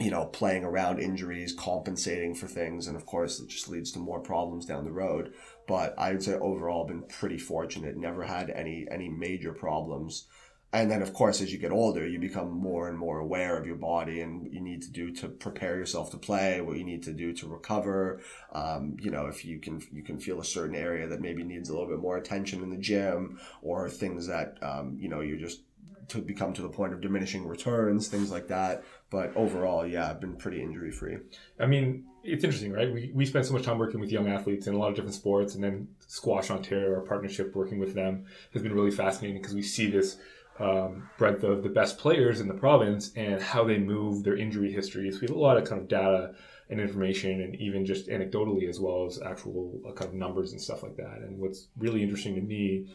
you 0.00 0.10
know, 0.10 0.26
playing 0.26 0.64
around 0.64 0.98
injuries, 0.98 1.54
compensating 1.56 2.34
for 2.34 2.48
things, 2.48 2.88
and 2.88 2.96
of 2.96 3.06
course, 3.06 3.38
it 3.38 3.48
just 3.48 3.68
leads 3.68 3.92
to 3.92 4.00
more 4.00 4.18
problems 4.18 4.66
down 4.66 4.84
the 4.84 4.90
road. 4.90 5.32
But 5.68 5.94
I 5.96 6.10
would 6.10 6.22
say 6.22 6.34
overall, 6.34 6.84
been 6.84 7.04
pretty 7.04 7.38
fortunate. 7.38 7.96
Never 7.96 8.24
had 8.24 8.50
any 8.50 8.86
any 8.90 9.08
major 9.08 9.52
problems. 9.52 10.26
And 10.74 10.90
then 10.90 11.02
of 11.02 11.14
course 11.14 11.40
as 11.40 11.52
you 11.52 11.58
get 11.58 11.70
older 11.70 12.06
you 12.06 12.18
become 12.18 12.50
more 12.50 12.88
and 12.88 12.98
more 12.98 13.20
aware 13.20 13.56
of 13.56 13.64
your 13.64 13.76
body 13.76 14.20
and 14.20 14.52
you 14.52 14.60
need 14.60 14.82
to 14.82 14.90
do 14.90 15.12
to 15.12 15.28
prepare 15.28 15.76
yourself 15.76 16.10
to 16.10 16.18
play 16.18 16.60
what 16.60 16.76
you 16.76 16.84
need 16.84 17.02
to 17.04 17.12
do 17.12 17.32
to 17.32 17.46
recover. 17.46 18.20
Um, 18.52 18.96
you 19.00 19.10
know 19.10 19.26
if 19.26 19.44
you 19.44 19.60
can 19.60 19.80
you 19.92 20.02
can 20.02 20.18
feel 20.18 20.40
a 20.40 20.44
certain 20.44 20.74
area 20.74 21.06
that 21.06 21.20
maybe 21.20 21.44
needs 21.44 21.68
a 21.70 21.72
little 21.72 21.88
bit 21.88 22.00
more 22.00 22.18
attention 22.18 22.62
in 22.62 22.70
the 22.70 22.76
gym 22.76 23.38
or 23.62 23.88
things 23.88 24.26
that 24.26 24.58
um, 24.62 24.96
you 25.00 25.08
know 25.08 25.20
you're 25.20 25.38
just 25.38 25.62
to 26.08 26.18
become 26.18 26.52
to 26.52 26.60
the 26.60 26.68
point 26.68 26.92
of 26.92 27.00
diminishing 27.00 27.46
returns 27.46 28.08
things 28.08 28.30
like 28.30 28.48
that. 28.48 28.82
But 29.10 29.36
overall 29.36 29.86
yeah 29.86 30.10
i've 30.10 30.20
been 30.20 30.34
pretty 30.34 30.60
injury 30.60 30.90
free 30.90 31.18
i 31.60 31.66
mean 31.66 32.04
it's 32.24 32.42
interesting 32.42 32.72
right? 32.72 32.90
We, 32.92 33.12
we 33.14 33.26
spend 33.26 33.46
so 33.46 33.52
much 33.52 33.64
time 33.64 33.78
working 33.78 34.00
with 34.00 34.10
young 34.10 34.28
athletes 34.28 34.66
in 34.66 34.74
a 34.74 34.78
lot 34.78 34.88
of 34.88 34.94
different 34.96 35.14
sports 35.14 35.54
and 35.54 35.62
then 35.62 35.88
squash 36.08 36.50
ontario 36.50 36.94
our 36.96 37.02
partnership 37.02 37.54
working 37.54 37.78
with 37.78 37.94
them 37.94 38.24
has 38.52 38.62
been 38.62 38.74
really 38.74 38.90
fascinating 38.90 39.40
because 39.40 39.54
we 39.54 39.62
see 39.62 39.88
this 39.88 40.16
um, 40.58 41.08
breadth 41.18 41.42
of 41.42 41.62
the 41.62 41.68
best 41.68 41.98
players 41.98 42.40
in 42.40 42.48
the 42.48 42.54
province 42.54 43.12
and 43.16 43.42
how 43.42 43.64
they 43.64 43.78
move 43.78 44.22
their 44.22 44.36
injury 44.36 44.72
histories. 44.72 45.20
We 45.20 45.26
have 45.26 45.36
a 45.36 45.40
lot 45.40 45.56
of 45.56 45.64
kind 45.64 45.80
of 45.80 45.88
data 45.88 46.34
and 46.70 46.80
information, 46.80 47.42
and 47.42 47.54
even 47.56 47.84
just 47.84 48.08
anecdotally 48.08 48.68
as 48.68 48.80
well 48.80 49.04
as 49.06 49.20
actual 49.20 49.80
uh, 49.86 49.92
kind 49.92 50.08
of 50.08 50.14
numbers 50.14 50.52
and 50.52 50.60
stuff 50.60 50.82
like 50.82 50.96
that. 50.96 51.18
And 51.18 51.38
what's 51.38 51.68
really 51.76 52.02
interesting 52.02 52.34
to 52.36 52.40
me 52.40 52.86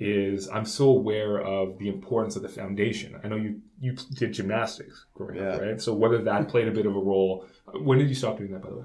is 0.00 0.48
I'm 0.48 0.64
so 0.64 0.88
aware 0.88 1.40
of 1.40 1.78
the 1.78 1.88
importance 1.88 2.34
of 2.34 2.42
the 2.42 2.48
foundation. 2.48 3.20
I 3.22 3.28
know 3.28 3.36
you 3.36 3.60
you 3.80 3.92
did 3.92 4.32
gymnastics 4.32 5.06
growing 5.14 5.36
yeah. 5.36 5.50
up, 5.50 5.60
right? 5.60 5.80
So 5.80 5.94
whether 5.94 6.22
that 6.22 6.48
played 6.48 6.68
a 6.68 6.72
bit 6.72 6.86
of 6.86 6.96
a 6.96 7.00
role. 7.00 7.46
When 7.74 7.98
did 7.98 8.08
you 8.08 8.14
stop 8.14 8.38
doing 8.38 8.52
that, 8.52 8.62
by 8.62 8.70
the 8.70 8.76
way? 8.76 8.84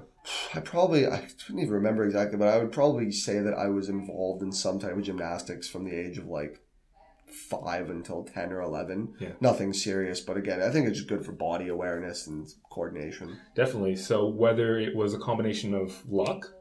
I 0.54 0.60
probably 0.60 1.06
I 1.06 1.26
couldn't 1.46 1.62
even 1.62 1.74
remember 1.74 2.04
exactly, 2.04 2.38
but 2.38 2.48
I 2.48 2.58
would 2.58 2.72
probably 2.72 3.10
say 3.10 3.40
that 3.40 3.54
I 3.54 3.68
was 3.68 3.88
involved 3.88 4.42
in 4.42 4.52
some 4.52 4.78
type 4.78 4.96
of 4.96 5.02
gymnastics 5.02 5.68
from 5.68 5.84
the 5.84 5.94
age 5.94 6.18
of 6.18 6.26
like 6.26 6.60
five 7.32 7.90
until 7.90 8.24
10 8.24 8.52
or 8.52 8.62
11. 8.62 9.14
Yeah. 9.18 9.32
Nothing 9.40 9.72
serious, 9.72 10.20
but 10.20 10.36
again, 10.36 10.62
I 10.62 10.70
think 10.70 10.88
it's 10.88 11.02
good 11.02 11.24
for 11.24 11.32
body 11.32 11.68
awareness 11.68 12.26
and 12.26 12.46
coordination. 12.70 13.38
Definitely. 13.54 13.96
So, 13.96 14.26
whether 14.26 14.78
it 14.78 14.94
was 14.94 15.14
a 15.14 15.18
combination 15.18 15.74
of 15.74 16.02
luck, 16.08 16.52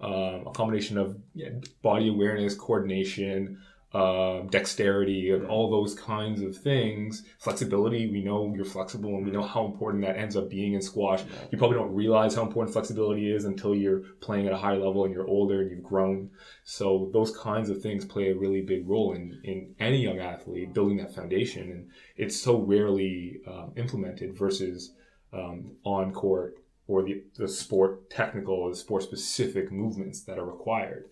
um, 0.00 0.46
a 0.46 0.52
combination 0.54 0.98
of 0.98 1.18
yeah, 1.34 1.50
body 1.82 2.08
awareness, 2.08 2.54
coordination, 2.54 3.58
um, 3.92 4.46
dexterity, 4.48 5.30
and 5.32 5.46
all 5.46 5.68
those 5.68 5.94
kinds 5.94 6.42
of 6.42 6.56
things. 6.56 7.24
Flexibility, 7.38 8.08
we 8.08 8.22
know 8.22 8.52
you're 8.54 8.64
flexible 8.64 9.16
and 9.16 9.24
we 9.24 9.32
know 9.32 9.42
how 9.42 9.64
important 9.64 10.04
that 10.04 10.16
ends 10.16 10.36
up 10.36 10.48
being 10.48 10.74
in 10.74 10.82
squash. 10.82 11.22
You 11.50 11.58
probably 11.58 11.76
don't 11.76 11.92
realize 11.92 12.34
how 12.34 12.42
important 12.42 12.72
flexibility 12.72 13.32
is 13.32 13.44
until 13.46 13.74
you're 13.74 14.02
playing 14.20 14.46
at 14.46 14.52
a 14.52 14.56
high 14.56 14.74
level 14.74 15.04
and 15.04 15.12
you're 15.12 15.26
older 15.26 15.60
and 15.60 15.70
you've 15.70 15.82
grown. 15.82 16.30
So 16.62 17.10
those 17.12 17.36
kinds 17.36 17.68
of 17.68 17.82
things 17.82 18.04
play 18.04 18.30
a 18.30 18.36
really 18.36 18.62
big 18.62 18.88
role 18.88 19.12
in, 19.12 19.40
in 19.42 19.74
any 19.80 20.02
young 20.02 20.20
athlete 20.20 20.72
building 20.72 20.98
that 20.98 21.14
foundation. 21.14 21.70
And 21.70 21.88
it's 22.16 22.40
so 22.40 22.58
rarely 22.58 23.40
um, 23.48 23.72
implemented 23.76 24.38
versus 24.38 24.92
um, 25.32 25.72
on 25.84 26.12
court 26.12 26.58
or 26.86 27.02
the, 27.02 27.22
the 27.36 27.48
sport 27.48 28.10
technical 28.10 28.54
or 28.54 28.70
the 28.70 28.76
sport 28.76 29.02
specific 29.02 29.70
movements 29.72 30.22
that 30.22 30.38
are 30.38 30.44
required 30.44 31.08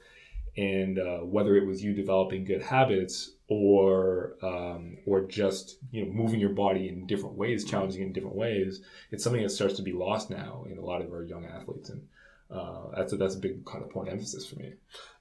and 0.58 0.98
uh, 0.98 1.18
whether 1.18 1.56
it 1.56 1.64
was 1.64 1.84
you 1.84 1.94
developing 1.94 2.44
good 2.44 2.60
habits 2.60 3.30
or 3.46 4.34
um, 4.42 4.98
or 5.06 5.20
just 5.22 5.76
you 5.92 6.04
know 6.04 6.12
moving 6.12 6.40
your 6.40 6.50
body 6.50 6.88
in 6.88 7.06
different 7.06 7.36
ways, 7.36 7.64
challenging 7.64 8.02
in 8.02 8.12
different 8.12 8.34
ways, 8.34 8.82
it's 9.12 9.22
something 9.22 9.42
that 9.42 9.50
starts 9.50 9.74
to 9.74 9.82
be 9.82 9.92
lost 9.92 10.30
now 10.30 10.66
in 10.68 10.76
a 10.76 10.84
lot 10.84 11.00
of 11.00 11.12
our 11.12 11.22
young 11.22 11.46
athletes, 11.46 11.90
and 11.90 12.02
uh, 12.50 12.88
that's 12.96 13.12
a, 13.12 13.16
that's 13.16 13.36
a 13.36 13.38
big 13.38 13.64
kind 13.66 13.84
of 13.84 13.90
point 13.90 14.08
of 14.08 14.14
emphasis 14.14 14.46
for 14.46 14.56
me. 14.56 14.72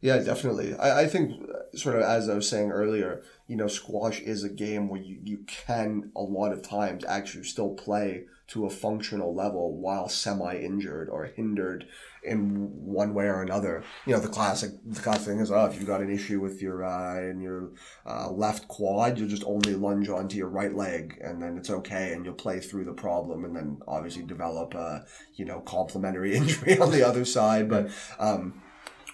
Yeah, 0.01 0.17
definitely. 0.17 0.73
I, 0.73 1.01
I 1.01 1.07
think 1.07 1.39
sort 1.75 1.97
of 1.97 2.01
as 2.01 2.29
I 2.29 2.33
was 2.33 2.49
saying 2.49 2.71
earlier, 2.71 3.21
you 3.47 3.55
know, 3.55 3.67
squash 3.67 4.19
is 4.19 4.43
a 4.43 4.49
game 4.49 4.89
where 4.89 5.01
you, 5.01 5.19
you 5.23 5.37
can 5.47 6.11
a 6.15 6.21
lot 6.21 6.51
of 6.51 6.61
times 6.61 7.05
actually 7.05 7.45
still 7.45 7.69
play 7.69 8.25
to 8.47 8.65
a 8.65 8.69
functional 8.69 9.33
level 9.33 9.73
while 9.73 10.07
semi 10.07 10.55
injured 10.55 11.09
or 11.09 11.25
hindered 11.25 11.85
in 12.23 12.85
one 12.85 13.13
way 13.13 13.25
or 13.25 13.41
another. 13.41 13.83
You 14.05 14.13
know, 14.13 14.19
the 14.19 14.27
classic 14.27 14.71
the 14.85 15.01
classic 15.01 15.27
thing 15.27 15.39
is, 15.39 15.49
oh, 15.49 15.65
if 15.65 15.75
you've 15.75 15.87
got 15.87 16.01
an 16.01 16.09
issue 16.09 16.41
with 16.41 16.61
your 16.61 16.83
uh, 16.83 17.21
in 17.21 17.41
your 17.41 17.71
uh, 18.05 18.29
left 18.29 18.67
quad, 18.67 19.17
you 19.17 19.27
just 19.27 19.43
only 19.45 19.73
lunge 19.75 20.09
onto 20.09 20.37
your 20.37 20.49
right 20.49 20.75
leg, 20.75 21.19
and 21.23 21.41
then 21.41 21.57
it's 21.57 21.69
okay, 21.69 22.13
and 22.13 22.25
you'll 22.25 22.33
play 22.33 22.59
through 22.59 22.85
the 22.85 22.93
problem, 22.93 23.45
and 23.45 23.55
then 23.55 23.77
obviously 23.87 24.23
develop 24.23 24.73
a 24.73 25.05
you 25.35 25.45
know 25.45 25.61
complementary 25.61 26.35
injury 26.37 26.79
on 26.79 26.91
the 26.91 27.07
other 27.07 27.23
side. 27.23 27.69
But 27.69 27.89
um, 28.19 28.61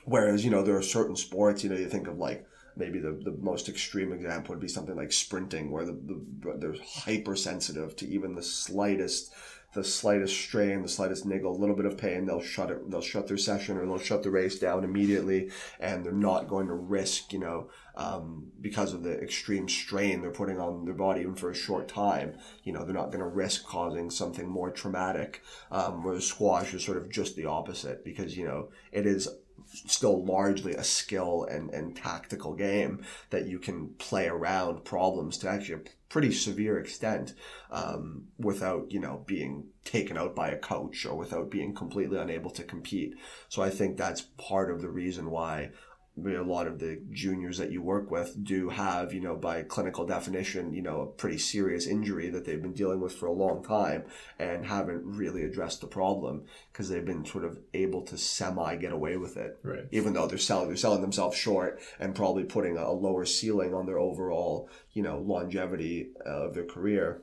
whereas 0.06 0.44
you 0.44 0.50
know 0.50 0.64
there 0.64 0.78
are 0.78 0.84
certain 0.84 1.16
sports, 1.16 1.64
you 1.64 1.70
know, 1.70 1.78
you 1.78 1.88
think 1.88 2.08
of 2.08 2.18
like 2.18 2.48
maybe 2.76 3.00
the, 3.00 3.12
the 3.24 3.38
most 3.42 3.70
extreme 3.70 4.12
example 4.12 4.54
would 4.54 4.62
be 4.62 4.68
something 4.68 4.96
like 4.96 5.12
sprinting 5.12 5.72
where 5.72 5.86
the, 5.86 5.94
the 5.94 6.58
they're 6.58 6.76
hypersensitive 6.84 7.96
to 7.98 8.08
even 8.08 8.36
the 8.36 8.44
slightest 8.44 9.34
the 9.74 9.84
slightest 9.84 10.40
strain, 10.40 10.84
the 10.84 10.88
slightest 10.88 11.26
niggle, 11.26 11.52
a 11.52 11.58
little 11.60 11.76
bit 11.76 11.86
of 11.86 11.98
pain, 11.98 12.26
they'll 12.26 12.42
shut 12.42 12.70
it, 12.70 12.90
they'll 12.90 13.02
shut 13.02 13.28
their 13.28 13.38
session 13.38 13.78
or 13.78 13.86
they'll 13.86 13.98
shut 13.98 14.24
the 14.24 14.30
race 14.30 14.60
down 14.60 14.84
immediately, 14.84 15.50
and 15.80 16.06
they're 16.06 16.12
not 16.12 16.48
going 16.48 16.68
to 16.68 16.74
risk, 16.74 17.34
you 17.34 17.40
know, 17.40 17.70
um, 17.96 18.52
because 18.62 18.94
of 18.94 19.04
the 19.04 19.20
extreme 19.20 19.68
strain 19.68 20.22
they're 20.22 20.32
putting 20.32 20.60
on 20.60 20.86
their 20.86 20.94
body 20.94 21.22
even 21.22 21.36
for 21.36 21.50
a 21.50 21.56
short 21.56 21.88
time. 21.88 22.38
You 22.64 22.74
know, 22.74 22.86
they're 22.86 22.94
not 22.94 23.12
going 23.12 23.20
to 23.20 23.26
risk 23.26 23.66
causing 23.66 24.10
something 24.10 24.48
more 24.48 24.70
traumatic. 24.70 25.42
Um, 25.72 26.04
whereas 26.04 26.26
squash 26.26 26.74
is 26.74 26.84
sort 26.84 26.98
of 26.98 27.10
just 27.10 27.36
the 27.36 27.46
opposite 27.46 28.06
because 28.06 28.38
you 28.38 28.46
know 28.46 28.70
it 28.92 29.06
is 29.06 29.28
still 29.74 30.24
largely 30.24 30.74
a 30.74 30.84
skill 30.84 31.48
and, 31.50 31.70
and 31.72 31.96
tactical 31.96 32.54
game 32.54 33.04
that 33.32 33.48
you 33.48 33.60
can 33.60 33.90
play 33.98 34.28
around 34.28 34.86
problems 34.86 35.38
to 35.40 35.50
actually 35.50 35.76
a 35.76 35.90
pretty 36.10 36.32
severe 36.32 36.78
extent 36.78 37.34
um, 37.72 38.26
without 38.38 38.92
you 38.92 39.00
know 39.00 39.24
being 39.26 39.66
taken 39.84 40.18
out 40.18 40.36
by 40.36 40.50
a 40.50 40.58
coach 40.58 41.06
or 41.06 41.16
without 41.18 41.50
being 41.50 41.74
completely 41.74 42.20
unable 42.20 42.52
to 42.52 42.64
compete. 42.64 43.16
So 43.50 43.62
i 43.64 43.70
think 43.70 43.98
that's 43.98 44.22
part 44.38 44.72
of 44.72 44.82
the 44.82 44.90
reason 44.90 45.32
why 45.32 45.72
a 46.16 46.44
lot 46.44 46.68
of 46.68 46.80
the 46.80 47.02
juniors 47.12 47.58
that 47.58 47.72
you 47.72 47.82
work 47.82 48.12
with 48.12 48.44
do 48.44 48.70
have, 48.70 49.14
you 49.14 49.20
know, 49.20 49.36
by 49.36 49.64
clinical 49.64 50.06
definition, 50.06 50.74
you 50.74 50.82
know, 50.82 51.02
a 51.02 51.08
pretty 51.08 51.40
serious 51.40 51.88
injury 51.88 52.30
that 52.30 52.46
they've 52.46 52.62
been 52.62 52.74
dealing 52.74 53.00
with 53.00 53.14
for 53.14 53.26
a 53.26 53.32
long 53.32 53.64
time 53.64 54.04
and 54.38 54.66
haven't 54.66 55.02
really 55.04 55.44
addressed 55.44 55.82
the 55.82 55.88
problem 55.88 56.44
because 56.72 56.88
they've 56.88 57.06
been 57.06 57.26
sort 57.26 57.44
of 57.44 57.58
able 57.74 58.04
to 58.04 58.18
semi 58.18 58.76
get 58.76 58.92
away 58.92 59.18
with 59.18 59.38
it. 59.38 59.58
Right. 59.64 59.86
Even 59.92 60.14
though 60.14 60.28
they're 60.28 60.38
selling, 60.38 60.68
they're 60.68 60.78
selling 60.78 61.02
themselves 61.02 61.36
short 61.36 61.80
and 62.00 62.14
probably 62.14 62.44
putting 62.44 62.78
a 62.78 62.92
lower 62.92 63.26
ceiling 63.26 63.74
on 63.74 63.88
their 63.88 64.00
overall, 64.00 64.70
you 64.92 65.02
know, 65.02 65.20
longevity 65.20 66.10
of 66.26 66.54
their 66.54 66.66
career. 66.66 67.22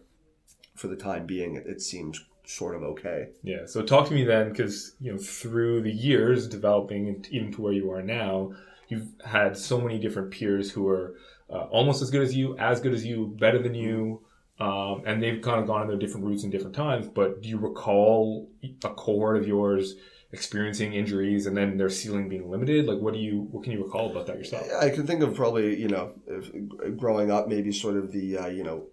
For 0.75 0.89
the 0.89 0.97
time 0.97 1.27
being, 1.27 1.57
it, 1.57 1.67
it 1.67 1.83
seems 1.83 2.25
sort 2.45 2.75
of 2.75 2.83
okay. 2.83 3.29
Yeah. 3.43 3.67
So 3.67 3.83
talk 3.83 4.09
to 4.09 4.15
me 4.15 4.25
then, 4.25 4.49
because 4.49 4.97
you 5.01 5.13
know, 5.13 5.19
through 5.19 5.83
the 5.83 5.93
years 5.93 6.49
developing, 6.49 7.25
even 7.31 7.53
to 7.53 7.63
where 7.63 7.73
you 7.73 7.91
are 7.91 8.03
now, 8.03 8.53
you've 8.91 9.09
had 9.25 9.57
so 9.57 9.81
many 9.81 9.99
different 9.99 10.31
peers 10.31 10.71
who 10.71 10.89
are 10.89 11.17
uh, 11.49 11.65
almost 11.71 12.03
as 12.03 12.11
good 12.11 12.23
as 12.23 12.35
you, 12.35 12.57
as 12.59 12.81
good 12.81 12.95
as 12.95 13.05
you, 13.05 13.35
better 13.39 13.61
than 13.61 13.75
you, 13.75 14.23
um, 14.59 15.03
and 15.07 15.23
they've 15.23 15.41
kind 15.43 15.61
of 15.61 15.67
gone 15.67 15.83
in 15.83 15.89
their 15.89 15.97
different 15.97 16.27
routes 16.27 16.45
in 16.45 16.51
different 16.51 16.77
times. 16.77 17.09
But 17.09 17.43
do 17.43 17.49
you 17.49 17.59
recall 17.59 18.49
a 18.85 18.91
cohort 18.91 19.37
of 19.37 19.47
yours? 19.47 19.97
experiencing 20.33 20.95
injuries 20.95 21.47
and 21.47 21.57
then 21.57 21.77
their 21.77 21.91
ceiling 21.91 22.29
being 22.29 22.49
limited 22.49 22.87
like 22.87 22.99
what 23.01 23.13
do 23.13 23.19
you 23.19 23.49
what 23.51 23.65
can 23.65 23.73
you 23.73 23.83
recall 23.83 24.11
about 24.11 24.27
that 24.27 24.39
yourself 24.39 24.65
i 24.81 24.89
can 24.89 25.07
think 25.07 25.23
of 25.23 25.35
probably 25.35 25.77
you 25.81 25.89
know 25.89 26.13
growing 26.97 27.33
up 27.33 27.49
maybe 27.49 27.73
sort 27.73 27.97
of 27.97 28.13
the 28.13 28.39
uh, 28.39 28.47
you 28.47 28.63
know 28.63 28.87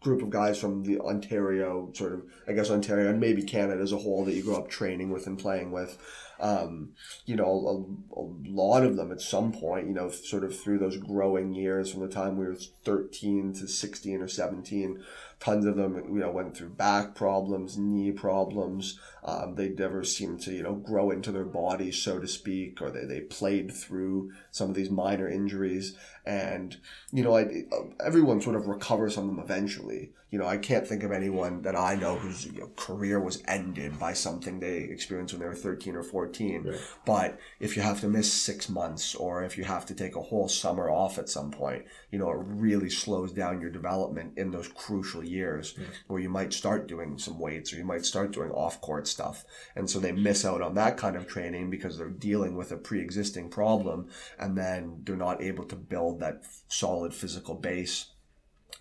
group 0.00 0.20
of 0.20 0.28
guys 0.28 0.60
from 0.60 0.82
the 0.82 1.00
ontario 1.00 1.90
sort 1.94 2.12
of 2.12 2.22
i 2.46 2.52
guess 2.52 2.70
ontario 2.70 3.08
and 3.08 3.18
maybe 3.18 3.42
canada 3.42 3.80
as 3.80 3.92
a 3.92 3.96
whole 3.96 4.24
that 4.24 4.34
you 4.34 4.42
grew 4.42 4.54
up 4.54 4.68
training 4.68 5.10
with 5.10 5.26
and 5.26 5.38
playing 5.38 5.72
with 5.72 5.96
um, 6.42 6.90
you 7.24 7.36
know, 7.36 7.44
a, 7.46 8.20
a, 8.20 8.24
lot 8.50 8.82
of 8.82 8.96
them 8.96 9.12
at 9.12 9.20
some 9.20 9.52
point, 9.52 9.86
you 9.86 9.94
know, 9.94 10.10
sort 10.10 10.42
of 10.42 10.58
through 10.58 10.78
those 10.78 10.96
growing 10.96 11.54
years 11.54 11.92
from 11.92 12.00
the 12.00 12.12
time 12.12 12.36
we 12.36 12.44
were 12.44 12.56
13 12.84 13.52
to 13.54 13.68
16 13.68 14.20
or 14.20 14.26
17, 14.26 15.02
tons 15.42 15.66
of 15.66 15.74
them, 15.74 15.96
you 16.14 16.20
know, 16.20 16.30
went 16.30 16.56
through 16.56 16.68
back 16.68 17.16
problems, 17.16 17.76
knee 17.76 18.12
problems. 18.12 19.00
Um, 19.24 19.56
they 19.56 19.70
never 19.70 20.04
seemed 20.04 20.40
to, 20.42 20.52
you 20.52 20.62
know, 20.62 20.74
grow 20.74 21.10
into 21.10 21.32
their 21.32 21.44
bodies, 21.44 22.00
so 22.00 22.20
to 22.20 22.28
speak, 22.28 22.80
or 22.80 22.90
they, 22.90 23.06
they 23.06 23.20
played 23.20 23.72
through 23.72 24.30
some 24.52 24.70
of 24.70 24.76
these 24.76 24.90
minor 24.90 25.28
injuries. 25.28 25.96
And, 26.24 26.76
you 27.12 27.24
know, 27.24 27.36
I, 27.36 27.64
everyone 28.04 28.40
sort 28.40 28.54
of 28.54 28.68
recovers 28.68 29.16
from 29.16 29.26
them 29.26 29.40
eventually. 29.40 30.12
You 30.30 30.38
know, 30.38 30.46
I 30.46 30.56
can't 30.56 30.86
think 30.86 31.02
of 31.02 31.12
anyone 31.12 31.60
that 31.62 31.76
I 31.76 31.94
know 31.94 32.16
whose 32.16 32.46
you 32.46 32.60
know, 32.60 32.70
career 32.76 33.20
was 33.20 33.42
ended 33.46 33.98
by 33.98 34.14
something 34.14 34.60
they 34.60 34.78
experienced 34.78 35.34
when 35.34 35.42
they 35.42 35.48
were 35.48 35.54
13 35.54 35.94
or 35.94 36.02
14. 36.02 36.64
Right. 36.64 36.80
But 37.04 37.38
if 37.60 37.76
you 37.76 37.82
have 37.82 38.00
to 38.00 38.08
miss 38.08 38.32
six 38.32 38.70
months 38.70 39.14
or 39.14 39.42
if 39.42 39.58
you 39.58 39.64
have 39.64 39.84
to 39.86 39.94
take 39.94 40.16
a 40.16 40.22
whole 40.22 40.48
summer 40.48 40.88
off 40.88 41.18
at 41.18 41.28
some 41.28 41.50
point, 41.50 41.84
you 42.10 42.18
know, 42.18 42.30
it 42.30 42.38
really 42.38 42.88
slows 42.88 43.32
down 43.32 43.60
your 43.60 43.70
development 43.70 44.32
in 44.38 44.52
those 44.52 44.68
crucial 44.68 45.22
years 45.22 45.31
yeah. 45.78 45.86
where 46.06 46.20
you 46.20 46.28
might 46.28 46.52
start 46.52 46.88
doing 46.88 47.18
some 47.18 47.38
weights 47.38 47.72
or 47.72 47.76
you 47.76 47.84
might 47.84 48.04
start 48.04 48.32
doing 48.32 48.50
off 48.50 48.80
court 48.80 49.06
stuff. 49.06 49.44
And 49.76 49.88
so 49.88 49.98
they 49.98 50.12
miss 50.12 50.44
out 50.44 50.62
on 50.62 50.74
that 50.74 50.96
kind 50.96 51.16
of 51.16 51.26
training 51.26 51.70
because 51.70 51.98
they're 51.98 52.08
dealing 52.08 52.56
with 52.56 52.72
a 52.72 52.76
pre 52.76 53.00
existing 53.00 53.50
problem 53.50 54.08
and 54.38 54.56
then 54.56 55.02
they're 55.04 55.16
not 55.16 55.42
able 55.42 55.64
to 55.64 55.76
build 55.76 56.20
that 56.20 56.42
solid 56.68 57.14
physical 57.14 57.54
base 57.54 58.12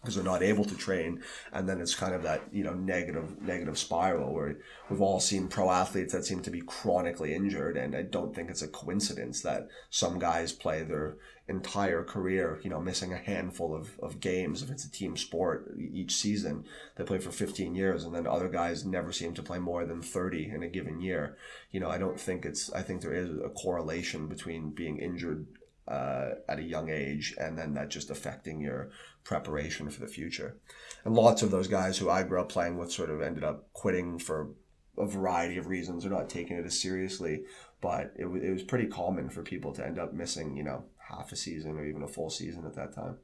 because 0.02 0.16
they're 0.16 0.24
not 0.24 0.42
able 0.42 0.66
to 0.66 0.76
train 0.76 1.22
and 1.54 1.70
then 1.70 1.80
it's 1.80 1.94
kind 1.94 2.16
of 2.16 2.24
that 2.24 2.42
you 2.52 2.64
know 2.64 2.74
negative 2.74 3.40
negative 3.42 3.78
spiral 3.78 4.34
where 4.34 4.58
we've 4.90 5.02
all 5.02 5.20
seen 5.20 5.48
pro 5.48 5.70
athletes 5.70 6.14
that 6.14 6.26
seem 6.26 6.42
to 6.42 6.50
be 6.50 6.62
chronically 6.62 7.34
injured 7.34 7.78
and 7.78 7.96
i 7.96 8.02
don't 8.02 8.34
think 8.36 8.50
it's 8.50 8.64
a 8.64 8.68
coincidence 8.68 9.42
that 9.42 9.68
some 9.90 10.18
guys 10.18 10.52
play 10.52 10.82
their 10.82 11.18
entire 11.52 12.04
career 12.04 12.60
you 12.64 12.70
know 12.70 12.80
missing 12.80 13.14
a 13.14 13.18
handful 13.18 13.76
of, 13.76 13.92
of 14.00 14.20
games 14.20 14.64
if 14.64 14.72
it's 14.72 14.86
a 14.86 14.92
team 14.92 15.16
sport 15.16 15.72
each 15.78 16.16
season 16.16 16.66
they 16.96 17.04
play 17.04 17.20
for 17.20 17.32
15 17.32 17.76
years 17.76 18.04
and 18.04 18.16
then 18.16 18.26
other 18.26 18.50
guys 18.50 18.86
never 18.86 19.12
seem 19.12 19.34
to 19.36 19.44
play 19.44 19.60
more 19.60 19.86
than 19.86 20.02
30 20.02 20.50
in 20.50 20.64
a 20.64 20.68
given 20.68 21.00
year 21.00 21.38
you 21.70 21.80
know 21.80 21.90
i 21.90 21.98
don't 22.00 22.20
think 22.20 22.46
it's 22.46 22.72
i 22.74 22.82
think 22.82 23.02
there 23.02 23.14
is 23.14 23.30
a 23.30 23.50
correlation 23.50 24.28
between 24.28 24.72
being 24.72 24.98
injured 24.98 25.46
uh, 25.88 26.36
at 26.48 26.60
a 26.60 26.64
young 26.64 26.90
age, 26.90 27.36
and 27.38 27.58
then 27.58 27.74
that 27.74 27.90
just 27.90 28.10
affecting 28.10 28.62
your 28.62 28.92
preparation 29.24 29.90
for 29.90 30.00
the 30.00 30.08
future. 30.08 30.58
And 31.04 31.16
lots 31.16 31.42
of 31.42 31.52
those 31.52 31.68
guys 31.68 31.98
who 31.98 32.10
I 32.10 32.24
grew 32.24 32.40
up 32.40 32.50
playing 32.50 32.78
with 32.78 32.92
sort 32.92 33.10
of 33.10 33.22
ended 33.22 33.44
up 33.44 33.72
quitting 33.74 34.18
for 34.18 34.52
a 34.98 35.06
variety 35.06 35.58
of 35.58 35.68
reasons 35.68 36.06
or 36.06 36.10
not 36.10 36.30
taking 36.30 36.58
it 36.58 36.66
as 36.66 36.80
seriously. 36.80 37.44
But 37.82 38.14
it, 38.16 38.24
w- 38.24 38.44
it 38.44 38.54
was 38.54 38.64
pretty 38.64 38.88
common 38.88 39.30
for 39.30 39.42
people 39.42 39.74
to 39.74 39.86
end 39.86 39.98
up 39.98 40.14
missing, 40.14 40.56
you 40.56 40.64
know, 40.64 40.86
half 41.12 41.32
a 41.32 41.36
season 41.36 41.78
or 41.78 41.86
even 41.86 42.04
a 42.04 42.08
full 42.08 42.30
season 42.30 42.66
at 42.66 42.76
that 42.76 42.94
time. 42.94 43.18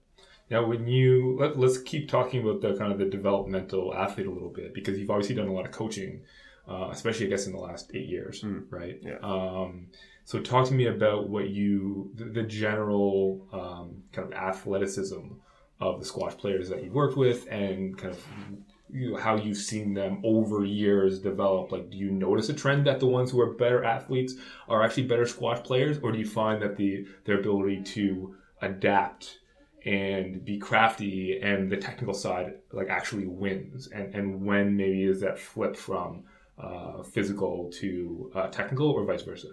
Now, 0.49 0.65
when 0.65 0.87
you 0.87 1.37
let, 1.39 1.57
let's 1.57 1.77
keep 1.77 2.09
talking 2.09 2.41
about 2.41 2.61
the 2.61 2.75
kind 2.75 2.91
of 2.91 2.99
the 2.99 3.05
developmental 3.05 3.93
athlete 3.93 4.27
a 4.27 4.31
little 4.31 4.49
bit 4.49 4.73
because 4.73 4.97
you've 4.97 5.09
obviously 5.09 5.35
done 5.35 5.47
a 5.47 5.53
lot 5.53 5.65
of 5.65 5.71
coaching, 5.71 6.21
uh, 6.67 6.89
especially 6.91 7.25
I 7.25 7.29
guess 7.29 7.47
in 7.47 7.53
the 7.53 7.59
last 7.59 7.91
eight 7.93 8.07
years, 8.07 8.41
mm. 8.41 8.63
right? 8.69 8.97
Yeah. 9.01 9.17
Um, 9.21 9.87
so 10.23 10.39
talk 10.39 10.67
to 10.67 10.73
me 10.73 10.87
about 10.87 11.29
what 11.29 11.49
you 11.49 12.11
the, 12.15 12.25
the 12.25 12.43
general 12.43 13.47
um, 13.51 14.03
kind 14.13 14.31
of 14.31 14.33
athleticism 14.33 15.33
of 15.79 15.99
the 15.99 16.05
squash 16.05 16.35
players 16.37 16.69
that 16.69 16.83
you've 16.83 16.93
worked 16.93 17.17
with 17.17 17.47
and 17.49 17.97
kind 17.97 18.13
of 18.13 18.23
you 18.89 19.11
know, 19.11 19.17
how 19.17 19.35
you've 19.35 19.57
seen 19.57 19.93
them 19.93 20.21
over 20.23 20.63
years 20.63 21.19
develop. 21.19 21.71
Like, 21.71 21.89
do 21.89 21.97
you 21.97 22.11
notice 22.11 22.49
a 22.49 22.53
trend 22.53 22.87
that 22.87 22.99
the 22.99 23.07
ones 23.07 23.31
who 23.31 23.41
are 23.41 23.53
better 23.53 23.83
athletes 23.83 24.35
are 24.67 24.83
actually 24.83 25.03
better 25.03 25.25
squash 25.25 25.63
players, 25.63 25.99
or 25.99 26.11
do 26.11 26.19
you 26.19 26.27
find 26.27 26.61
that 26.61 26.77
the 26.77 27.05
their 27.25 27.39
ability 27.39 27.83
to 27.83 28.35
adapt 28.61 29.39
and 29.85 30.43
be 30.43 30.57
crafty 30.57 31.39
and 31.39 31.69
the 31.69 31.77
technical 31.77 32.13
side 32.13 32.55
like 32.71 32.89
actually 32.89 33.27
wins? 33.27 33.87
And 33.87 34.13
and 34.15 34.45
when 34.45 34.77
maybe 34.77 35.03
is 35.03 35.21
that 35.21 35.39
flip 35.39 35.75
from 35.75 36.23
uh, 36.57 37.03
physical 37.03 37.69
to 37.79 38.31
uh, 38.33 38.47
technical, 38.47 38.89
or 38.89 39.05
vice 39.05 39.21
versa? 39.21 39.49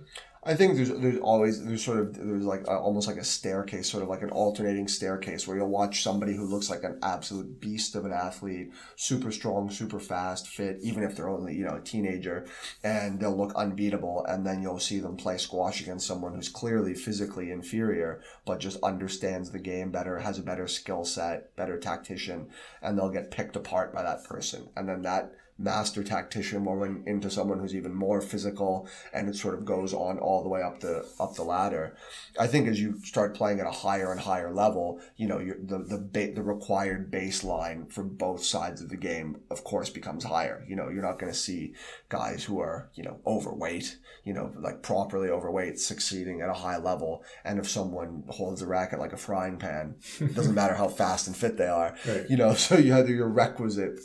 I 0.47 0.55
think 0.55 0.77
there's 0.77 0.91
there's 0.91 1.19
always 1.21 1.65
there's 1.65 1.83
sort 1.83 2.01
of 2.01 2.15
there's 2.15 2.45
like 2.45 2.67
a, 2.67 2.77
almost 2.77 3.09
like 3.09 3.17
a 3.17 3.25
staircase, 3.25 3.91
sort 3.91 4.03
of 4.03 4.11
like 4.11 4.21
an 4.23 4.31
alternating 4.31 4.89
staircase 4.89 5.47
where 5.47 5.57
you'll 5.57 5.71
watch 5.71 6.03
somebody 6.03 6.37
who 6.37 6.47
looks 6.47 6.69
like 6.69 6.83
an 6.83 6.99
absolute 7.03 7.61
beast 7.61 7.95
of 7.95 8.05
an 8.05 8.13
athlete, 8.13 8.71
super 8.97 9.33
strong, 9.33 9.71
super 9.71 9.99
fast, 9.99 10.49
fit, 10.49 10.79
even 10.83 11.03
if 11.03 11.17
they're 11.17 11.31
only 11.31 11.55
you 11.55 11.65
know 11.65 11.77
a 11.77 11.81
teenager, 11.81 12.47
and 12.83 13.21
they'll 13.21 13.37
look 13.37 13.55
unbeatable, 13.55 14.25
and 14.29 14.47
then 14.47 14.61
you'll 14.61 14.79
see 14.79 15.01
them 15.01 15.17
play 15.17 15.39
squash 15.39 15.81
against 15.81 16.07
someone 16.07 16.35
who's 16.35 16.51
clearly 16.51 16.93
physically 16.93 17.51
inferior, 17.51 18.21
but 18.45 18.61
just 18.61 18.83
understands 18.83 19.51
the 19.51 19.59
game 19.59 19.91
better, 19.91 20.19
has 20.19 20.39
a 20.39 20.43
better 20.43 20.69
skill 20.69 21.07
set, 21.07 21.57
better 21.57 21.79
tactician, 21.79 22.49
and 22.83 22.99
they'll 22.99 23.11
get 23.11 23.31
picked 23.31 23.57
apart 23.57 23.95
by 23.95 24.03
that 24.03 24.25
person, 24.25 24.69
and 24.77 24.87
then 24.87 25.01
that 25.03 25.33
master 25.57 26.03
tactician 26.03 26.63
more 26.63 26.85
into 27.07 27.31
someone 27.31 27.61
who's 27.61 27.75
even 27.75 27.95
more 27.95 28.21
physical 28.21 28.89
and 29.13 29.29
it 29.29 29.37
sort 29.37 29.55
of 29.55 29.65
goes 29.65 29.95
on 29.95 30.19
all 30.19 30.43
the 30.43 30.49
way 30.49 30.63
up 30.63 30.81
the 30.81 31.07
up 31.21 31.35
the 31.35 31.43
ladder. 31.43 31.97
I 32.39 32.49
think 32.49 32.67
as 32.67 32.81
you 32.81 32.99
start 33.05 33.37
playing 33.37 33.61
at 33.61 33.67
a 33.67 33.71
higher 33.71 34.11
and 34.11 34.21
higher 34.21 34.53
level 34.53 35.01
you 35.17 35.29
know 35.29 35.39
the 35.39 35.79
the 35.79 35.99
ba- 35.99 36.33
the 36.35 36.43
required 36.43 37.11
baseline 37.11 37.91
for 37.91 38.03
both 38.03 38.45
sides 38.45 38.83
of 38.83 38.89
the 38.89 38.97
game 38.97 39.43
of 39.51 39.63
course 39.63 39.91
becomes 39.91 40.25
higher. 40.25 40.65
You 40.69 40.75
know 40.75 40.89
you're 40.89 41.03
not 41.03 41.19
going 41.21 41.33
to 41.33 41.39
see 41.39 41.75
guys 42.09 42.45
who 42.45 42.59
are 42.59 42.91
you 42.95 43.05
know 43.05 43.21
overweight 43.25 43.99
you 44.25 44.33
know 44.33 44.53
like 44.59 44.83
properly 44.83 45.29
overweight 45.29 45.79
succeeding 45.79 46.41
at 46.41 46.51
a 46.51 46.55
high 46.55 46.79
level. 46.79 47.23
And 47.45 47.61
if 47.61 47.69
someone 47.69 48.25
holds 48.29 48.61
a 48.61 48.67
racket 48.67 48.99
like 48.99 49.13
a 49.13 49.17
frying 49.17 49.59
pan 49.59 49.97
it 50.19 50.35
doesn't 50.35 50.55
matter 50.55 50.75
how 50.75 50.89
fast 50.89 51.29
and 51.29 51.37
fit 51.37 51.57
they 51.57 51.69
are 51.69 51.95
right. 52.07 52.29
you 52.29 52.37
know 52.37 52.55
so 52.65 52.77
you 52.77 52.93
have 52.93 53.09
your 53.09 53.29
requisite 53.29 54.01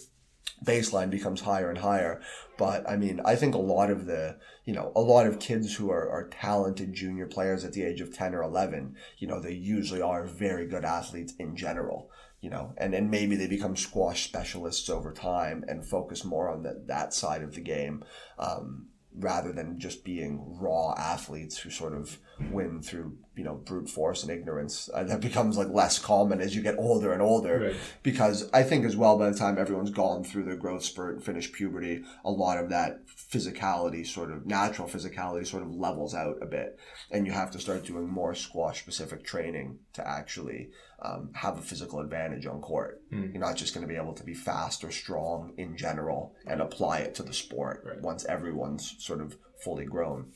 baseline 0.63 1.09
becomes 1.09 1.41
higher 1.41 1.69
and 1.69 1.79
higher. 1.79 2.21
But 2.57 2.89
I 2.89 2.97
mean, 2.97 3.21
I 3.25 3.35
think 3.35 3.55
a 3.55 3.59
lot 3.59 3.89
of 3.89 4.05
the, 4.05 4.37
you 4.65 4.73
know, 4.73 4.91
a 4.95 5.01
lot 5.01 5.27
of 5.27 5.39
kids 5.39 5.75
who 5.75 5.89
are, 5.89 6.09
are 6.09 6.27
talented 6.27 6.93
junior 6.93 7.25
players 7.25 7.63
at 7.63 7.73
the 7.73 7.83
age 7.83 8.01
of 8.01 8.13
10 8.13 8.35
or 8.35 8.43
11, 8.43 8.95
you 9.17 9.27
know, 9.27 9.39
they 9.39 9.53
usually 9.53 10.01
are 10.01 10.25
very 10.25 10.67
good 10.67 10.83
athletes 10.83 11.33
in 11.39 11.55
general, 11.55 12.11
you 12.41 12.49
know, 12.49 12.73
and, 12.77 12.93
and 12.93 13.09
maybe 13.09 13.35
they 13.35 13.47
become 13.47 13.75
squash 13.75 14.25
specialists 14.25 14.89
over 14.89 15.13
time 15.13 15.63
and 15.67 15.85
focus 15.85 16.25
more 16.25 16.49
on 16.49 16.63
the, 16.63 16.83
that 16.87 17.13
side 17.13 17.41
of 17.41 17.55
the 17.55 17.61
game. 17.61 18.03
Um, 18.37 18.88
rather 19.15 19.51
than 19.51 19.79
just 19.79 20.03
being 20.03 20.57
raw 20.59 20.93
athletes 20.97 21.57
who 21.57 21.69
sort 21.69 21.93
of 21.93 22.19
win 22.51 22.81
through 22.81 23.17
you 23.35 23.43
know 23.43 23.55
brute 23.55 23.89
force 23.89 24.23
and 24.23 24.31
ignorance 24.31 24.89
uh, 24.93 25.03
that 25.03 25.19
becomes 25.19 25.57
like 25.57 25.67
less 25.69 25.99
common 25.99 26.39
as 26.39 26.55
you 26.55 26.61
get 26.61 26.77
older 26.77 27.11
and 27.11 27.21
older 27.21 27.59
right. 27.59 27.75
because 28.01 28.49
i 28.53 28.63
think 28.63 28.85
as 28.85 28.95
well 28.95 29.17
by 29.17 29.29
the 29.29 29.37
time 29.37 29.57
everyone's 29.57 29.89
gone 29.89 30.23
through 30.23 30.43
their 30.43 30.55
growth 30.55 30.83
spurt 30.83 31.15
and 31.15 31.23
finished 31.23 31.53
puberty 31.53 32.03
a 32.23 32.31
lot 32.31 32.57
of 32.57 32.69
that 32.69 33.05
physicality 33.07 34.05
sort 34.05 34.31
of 34.31 34.45
natural 34.45 34.87
physicality 34.87 35.45
sort 35.45 35.63
of 35.63 35.75
levels 35.75 36.13
out 36.13 36.37
a 36.41 36.45
bit 36.45 36.79
and 37.11 37.25
you 37.25 37.33
have 37.33 37.51
to 37.51 37.59
start 37.59 37.85
doing 37.85 38.07
more 38.07 38.35
squash 38.35 38.79
specific 38.79 39.23
training 39.23 39.79
to 39.91 40.07
actually 40.07 40.69
um, 41.01 41.29
have 41.33 41.57
a 41.57 41.61
physical 41.61 41.99
advantage 41.99 42.45
on 42.45 42.61
court. 42.61 43.01
Mm. 43.11 43.33
You're 43.33 43.41
not 43.41 43.55
just 43.55 43.73
going 43.73 43.87
to 43.87 43.91
be 43.91 43.99
able 43.99 44.13
to 44.13 44.23
be 44.23 44.33
fast 44.33 44.83
or 44.83 44.91
strong 44.91 45.53
in 45.57 45.77
general 45.77 46.35
and 46.45 46.61
apply 46.61 46.99
it 46.99 47.15
to 47.15 47.23
the 47.23 47.33
sport 47.33 47.83
right. 47.85 48.01
once 48.01 48.25
everyone's 48.25 48.95
sort 48.99 49.21
of 49.21 49.37
fully 49.63 49.85
grown. 49.85 50.31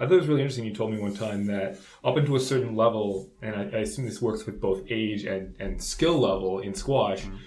I 0.00 0.04
thought 0.04 0.14
it 0.14 0.20
was 0.20 0.28
really 0.28 0.42
interesting. 0.42 0.64
You 0.64 0.74
told 0.74 0.92
me 0.92 1.00
one 1.00 1.14
time 1.14 1.46
that 1.46 1.78
up 2.04 2.16
into 2.16 2.36
a 2.36 2.40
certain 2.40 2.76
level, 2.76 3.30
and 3.42 3.56
I, 3.56 3.62
I 3.62 3.80
assume 3.80 4.06
this 4.06 4.22
works 4.22 4.46
with 4.46 4.60
both 4.60 4.82
age 4.88 5.24
and, 5.24 5.56
and 5.58 5.82
skill 5.82 6.18
level 6.18 6.60
in 6.60 6.74
squash. 6.74 7.22
Mm 7.22 7.38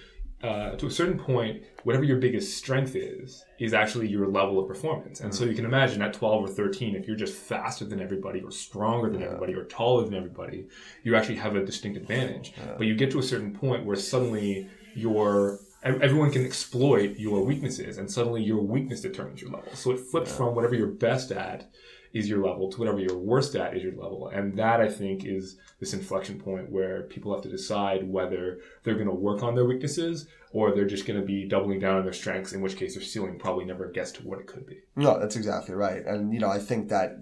uh, 0.42 0.72
to 0.76 0.86
a 0.86 0.90
certain 0.90 1.18
point, 1.18 1.62
whatever 1.84 2.04
your 2.04 2.16
biggest 2.16 2.56
strength 2.56 2.96
is, 2.96 3.44
is 3.60 3.72
actually 3.72 4.08
your 4.08 4.26
level 4.26 4.58
of 4.58 4.66
performance. 4.66 5.20
And 5.20 5.30
mm-hmm. 5.30 5.44
so 5.44 5.48
you 5.48 5.54
can 5.54 5.64
imagine 5.64 6.02
at 6.02 6.14
12 6.14 6.44
or 6.44 6.48
13, 6.48 6.96
if 6.96 7.06
you're 7.06 7.16
just 7.16 7.34
faster 7.34 7.84
than 7.84 8.00
everybody, 8.00 8.40
or 8.40 8.50
stronger 8.50 9.08
than 9.08 9.20
yeah. 9.20 9.26
everybody, 9.28 9.54
or 9.54 9.64
taller 9.64 10.04
than 10.04 10.14
everybody, 10.14 10.66
you 11.04 11.14
actually 11.14 11.36
have 11.36 11.54
a 11.54 11.64
distinct 11.64 11.96
advantage. 11.96 12.52
Yeah. 12.56 12.74
But 12.76 12.86
you 12.86 12.96
get 12.96 13.10
to 13.12 13.18
a 13.20 13.22
certain 13.22 13.52
point 13.52 13.86
where 13.86 13.96
suddenly 13.96 14.68
your 14.94 15.60
everyone 15.84 16.30
can 16.30 16.44
exploit 16.44 17.18
your 17.18 17.44
weaknesses, 17.44 17.98
and 17.98 18.10
suddenly 18.10 18.42
your 18.42 18.62
weakness 18.62 19.00
determines 19.00 19.42
your 19.42 19.50
level. 19.50 19.74
So 19.74 19.90
it 19.90 19.98
flips 19.98 20.30
yeah. 20.30 20.36
from 20.36 20.54
whatever 20.54 20.74
you're 20.74 20.86
best 20.86 21.32
at 21.32 21.70
is 22.12 22.28
your 22.28 22.44
level 22.44 22.70
to 22.70 22.78
whatever 22.78 23.00
you're 23.00 23.16
worst 23.16 23.54
at 23.54 23.76
is 23.76 23.82
your 23.82 23.92
level. 23.92 24.28
And 24.28 24.56
that 24.58 24.80
I 24.80 24.88
think 24.88 25.24
is 25.24 25.56
this 25.80 25.94
inflection 25.94 26.38
point 26.38 26.70
where 26.70 27.02
people 27.02 27.32
have 27.32 27.42
to 27.42 27.48
decide 27.48 28.08
whether 28.08 28.60
they're 28.82 28.94
going 28.94 29.06
to 29.06 29.14
work 29.14 29.42
on 29.42 29.54
their 29.54 29.64
weaknesses 29.64 30.26
or 30.52 30.74
they're 30.74 30.86
just 30.86 31.06
going 31.06 31.18
to 31.18 31.24
be 31.24 31.48
doubling 31.48 31.80
down 31.80 31.96
on 31.96 32.04
their 32.04 32.12
strengths, 32.12 32.52
in 32.52 32.60
which 32.60 32.76
case 32.76 32.94
their 32.94 33.02
ceiling 33.02 33.38
probably 33.38 33.64
never 33.64 33.88
gets 33.88 34.12
to 34.12 34.22
what 34.22 34.38
it 34.38 34.46
could 34.46 34.66
be. 34.66 34.80
No, 34.96 35.18
that's 35.18 35.36
exactly 35.36 35.74
right. 35.74 36.04
And, 36.04 36.34
you 36.34 36.40
know, 36.40 36.50
I 36.50 36.58
think 36.58 36.90
that 36.90 37.16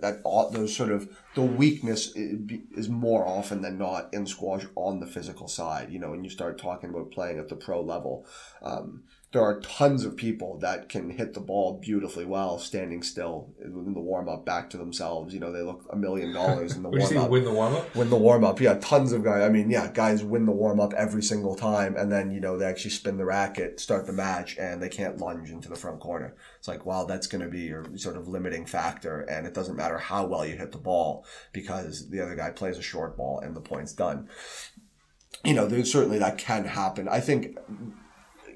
that 0.00 0.20
all, 0.24 0.50
those 0.50 0.74
sort 0.74 0.90
of 0.90 1.08
the 1.34 1.42
weakness 1.42 2.12
is 2.14 2.88
more 2.88 3.26
often 3.26 3.62
than 3.62 3.78
not 3.78 4.12
in 4.12 4.26
squash 4.26 4.66
on 4.76 5.00
the 5.00 5.06
physical 5.06 5.48
side. 5.48 5.90
You 5.90 5.98
know, 5.98 6.10
when 6.10 6.24
you 6.24 6.30
start 6.30 6.58
talking 6.58 6.90
about 6.90 7.10
playing 7.10 7.38
at 7.38 7.48
the 7.48 7.56
pro 7.56 7.80
level, 7.82 8.26
um, 8.62 9.04
there 9.32 9.42
are 9.42 9.60
tons 9.60 10.04
of 10.04 10.16
people 10.16 10.58
that 10.58 10.88
can 10.88 11.10
hit 11.10 11.34
the 11.34 11.40
ball 11.40 11.78
beautifully 11.80 12.24
well 12.24 12.58
standing 12.58 13.00
still 13.00 13.48
in 13.62 13.94
the 13.94 14.00
warm 14.00 14.28
up 14.28 14.44
back 14.44 14.68
to 14.70 14.76
themselves. 14.76 15.32
You 15.32 15.38
know, 15.38 15.52
they 15.52 15.62
look 15.62 15.86
a 15.88 15.94
million 15.94 16.32
dollars 16.32 16.74
in 16.74 16.82
the 16.82 16.88
warm 16.90 17.16
up. 17.16 17.30
Win 17.30 17.44
the 17.44 17.52
warm 17.52 17.74
up? 17.76 17.94
Win 17.94 18.10
the 18.10 18.16
warm 18.16 18.42
up. 18.42 18.60
Yeah, 18.60 18.74
tons 18.80 19.12
of 19.12 19.22
guys. 19.22 19.42
I 19.42 19.48
mean, 19.48 19.70
yeah, 19.70 19.88
guys 19.92 20.24
win 20.24 20.46
the 20.46 20.52
warm 20.52 20.80
up 20.80 20.92
every 20.94 21.22
single 21.22 21.54
time. 21.54 21.94
And 21.96 22.10
then, 22.10 22.32
you 22.32 22.40
know, 22.40 22.58
they 22.58 22.66
actually 22.66 22.90
spin 22.90 23.18
the 23.18 23.24
racket, 23.24 23.78
start 23.78 24.06
the 24.06 24.12
match, 24.12 24.56
and 24.58 24.82
they 24.82 24.88
can't 24.88 25.18
lunge 25.18 25.50
into 25.50 25.68
the 25.68 25.76
front 25.76 26.00
corner. 26.00 26.34
It's 26.58 26.66
like, 26.66 26.84
wow, 26.84 27.04
that's 27.04 27.28
going 27.28 27.44
to 27.44 27.48
be 27.48 27.60
your 27.60 27.86
sort 27.98 28.16
of 28.16 28.26
limiting 28.26 28.66
factor. 28.66 29.20
And 29.20 29.46
it 29.46 29.54
doesn't 29.54 29.76
matter 29.76 29.98
how 29.98 30.26
well 30.26 30.44
you 30.44 30.56
hit 30.56 30.72
the 30.72 30.78
ball 30.78 31.24
because 31.52 32.10
the 32.10 32.20
other 32.20 32.34
guy 32.34 32.50
plays 32.50 32.78
a 32.78 32.82
short 32.82 33.16
ball 33.16 33.38
and 33.38 33.54
the 33.54 33.60
point's 33.60 33.92
done. 33.92 34.28
You 35.44 35.54
know, 35.54 35.66
there's 35.66 35.92
certainly 35.92 36.18
that 36.18 36.36
can 36.36 36.64
happen. 36.64 37.08
I 37.08 37.20
think 37.20 37.56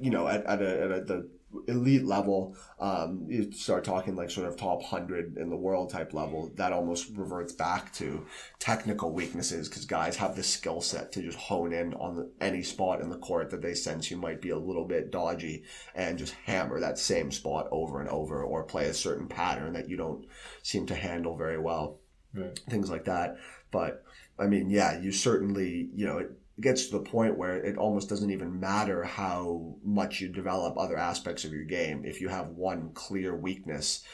you 0.01 0.11
know, 0.11 0.26
at, 0.28 0.45
at, 0.47 0.62
a, 0.62 0.82
at 0.82 0.90
a, 0.90 1.01
the 1.05 1.28
elite 1.68 2.05
level, 2.05 2.57
um, 2.80 3.26
you 3.28 3.51
start 3.53 3.84
talking 3.84 4.16
like 4.16 4.30
sort 4.30 4.47
of 4.47 4.57
top 4.57 4.80
100 4.80 5.36
in 5.36 5.51
the 5.51 5.57
world 5.57 5.90
type 5.90 6.12
level, 6.12 6.51
that 6.57 6.72
almost 6.72 7.11
reverts 7.16 7.53
back 7.53 7.92
to 7.95 8.26
technical 8.59 9.12
weaknesses 9.12 9.68
because 9.68 9.84
guys 9.84 10.16
have 10.16 10.36
the 10.36 10.42
skill 10.42 10.80
set 10.80 11.12
to 11.12 11.22
just 11.22 11.38
hone 11.38 11.72
in 11.72 11.95
on 11.95 12.30
any 12.40 12.62
spot 12.62 13.01
in 13.01 13.09
the 13.09 13.18
court 13.18 13.51
that 13.51 13.62
they 13.62 13.74
sense 13.74 14.11
you 14.11 14.16
might 14.16 14.40
be 14.40 14.51
a 14.51 14.59
little 14.59 14.84
bit 14.84 15.11
dodgy 15.11 15.62
and 15.95 16.18
just 16.18 16.34
hammer 16.45 16.80
that 16.80 16.99
same 16.99 17.30
spot 17.30 17.68
over 17.70 18.01
and 18.01 18.09
over 18.09 18.42
or 18.42 18.64
play 18.64 18.86
a 18.86 18.95
certain 18.95 19.28
pattern 19.28 19.72
that 19.72 19.88
you 19.88 19.97
don't 19.97 20.26
seem 20.62 20.86
to 20.86 20.95
handle 20.95 21.36
very 21.36 21.59
well. 21.59 22.01
Right. 22.34 22.59
Things 22.68 22.90
like 22.90 23.05
that. 23.05 23.36
But 23.70 24.05
I 24.38 24.47
mean, 24.47 24.70
yeah, 24.70 25.01
you 25.01 25.12
certainly, 25.12 25.88
you 25.95 26.07
know, 26.07 26.18
it, 26.18 26.30
gets 26.61 26.86
to 26.86 26.98
the 26.98 27.05
point 27.05 27.36
where 27.36 27.57
it 27.57 27.76
almost 27.76 28.09
doesn't 28.09 28.30
even 28.30 28.61
matter 28.61 29.02
how 29.02 29.74
much 29.82 30.20
you 30.20 30.28
develop 30.28 30.78
other 30.78 30.96
aspects 30.96 31.44
of 31.44 31.52
your 31.52 31.64
game. 31.64 32.05
If 32.05 32.20
you 32.20 32.28
have 32.28 32.50
one 32.50 32.90
clear 32.94 33.34
weakness, 33.34 34.05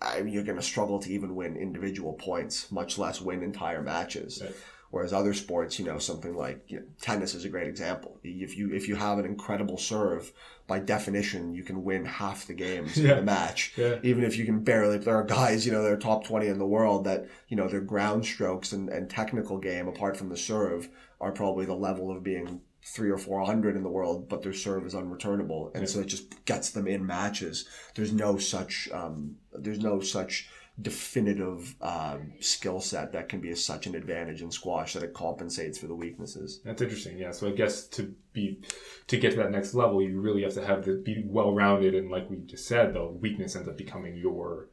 I 0.00 0.22
mean, 0.22 0.34
you're 0.34 0.42
going 0.42 0.58
to 0.58 0.64
struggle 0.64 0.98
to 1.00 1.12
even 1.12 1.36
win 1.36 1.56
individual 1.56 2.14
points, 2.14 2.70
much 2.72 2.98
less 2.98 3.20
win 3.20 3.42
entire 3.42 3.82
matches. 3.82 4.42
Right. 4.42 4.54
Whereas 4.90 5.12
other 5.12 5.34
sports, 5.34 5.78
you 5.78 5.84
know, 5.84 5.98
something 5.98 6.36
like 6.36 6.64
you 6.68 6.78
know, 6.78 6.86
tennis 7.00 7.34
is 7.34 7.44
a 7.44 7.48
great 7.48 7.66
example. 7.66 8.18
If 8.22 8.56
you 8.56 8.72
if 8.72 8.88
you 8.88 8.94
have 8.94 9.18
an 9.18 9.24
incredible 9.24 9.78
serve, 9.78 10.32
by 10.68 10.78
definition, 10.78 11.54
you 11.54 11.64
can 11.64 11.82
win 11.82 12.04
half 12.04 12.46
the 12.46 12.54
games 12.54 12.96
yeah. 12.96 13.10
in 13.10 13.16
the 13.16 13.22
match. 13.22 13.72
Yeah. 13.76 13.96
Even 14.02 14.22
if 14.22 14.36
you 14.36 14.44
can 14.44 14.60
barely, 14.60 14.98
there 14.98 15.16
are 15.16 15.24
guys, 15.24 15.66
you 15.66 15.72
know, 15.72 15.82
they're 15.82 15.96
top 15.96 16.24
twenty 16.24 16.46
in 16.46 16.58
the 16.58 16.66
world 16.66 17.04
that 17.04 17.26
you 17.48 17.56
know 17.56 17.68
their 17.68 17.80
ground 17.80 18.24
strokes 18.24 18.72
and, 18.72 18.88
and 18.88 19.10
technical 19.10 19.58
game, 19.58 19.88
apart 19.88 20.16
from 20.16 20.28
the 20.28 20.36
serve, 20.36 20.88
are 21.20 21.32
probably 21.32 21.66
the 21.66 21.74
level 21.74 22.10
of 22.10 22.22
being 22.22 22.60
three 22.84 23.10
or 23.10 23.18
four 23.18 23.44
hundred 23.44 23.76
in 23.76 23.82
the 23.82 23.88
world, 23.88 24.28
but 24.28 24.42
their 24.42 24.52
serve 24.52 24.86
is 24.86 24.94
unreturnable, 24.94 25.72
and 25.74 25.82
yeah. 25.82 25.88
so 25.88 26.00
it 26.00 26.06
just 26.06 26.44
gets 26.44 26.70
them 26.70 26.86
in 26.86 27.04
matches. 27.04 27.68
There's 27.94 28.12
no 28.12 28.38
such 28.38 28.88
um, 28.92 29.36
there's 29.52 29.80
no 29.80 30.00
such 30.00 30.48
definitive 30.80 31.74
um, 31.80 32.34
skill 32.40 32.80
set 32.80 33.12
that 33.12 33.30
can 33.30 33.40
be 33.40 33.50
a, 33.50 33.56
such 33.56 33.86
an 33.86 33.94
advantage 33.94 34.42
in 34.42 34.50
squash 34.50 34.92
that 34.92 35.02
it 35.02 35.14
compensates 35.14 35.78
for 35.78 35.86
the 35.86 35.94
weaknesses. 35.94 36.60
That's 36.64 36.82
interesting. 36.82 37.18
Yeah. 37.18 37.30
So 37.30 37.48
I 37.48 37.52
guess 37.52 37.86
to 37.88 38.14
be 38.32 38.60
to 39.06 39.16
get 39.16 39.32
to 39.32 39.36
that 39.38 39.50
next 39.50 39.74
level, 39.74 40.02
you 40.02 40.20
really 40.20 40.42
have 40.42 40.54
to 40.54 40.64
have 40.64 40.84
to 40.84 41.02
be 41.02 41.24
well 41.26 41.54
rounded, 41.54 41.94
and 41.94 42.10
like 42.10 42.30
we 42.30 42.36
just 42.38 42.68
said, 42.68 42.94
the 42.94 43.06
weakness 43.06 43.56
ends 43.56 43.68
up 43.68 43.76
becoming 43.76 44.16
your 44.16 44.68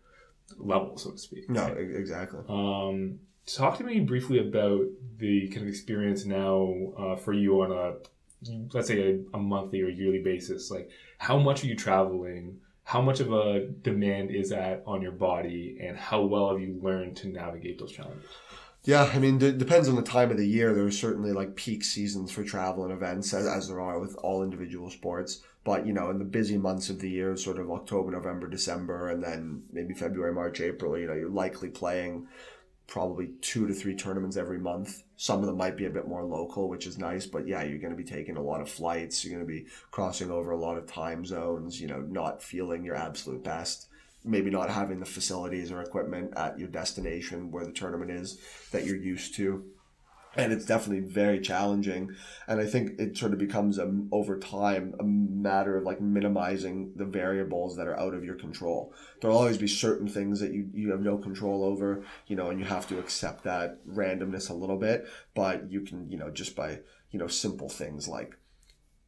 level, 0.57 0.97
so 0.97 1.11
to 1.11 1.17
speak. 1.17 1.49
No, 1.49 1.63
right? 1.63 1.77
exactly. 1.77 2.41
Um, 2.49 3.19
talk 3.45 3.77
to 3.77 3.83
me 3.83 3.99
briefly 3.99 4.39
about 4.39 4.85
the 5.17 5.47
kind 5.49 5.63
of 5.63 5.67
experience 5.67 6.25
now 6.25 6.73
uh, 6.97 7.15
for 7.15 7.33
you 7.33 7.61
on 7.61 7.71
a 7.71 7.93
let's 8.73 8.89
say 8.89 8.99
a, 8.99 9.37
a 9.37 9.39
monthly 9.39 9.81
or 9.81 9.87
yearly 9.87 10.19
basis. 10.19 10.69
Like, 10.69 10.89
how 11.17 11.39
much 11.39 11.63
are 11.63 11.67
you 11.67 11.75
traveling? 11.75 12.59
how 12.83 13.01
much 13.01 13.19
of 13.19 13.31
a 13.31 13.67
demand 13.81 14.29
is 14.29 14.49
that 14.49 14.83
on 14.85 15.01
your 15.01 15.11
body 15.11 15.77
and 15.81 15.97
how 15.97 16.21
well 16.21 16.49
have 16.49 16.59
you 16.59 16.79
learned 16.81 17.15
to 17.15 17.27
navigate 17.27 17.79
those 17.79 17.91
challenges 17.91 18.29
yeah 18.83 19.09
i 19.13 19.19
mean 19.19 19.41
it 19.41 19.57
depends 19.57 19.87
on 19.87 19.95
the 19.95 20.01
time 20.01 20.29
of 20.31 20.37
the 20.37 20.47
year 20.47 20.73
there's 20.73 20.99
certainly 20.99 21.31
like 21.31 21.55
peak 21.55 21.83
seasons 21.83 22.31
for 22.31 22.43
travel 22.43 22.83
and 22.83 22.93
events 22.93 23.33
as, 23.33 23.47
as 23.47 23.67
there 23.67 23.81
are 23.81 23.99
with 23.99 24.15
all 24.17 24.43
individual 24.43 24.89
sports 24.89 25.41
but 25.63 25.85
you 25.85 25.93
know 25.93 26.09
in 26.09 26.19
the 26.19 26.25
busy 26.25 26.57
months 26.57 26.89
of 26.89 26.99
the 26.99 27.09
year 27.09 27.35
sort 27.37 27.57
of 27.57 27.71
october 27.71 28.11
november 28.11 28.47
december 28.47 29.09
and 29.09 29.23
then 29.23 29.63
maybe 29.71 29.93
february 29.93 30.33
march 30.33 30.59
april 30.59 30.97
you 30.97 31.07
know 31.07 31.13
you're 31.13 31.29
likely 31.29 31.69
playing 31.69 32.27
probably 32.93 33.31
two 33.41 33.65
to 33.65 33.73
three 33.73 33.95
tournaments 33.95 34.37
every 34.37 34.59
month. 34.59 35.01
Some 35.17 35.39
of 35.39 35.47
them 35.47 35.57
might 35.57 35.75
be 35.75 35.87
a 35.87 35.89
bit 35.89 36.07
more 36.07 36.23
local, 36.23 36.69
which 36.69 36.85
is 36.85 36.99
nice, 36.99 37.25
but 37.25 37.47
yeah, 37.47 37.63
you're 37.63 37.79
going 37.79 37.89
to 37.89 37.97
be 37.97 38.03
taking 38.03 38.37
a 38.37 38.41
lot 38.41 38.61
of 38.61 38.69
flights. 38.69 39.25
You're 39.25 39.33
going 39.33 39.47
to 39.47 39.51
be 39.51 39.65
crossing 39.89 40.29
over 40.29 40.51
a 40.51 40.59
lot 40.59 40.77
of 40.77 40.85
time 40.85 41.25
zones, 41.25 41.81
you 41.81 41.87
know, 41.87 42.01
not 42.01 42.43
feeling 42.43 42.85
your 42.85 42.93
absolute 42.93 43.43
best. 43.43 43.87
Maybe 44.23 44.51
not 44.51 44.69
having 44.69 44.99
the 44.99 45.07
facilities 45.07 45.71
or 45.71 45.81
equipment 45.81 46.33
at 46.37 46.59
your 46.59 46.67
destination 46.67 47.49
where 47.49 47.65
the 47.65 47.71
tournament 47.71 48.11
is 48.11 48.39
that 48.69 48.85
you're 48.85 48.95
used 48.95 49.33
to 49.37 49.65
and 50.35 50.51
it's 50.51 50.65
definitely 50.65 51.07
very 51.07 51.39
challenging. 51.39 52.11
And 52.47 52.59
i 52.59 52.65
think 52.65 52.99
it 52.99 53.17
sort 53.17 53.33
of 53.33 53.39
becomes 53.39 53.77
a, 53.77 53.91
over 54.11 54.37
time 54.39 54.95
a 54.99 55.03
matter 55.03 55.77
of 55.77 55.83
like 55.83 56.01
minimizing 56.01 56.93
the 56.95 57.05
variables 57.05 57.75
that 57.77 57.87
are 57.87 57.99
out 57.99 58.13
of 58.13 58.23
your 58.23 58.35
control. 58.35 58.93
There'll 59.21 59.37
always 59.37 59.57
be 59.57 59.67
certain 59.67 60.07
things 60.07 60.39
that 60.39 60.53
you, 60.53 60.69
you 60.73 60.91
have 60.91 61.01
no 61.01 61.17
control 61.17 61.63
over 61.63 62.03
you 62.27 62.35
know 62.35 62.49
and 62.49 62.59
you 62.59 62.65
have 62.65 62.87
to 62.87 62.99
accept 62.99 63.43
that 63.43 63.85
randomness 63.87 64.49
a 64.49 64.53
little 64.53 64.77
bit. 64.77 65.07
But 65.33 65.71
you 65.71 65.81
can 65.81 66.09
you 66.09 66.17
know 66.17 66.29
just 66.29 66.55
by 66.55 66.79
you 67.11 67.19
know 67.19 67.27
simple 67.27 67.69
things 67.69 68.07
like 68.07 68.37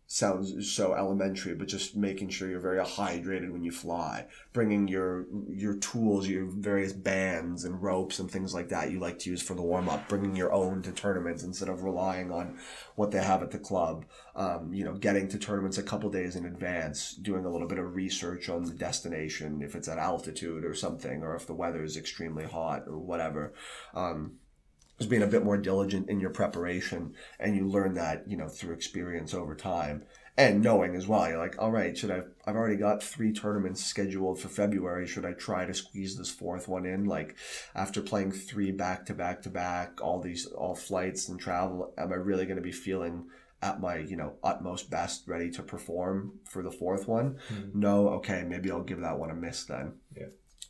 sounds 0.08 0.72
so 0.74 0.94
elementary, 0.94 1.56
but 1.56 1.68
just 1.68 1.96
making 1.96 2.30
sure 2.30 2.50
you're 2.50 2.60
very 2.60 2.80
hydrated 2.80 3.52
when 3.52 3.64
you 3.64 3.72
fly, 3.72 4.28
bringing 4.54 4.88
your 4.88 5.26
your 5.50 5.76
tools, 5.76 6.28
your 6.28 6.46
various 6.46 6.94
bands 6.94 7.64
and 7.64 7.82
ropes 7.82 8.20
and 8.20 8.30
things 8.30 8.54
like 8.54 8.70
that 8.70 8.92
you 8.92 9.00
like 9.00 9.18
to 9.20 9.30
use 9.30 9.42
for 9.42 9.56
the 9.56 9.62
warm 9.62 9.90
up, 9.90 10.08
bringing 10.08 10.36
your 10.36 10.54
own 10.54 10.82
to 10.84 10.92
tournaments 10.92 11.44
instead 11.44 11.70
of 11.70 11.84
relying 11.84 12.32
on 12.32 12.58
what 12.96 13.12
they 13.12 13.24
have 13.24 13.42
at 13.42 13.52
the 13.52 13.58
club. 13.58 14.06
Um, 14.36 14.74
you 14.74 14.84
know, 14.84 14.94
getting 14.94 15.28
to 15.30 15.40
tournaments 15.40 15.78
a 15.78 15.84
couple 15.84 16.10
days 16.10 16.36
in 16.36 16.46
advance, 16.46 17.16
doing 17.16 17.46
a 17.46 17.50
little 17.50 17.68
bit 17.68 17.80
of 17.80 17.96
research 17.96 18.50
on 18.50 18.66
the 18.66 18.74
destination 18.74 19.62
if 19.62 19.76
it's 19.76 19.88
at 19.88 19.98
altitude 19.98 20.66
or 20.66 20.76
something, 20.76 21.24
or 21.24 21.36
if 21.36 21.48
the 21.48 21.54
weather 21.54 21.84
is 21.84 21.98
extremely 21.98 22.46
hot 22.46 22.84
or 22.88 22.98
whatever. 22.98 23.54
Um, 23.94 24.40
is 25.00 25.08
being 25.08 25.24
a 25.24 25.28
bit 25.28 25.44
more 25.44 25.58
diligent 25.58 26.10
in 26.10 26.20
your 26.20 26.30
preparation 26.30 27.14
and 27.40 27.56
you 27.56 27.68
learn 27.68 27.94
that 27.96 28.24
you 28.28 28.38
know 28.38 28.48
through 28.48 28.74
experience 28.74 29.34
over 29.34 29.56
time 29.56 30.04
and 30.38 30.62
knowing 30.62 30.96
as 30.96 31.08
well 31.08 31.28
you're 31.28 31.38
like 31.38 31.56
all 31.60 31.72
right 31.72 31.98
should 31.98 32.12
i 32.12 32.22
i've 32.46 32.56
already 32.56 32.76
got 32.76 33.02
three 33.02 33.32
tournaments 33.32 33.84
scheduled 33.84 34.40
for 34.40 34.48
february. 34.48 35.08
Should 35.08 35.26
i 35.26 35.34
try 35.34 35.66
to 35.66 35.74
squeeze 35.74 36.18
this 36.18 36.32
fourth 36.32 36.68
one 36.68 36.86
in? 36.86 37.06
Like 37.06 37.36
after 37.74 38.02
playing 38.02 38.32
three 38.32 38.72
back 38.72 39.06
to 39.08 39.14
back 39.14 39.42
to 39.44 39.50
back 39.50 40.02
all 40.02 40.22
these 40.22 40.46
all 40.46 40.76
flights 40.76 41.30
and 41.30 41.40
travel 41.40 41.94
am 41.98 42.12
i 42.12 42.16
really 42.16 42.46
going 42.46 42.58
to 42.58 42.62
be 42.62 42.72
feeling 42.72 43.26
at 43.62 43.80
my 43.80 43.98
you 43.98 44.16
know 44.16 44.34
utmost 44.44 44.90
best 44.90 45.28
ready 45.28 45.50
to 45.50 45.64
perform 45.64 46.34
for 46.50 46.62
the 46.62 46.72
fourth 46.72 47.08
one? 47.08 47.38
Mm-hmm. 47.50 47.80
no. 47.80 48.10
Okay. 48.10 48.44
Maybe 48.48 48.70
i'll 48.72 48.84
give 48.84 49.02
that 49.02 49.18
one 49.18 49.32
a 49.32 49.36
miss 49.36 49.66
then 49.66 49.94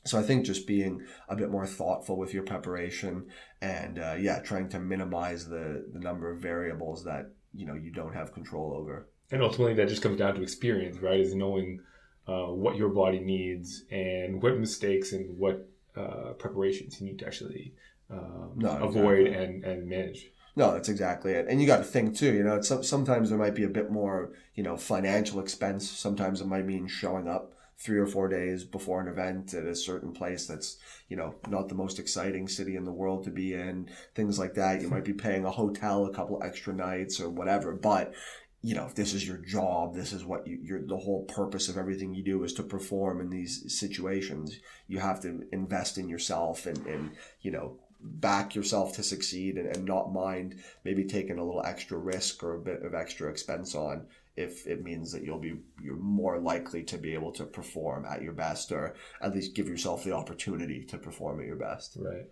so 0.06 0.20
I 0.20 0.22
think 0.24 0.46
just 0.46 0.68
being 0.68 1.02
a 1.28 1.36
bit 1.36 1.50
more 1.50 1.66
thoughtful 1.66 2.18
with 2.18 2.34
your 2.34 2.44
preparation 2.44 3.26
and 3.62 3.98
uh, 4.00 4.16
yeah, 4.20 4.40
trying 4.40 4.70
to 4.70 4.80
minimize 4.80 5.48
the 5.48 5.86
the 5.92 6.00
number 6.00 6.32
of 6.32 6.40
variables 6.40 7.04
that 7.06 7.32
you 7.54 7.66
know 7.66 7.74
you 7.74 7.92
don't 7.92 8.14
have 8.14 8.32
control 8.32 8.74
over. 8.74 9.08
And 9.32 9.42
ultimately, 9.42 9.74
that 9.74 9.90
just 9.90 10.04
comes 10.04 10.20
down 10.20 10.36
to 10.36 10.44
experience, 10.44 11.00
right? 11.00 11.20
Is 11.20 11.34
knowing 11.34 11.80
uh, 12.28 12.46
what 12.46 12.76
your 12.76 12.90
body 12.90 13.20
needs 13.20 13.84
and 13.90 14.42
what 14.42 14.58
mistakes 14.58 15.12
and 15.12 15.38
what 15.40 15.68
uh, 15.98 16.34
preparations 16.38 17.02
you 17.02 17.08
need 17.08 17.20
to 17.20 17.26
actually 17.26 17.74
um, 18.12 18.52
no, 18.56 18.78
avoid 18.78 19.28
exactly. 19.28 19.44
and 19.44 19.64
and 19.64 19.90
manage. 19.90 20.32
No, 20.58 20.72
that's 20.72 20.88
exactly 20.88 21.34
it. 21.34 21.48
And 21.50 21.60
you 21.60 21.68
got 21.68 21.78
to 21.78 21.84
think 21.84 22.16
too. 22.16 22.34
You 22.34 22.44
know, 22.44 22.62
sometimes 22.62 23.30
there 23.30 23.40
might 23.40 23.56
be 23.56 23.64
a 23.64 23.70
bit 23.70 23.92
more, 23.92 24.32
you 24.54 24.64
know, 24.64 24.78
financial 24.78 25.42
expense. 25.42 25.90
Sometimes 25.90 26.40
it 26.40 26.48
might 26.48 26.66
mean 26.66 26.88
showing 26.88 27.28
up 27.28 27.55
three 27.78 27.98
or 27.98 28.08
four 28.08 28.28
days 28.28 28.64
before 28.64 29.02
an 29.02 29.08
event 29.08 29.54
at 29.54 29.66
a 29.66 29.76
certain 29.76 30.12
place 30.12 30.48
that's 30.48 30.78
you 31.10 31.18
know 31.18 31.36
not 31.50 31.68
the 31.68 31.76
most 31.76 32.00
exciting 32.00 32.48
city 32.48 32.76
in 32.76 32.86
the 32.86 32.92
world 32.92 33.24
to 33.24 33.30
be 33.30 33.54
in 33.54 33.90
things 34.14 34.40
like 34.40 34.54
that. 34.54 34.82
You 34.82 34.88
might 34.96 35.06
be 35.06 35.14
paying 35.14 35.46
a 35.46 35.52
hotel 35.52 36.06
a 36.06 36.14
couple 36.14 36.42
extra 36.44 36.74
nights 36.74 37.20
or 37.20 37.30
whatever 37.30 37.74
but 37.74 38.14
you 38.62 38.74
know 38.74 38.86
if 38.86 38.96
this 38.96 39.14
is 39.14 39.28
your 39.28 39.38
job. 39.38 39.94
This 39.94 40.14
is 40.14 40.26
what 40.26 40.48
you, 40.48 40.58
you're 40.62 40.82
the 40.82 40.98
whole 40.98 41.26
purpose 41.26 41.70
of 41.70 41.78
everything 41.78 42.16
you 42.16 42.24
do 42.24 42.44
is 42.44 42.54
to 42.54 42.64
perform 42.64 43.22
in 43.22 43.30
these 43.30 43.78
situations. 43.78 44.60
You 44.88 45.00
have 45.00 45.22
to 45.22 45.46
invest 45.52 45.98
in 45.98 46.10
yourself 46.10 46.66
and 46.66 46.86
and 46.88 47.12
you 47.42 47.52
know 47.52 47.78
back 48.02 48.56
yourself 48.56 48.96
to 48.96 49.04
succeed 49.04 49.58
and, 49.58 49.76
and 49.76 49.86
not 49.86 50.14
mind 50.14 50.56
maybe 50.84 51.04
taking 51.04 51.40
a 51.40 51.44
little 51.44 51.66
extra 51.66 51.98
risk 51.98 52.44
or 52.44 52.56
a 52.56 52.60
bit 52.60 52.84
of 52.84 52.94
extra 52.94 53.30
expense 53.30 53.74
on 53.74 54.06
if 54.38 54.68
it 54.68 54.84
means 54.84 55.12
that 55.12 55.24
you'll 55.24 55.40
be 55.40 55.56
you're 55.82 55.96
more 55.96 56.40
likely 56.40 56.84
to 56.84 56.98
be 56.98 57.14
able 57.14 57.32
to 57.32 57.46
perform 57.46 58.06
at 58.06 58.22
your 58.22 58.34
best 58.34 58.72
or 58.72 58.96
at 59.22 59.34
least 59.34 59.56
give 59.56 59.68
yourself 59.68 60.04
the 60.04 60.12
opportunity 60.12 60.84
to 60.84 60.98
perform 60.98 61.40
at 61.40 61.46
your 61.46 61.56
best. 61.56 61.98
Right. 62.00 62.26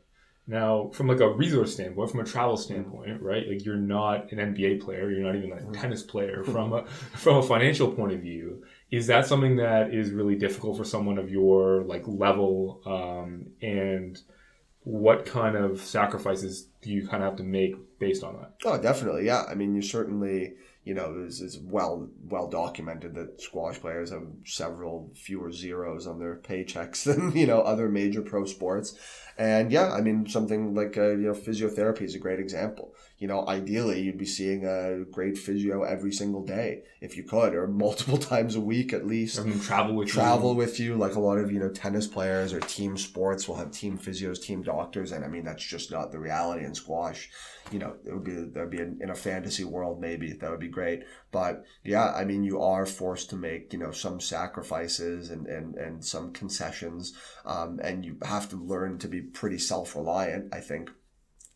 Now 0.45 0.89
from 0.93 1.07
like 1.07 1.21
a 1.21 1.29
resource 1.29 1.73
standpoint 1.73 2.11
from 2.11 2.19
a 2.19 2.25
travel 2.25 2.57
standpoint 2.57 3.21
right 3.21 3.47
like 3.47 3.63
you're 3.63 3.77
not 3.77 4.29
an 4.33 4.39
nba 4.53 4.81
player 4.81 5.09
you're 5.09 5.23
not 5.23 5.37
even 5.37 5.53
a 5.53 5.55
mm-hmm. 5.55 5.71
tennis 5.71 6.03
player 6.03 6.43
from 6.43 6.73
a 6.73 6.85
from 7.15 7.37
a 7.37 7.43
financial 7.43 7.89
point 7.89 8.11
of 8.11 8.19
view. 8.19 8.63
Is 8.91 9.07
that 9.07 9.25
something 9.25 9.55
that 9.57 9.93
is 9.93 10.11
really 10.11 10.35
difficult 10.35 10.77
for 10.77 10.83
someone 10.83 11.17
of 11.17 11.31
your 11.31 11.83
like 11.83 12.03
level 12.05 12.81
um, 12.85 13.47
and 13.61 14.19
what 14.81 15.25
kind 15.25 15.55
of 15.55 15.79
sacrifices 15.79 16.67
do 16.81 16.91
you 16.91 17.07
kind 17.07 17.23
of 17.23 17.29
have 17.29 17.37
to 17.37 17.43
make 17.43 17.75
based 17.99 18.25
on 18.25 18.35
that? 18.35 18.55
Oh 18.65 18.77
definitely 18.77 19.25
yeah. 19.25 19.45
I 19.47 19.55
mean 19.55 19.73
you 19.73 19.81
certainly 19.81 20.55
you 20.83 20.93
know, 20.93 21.23
it's, 21.25 21.39
it's 21.39 21.57
well 21.57 22.09
well 22.25 22.49
documented 22.49 23.15
that 23.15 23.41
squash 23.41 23.79
players 23.79 24.11
have 24.11 24.27
several 24.45 25.11
fewer 25.15 25.51
zeros 25.51 26.07
on 26.07 26.19
their 26.19 26.35
paychecks 26.35 27.03
than 27.05 27.35
you 27.35 27.47
know 27.47 27.61
other 27.61 27.89
major 27.89 28.21
pro 28.21 28.45
sports, 28.45 28.97
and 29.37 29.71
yeah, 29.71 29.91
I 29.91 30.01
mean 30.01 30.27
something 30.27 30.75
like 30.75 30.97
uh, 30.97 31.11
you 31.11 31.27
know 31.27 31.33
physiotherapy 31.33 32.01
is 32.01 32.15
a 32.15 32.19
great 32.19 32.39
example. 32.39 32.93
You 33.23 33.29
know, 33.29 33.47
ideally 33.47 34.01
you'd 34.01 34.17
be 34.17 34.25
seeing 34.25 34.65
a 34.65 35.05
great 35.09 35.37
physio 35.37 35.83
every 35.83 36.11
single 36.11 36.43
day 36.43 36.83
if 36.99 37.15
you 37.15 37.23
could, 37.23 37.55
or 37.55 37.67
multiple 37.67 38.17
times 38.33 38.55
a 38.55 38.59
week 38.59 38.91
at 38.91 39.07
least. 39.07 39.39
I 39.39 39.43
mean, 39.43 39.59
travel 39.61 39.95
with 39.95 40.09
travel 40.09 40.51
you. 40.51 40.57
with 40.57 40.79
you, 40.79 40.95
like 40.95 41.15
a 41.15 41.21
lot 41.21 41.37
of 41.37 41.49
you 41.49 41.59
know 41.59 41.69
tennis 41.69 42.05
players 42.05 42.51
or 42.51 42.59
team 42.59 42.97
sports 42.97 43.47
will 43.47 43.55
have 43.55 43.71
team 43.71 43.97
physios, 43.97 44.41
team 44.41 44.61
doctors, 44.61 45.13
and 45.13 45.23
I 45.23 45.29
mean 45.29 45.45
that's 45.45 45.63
just 45.63 45.89
not 45.89 46.11
the 46.11 46.19
reality 46.19 46.65
in 46.65 46.75
squash 46.75 47.29
you 47.71 47.79
know, 47.79 47.95
it 48.05 48.13
would 48.13 48.23
be 48.23 48.59
would 48.59 48.69
be 48.69 48.79
in, 48.79 48.99
in, 49.01 49.09
a 49.09 49.15
fantasy 49.15 49.63
world 49.63 50.01
maybe 50.01 50.33
that 50.33 50.51
would 50.51 50.59
be 50.59 50.67
great. 50.67 51.03
But 51.31 51.63
yeah, 51.83 52.11
I 52.11 52.25
mean, 52.25 52.43
you 52.43 52.61
are 52.61 52.85
forced 52.85 53.29
to 53.29 53.35
make 53.35 53.73
you 53.73 53.79
know 53.79 53.91
some 53.91 54.19
sacrifices 54.19 55.29
and 55.29 55.47
and 55.47 55.75
and 55.75 56.03
some 56.03 56.33
concessions, 56.33 57.13
um, 57.45 57.79
and 57.81 58.05
you 58.05 58.17
have 58.23 58.49
to 58.49 58.57
learn 58.57 58.97
to 58.99 59.07
be 59.07 59.21
pretty 59.21 59.57
self 59.57 59.95
reliant. 59.95 60.53
I 60.53 60.59
think 60.59 60.91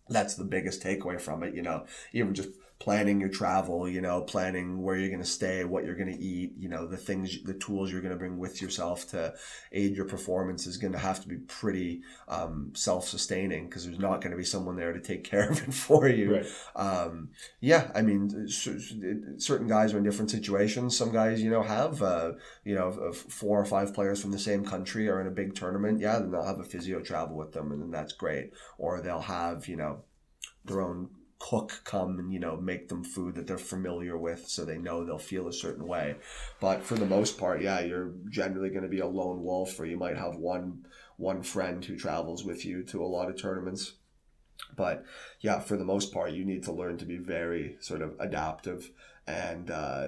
that's 0.09 0.35
the 0.35 0.43
biggest 0.43 0.81
takeaway 0.81 1.19
from 1.19 1.43
it. 1.43 1.53
You 1.55 1.61
know, 1.61 1.85
even 2.13 2.33
just 2.33 2.49
planning 2.79 3.19
your 3.19 3.29
travel, 3.29 3.89
you 3.89 4.01
know, 4.01 4.21
planning 4.21 4.81
where 4.81 4.95
you're 4.95 5.09
going 5.09 5.21
to 5.21 5.25
stay, 5.25 5.63
what 5.63 5.83
you're 5.83 5.95
going 5.95 6.13
to 6.13 6.23
eat, 6.23 6.53
you 6.57 6.69
know, 6.69 6.85
the 6.85 6.97
things, 6.97 7.41
the 7.43 7.53
tools 7.55 7.91
you're 7.91 8.01
going 8.01 8.13
to 8.13 8.17
bring 8.17 8.37
with 8.37 8.61
yourself 8.61 9.09
to 9.09 9.33
aid 9.71 9.95
your 9.95 10.05
performance 10.05 10.67
is 10.67 10.77
going 10.77 10.93
to 10.93 10.99
have 10.99 11.19
to 11.21 11.27
be 11.27 11.37
pretty 11.37 12.01
um, 12.27 12.71
self-sustaining 12.75 13.67
because 13.67 13.85
there's 13.85 13.99
not 13.99 14.21
going 14.21 14.31
to 14.31 14.37
be 14.37 14.43
someone 14.43 14.75
there 14.75 14.93
to 14.93 14.99
take 14.99 15.23
care 15.31 15.49
of 15.49 15.67
it 15.67 15.73
for 15.73 16.07
you. 16.07 16.35
Right. 16.35 16.45
Um, 16.75 17.29
yeah, 17.61 17.89
I 17.95 18.01
mean, 18.03 18.47
certain 18.47 19.67
guys 19.67 19.93
are 19.93 19.97
in 19.97 20.03
different 20.03 20.31
situations. 20.31 20.95
Some 20.95 21.11
guys, 21.11 21.41
you 21.41 21.49
know, 21.49 21.63
have 21.63 22.01
uh, 22.01 22.33
you 22.63 22.75
know 22.75 23.11
four 23.11 23.59
or 23.59 23.65
five 23.65 23.93
players 23.93 24.21
from 24.21 24.31
the 24.31 24.39
same 24.39 24.63
country 24.63 25.09
are 25.09 25.19
in 25.19 25.27
a 25.27 25.31
big 25.31 25.55
tournament. 25.55 25.99
Yeah, 25.99 26.19
then 26.19 26.31
they'll 26.31 26.45
have 26.45 26.59
a 26.59 26.63
physio 26.63 27.01
travel 27.01 27.35
with 27.35 27.53
them, 27.53 27.71
and 27.71 27.81
then 27.81 27.91
that's 27.91 28.13
great. 28.13 28.51
Or 28.77 29.01
they'll 29.01 29.21
have 29.21 29.67
you 29.67 29.77
know 29.77 30.03
their 30.65 30.81
own 30.81 31.09
cook 31.39 31.81
come 31.83 32.19
and 32.19 32.33
you 32.33 32.39
know 32.39 32.57
make 32.57 32.89
them 32.89 33.03
food 33.03 33.35
that 33.35 33.45
they're 33.47 33.57
familiar 33.57 34.17
with 34.17 34.47
so 34.47 34.65
they 34.65 34.77
know 34.77 35.05
they'll 35.05 35.17
feel 35.17 35.47
a 35.47 35.53
certain 35.53 35.87
way. 35.87 36.15
But 36.59 36.83
for 36.83 36.95
the 36.95 37.05
most 37.05 37.37
part 37.37 37.61
yeah 37.61 37.79
you're 37.81 38.13
generally 38.29 38.69
going 38.69 38.83
to 38.83 38.89
be 38.89 38.99
a 38.99 39.07
lone 39.07 39.43
wolf 39.43 39.79
or 39.79 39.85
you 39.85 39.97
might 39.97 40.17
have 40.17 40.35
one 40.35 40.85
one 41.17 41.43
friend 41.43 41.83
who 41.83 41.97
travels 41.97 42.43
with 42.43 42.65
you 42.65 42.83
to 42.83 43.03
a 43.03 43.05
lot 43.05 43.29
of 43.29 43.39
tournaments. 43.39 43.93
But 44.75 45.05
yeah 45.41 45.59
for 45.59 45.77
the 45.77 45.85
most 45.85 46.13
part 46.13 46.31
you 46.31 46.45
need 46.45 46.63
to 46.63 46.71
learn 46.71 46.97
to 46.97 47.05
be 47.05 47.17
very 47.17 47.77
sort 47.79 48.01
of 48.01 48.15
adaptive 48.19 48.91
and 49.27 49.69
uh, 49.69 50.07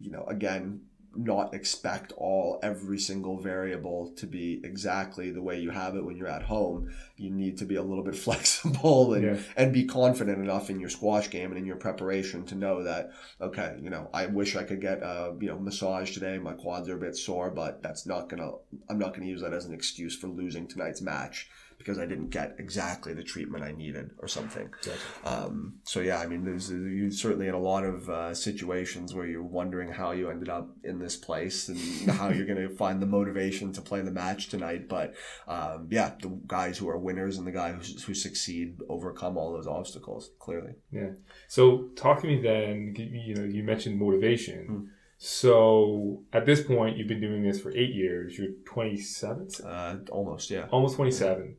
you 0.00 0.10
know 0.10 0.24
again 0.24 0.80
not 1.16 1.54
expect 1.54 2.12
all 2.16 2.58
every 2.62 2.98
single 2.98 3.38
variable 3.38 4.10
to 4.16 4.26
be 4.26 4.60
exactly 4.64 5.30
the 5.30 5.42
way 5.42 5.60
you 5.60 5.70
have 5.70 5.96
it 5.96 6.04
when 6.04 6.16
you're 6.16 6.28
at 6.28 6.42
home. 6.42 6.90
You 7.16 7.30
need 7.30 7.58
to 7.58 7.64
be 7.64 7.76
a 7.76 7.82
little 7.82 8.04
bit 8.04 8.16
flexible 8.26 9.14
and, 9.14 9.24
yeah. 9.24 9.36
and 9.56 9.72
be 9.72 9.84
confident 9.84 10.38
enough 10.38 10.70
in 10.70 10.80
your 10.80 10.90
squash 10.90 11.30
game 11.30 11.50
and 11.50 11.58
in 11.58 11.66
your 11.66 11.76
preparation 11.76 12.44
to 12.46 12.54
know 12.54 12.82
that 12.82 13.10
okay, 13.40 13.76
you 13.80 13.90
know, 13.90 14.08
I 14.12 14.26
wish 14.26 14.56
I 14.56 14.64
could 14.64 14.80
get 14.80 15.02
a 15.02 15.34
you 15.40 15.48
know 15.48 15.58
massage 15.58 16.12
today. 16.12 16.38
My 16.38 16.54
quads 16.54 16.88
are 16.88 16.96
a 16.96 17.00
bit 17.00 17.16
sore, 17.16 17.50
but 17.50 17.82
that's 17.82 18.06
not 18.06 18.28
gonna. 18.28 18.52
I'm 18.88 18.98
not 18.98 19.14
gonna 19.14 19.26
use 19.26 19.42
that 19.42 19.52
as 19.52 19.66
an 19.66 19.74
excuse 19.74 20.16
for 20.16 20.28
losing 20.28 20.66
tonight's 20.66 21.00
match 21.00 21.48
because 21.84 21.98
I 21.98 22.06
didn't 22.06 22.30
get 22.30 22.56
exactly 22.58 23.12
the 23.12 23.22
treatment 23.22 23.62
I 23.62 23.72
needed 23.72 24.12
or 24.18 24.26
something. 24.26 24.70
Gotcha. 24.70 24.98
Um, 25.24 25.74
so 25.82 26.00
yeah, 26.00 26.18
I 26.18 26.26
mean, 26.26 26.42
there's 26.42 26.70
you 26.70 27.10
certainly 27.10 27.46
in 27.46 27.54
a 27.54 27.58
lot 27.58 27.84
of 27.84 28.08
uh, 28.08 28.34
situations 28.34 29.12
where 29.12 29.26
you're 29.26 29.42
wondering 29.42 29.92
how 29.92 30.12
you 30.12 30.30
ended 30.30 30.48
up 30.48 30.70
in 30.82 30.98
this 30.98 31.16
place 31.16 31.68
and 31.68 31.78
how 32.12 32.30
you're 32.30 32.46
going 32.46 32.68
to 32.68 32.74
find 32.74 33.02
the 33.02 33.06
motivation 33.06 33.70
to 33.74 33.82
play 33.82 34.00
the 34.00 34.10
match 34.10 34.48
tonight. 34.48 34.88
But 34.88 35.12
um, 35.46 35.88
yeah, 35.90 36.12
the 36.22 36.40
guys 36.46 36.78
who 36.78 36.88
are 36.88 36.98
winners 36.98 37.36
and 37.36 37.46
the 37.46 37.52
guys 37.52 37.86
who, 37.86 38.00
who 38.06 38.14
succeed 38.14 38.78
overcome 38.88 39.36
all 39.36 39.52
those 39.52 39.66
obstacles 39.66 40.30
clearly. 40.38 40.72
Yeah. 40.90 41.10
So 41.48 41.90
talk 41.96 42.22
to 42.22 42.26
me 42.26 42.40
then. 42.40 42.94
You 42.96 43.34
know, 43.34 43.44
you 43.44 43.62
mentioned 43.62 43.98
motivation. 44.00 44.66
Mm. 44.70 44.86
So 45.18 46.22
at 46.32 46.46
this 46.46 46.62
point, 46.62 46.96
you've 46.96 47.08
been 47.08 47.20
doing 47.20 47.42
this 47.42 47.60
for 47.60 47.70
eight 47.70 47.94
years. 47.94 48.36
You're 48.38 48.52
27? 48.66 49.48
Uh, 49.64 49.96
almost, 50.10 50.50
yeah. 50.50 50.66
Almost 50.70 50.96
27. 50.96 51.56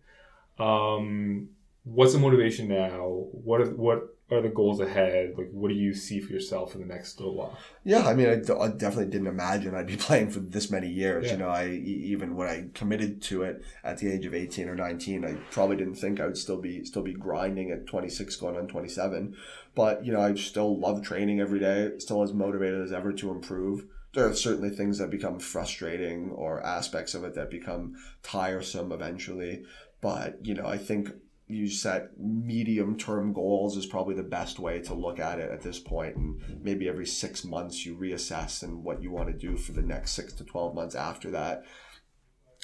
Um, 0.60 1.50
what's 1.84 2.14
the 2.14 2.20
motivation 2.20 2.68
now? 2.68 3.28
What 3.32 3.62
are 3.62 3.70
what 3.72 4.16
are 4.32 4.42
the 4.42 4.50
goals 4.50 4.80
ahead? 4.80 5.36
Like, 5.38 5.50
what 5.52 5.70
do 5.70 5.76
you 5.76 5.94
see 5.94 6.20
for 6.20 6.34
yourself 6.34 6.74
in 6.74 6.82
the 6.82 6.88
next 6.88 7.20
little 7.20 7.36
while? 7.36 7.58
Yeah, 7.84 8.08
I 8.08 8.16
mean, 8.16 8.28
I, 8.28 8.54
I 8.54 8.70
definitely 8.70 9.12
didn't 9.12 9.28
imagine 9.28 9.76
I'd 9.76 9.86
be 9.86 9.98
playing 9.98 10.32
for 10.32 10.40
this 10.40 10.72
many 10.72 10.90
years. 10.90 11.26
Yeah. 11.26 11.34
You 11.34 11.38
know, 11.38 11.50
I 11.50 11.68
even 11.70 12.36
when 12.36 12.48
I 12.48 12.66
committed 12.74 13.22
to 13.24 13.44
it 13.44 13.64
at 13.84 14.00
the 14.00 14.12
age 14.12 14.26
of 14.26 14.34
eighteen 14.34 14.68
or 14.68 14.76
nineteen, 14.76 15.24
I 15.26 15.34
probably 15.52 15.78
didn't 15.78 15.96
think 15.96 16.20
I 16.20 16.26
would 16.26 16.38
still 16.38 16.60
be 16.60 16.84
still 16.86 17.04
be 17.04 17.14
grinding 17.14 17.72
at 17.72 17.88
twenty 17.88 18.10
six, 18.10 18.36
going 18.36 18.58
on 18.58 18.68
twenty 18.68 18.90
seven. 18.90 19.36
But 19.76 20.06
you 20.06 20.14
know, 20.14 20.22
I 20.22 20.34
still 20.36 20.80
love 20.80 21.04
training 21.04 21.40
every 21.40 21.60
day. 21.60 21.92
Still 22.00 22.24
as 22.24 22.34
motivated 22.34 22.82
as 22.82 22.92
ever 22.92 23.14
to 23.14 23.32
improve 23.32 23.86
there 24.16 24.28
are 24.28 24.34
certainly 24.34 24.70
things 24.70 24.98
that 24.98 25.10
become 25.10 25.40
frustrating 25.40 26.32
or 26.32 26.66
aspects 26.66 27.14
of 27.14 27.26
it 27.26 27.36
that 27.36 27.50
become 27.50 27.96
tiresome 28.24 28.94
eventually. 28.94 29.64
But, 30.06 30.46
you 30.46 30.54
know, 30.54 30.68
I 30.68 30.78
think 30.78 31.10
you 31.48 31.68
set 31.68 32.20
medium 32.20 32.96
term 32.96 33.34
goals 33.34 33.76
is 33.76 33.88
probably 33.88 34.14
the 34.14 34.22
best 34.22 34.60
way 34.60 34.80
to 34.82 34.94
look 34.94 35.18
at 35.20 35.40
it 35.40 35.50
at 35.50 35.64
this 35.64 35.80
point 35.80 36.16
and 36.16 36.40
maybe 36.62 36.88
every 36.88 37.08
six 37.08 37.44
months 37.44 37.88
you 37.88 37.98
reassess 37.98 38.62
and 38.62 38.84
what 38.84 39.02
you 39.02 39.10
want 39.10 39.30
to 39.30 39.34
do 39.34 39.58
for 39.58 39.72
the 39.72 39.82
next 39.82 40.12
six 40.12 40.32
to 40.34 40.44
12 40.44 40.76
months 40.76 40.94
after 40.94 41.32
that. 41.32 41.64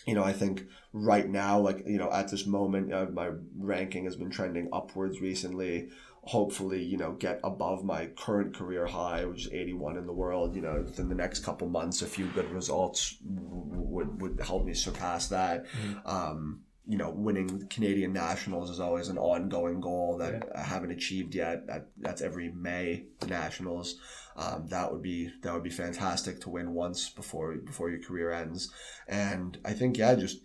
You 0.06 0.14
know 0.14 0.24
i 0.24 0.34
think 0.34 0.66
right 0.94 1.28
now 1.28 1.60
like 1.60 1.84
you 1.88 1.98
know 1.98 2.12
at 2.12 2.30
this 2.30 2.46
moment 2.46 2.94
uh, 2.94 3.08
my 3.12 3.30
ranking 3.58 4.06
has 4.06 4.16
been 4.16 4.30
trending 4.30 4.70
upwards 4.72 5.20
recently. 5.20 5.90
Hopefully 6.24 6.84
you 6.84 6.98
know 6.98 7.14
get 7.14 7.40
above 7.44 7.84
my 7.84 8.06
current 8.06 8.56
career 8.56 8.86
high 8.86 9.26
which 9.26 9.48
is 9.48 9.52
81 9.52 9.98
in 9.98 10.06
the 10.06 10.14
world 10.14 10.56
you 10.56 10.62
know 10.62 10.84
within 10.86 11.10
the 11.10 11.16
next 11.16 11.40
couple 11.40 11.68
months 11.68 12.04
a 12.04 12.08
few 12.08 12.28
good 12.36 12.52
results 12.52 13.18
would 13.26 14.22
would 14.22 14.40
help 14.40 14.64
me 14.64 14.76
surpass 14.76 15.28
that. 15.30 15.66
Mm-hmm. 15.66 16.08
um 16.08 16.62
you 16.92 16.98
know, 16.98 17.10
winning 17.10 17.68
Canadian 17.70 18.12
nationals 18.12 18.70
is 18.70 18.82
always 18.82 19.08
an 19.08 19.18
ongoing 19.18 19.80
goal 19.80 20.18
that 20.18 20.34
yeah. 20.34 20.60
I 20.62 20.64
haven't 20.64 20.92
achieved 20.92 21.34
yet. 21.34 21.66
That 21.68 21.88
that's 21.98 22.22
every 22.22 22.52
May 22.52 23.06
nationals. 23.30 23.96
Um, 24.36 24.68
that 24.68 24.92
would 24.92 25.02
be 25.02 25.32
that 25.42 25.54
would 25.54 25.64
be 25.64 25.70
fantastic 25.70 26.42
to 26.42 26.50
win 26.50 26.74
once 26.74 27.10
before 27.10 27.56
before 27.56 27.90
your 27.90 28.02
career 28.02 28.34
ends. 28.34 28.74
And 29.08 29.58
I 29.64 29.72
think 29.72 29.98
yeah, 29.98 30.16
just 30.16 30.40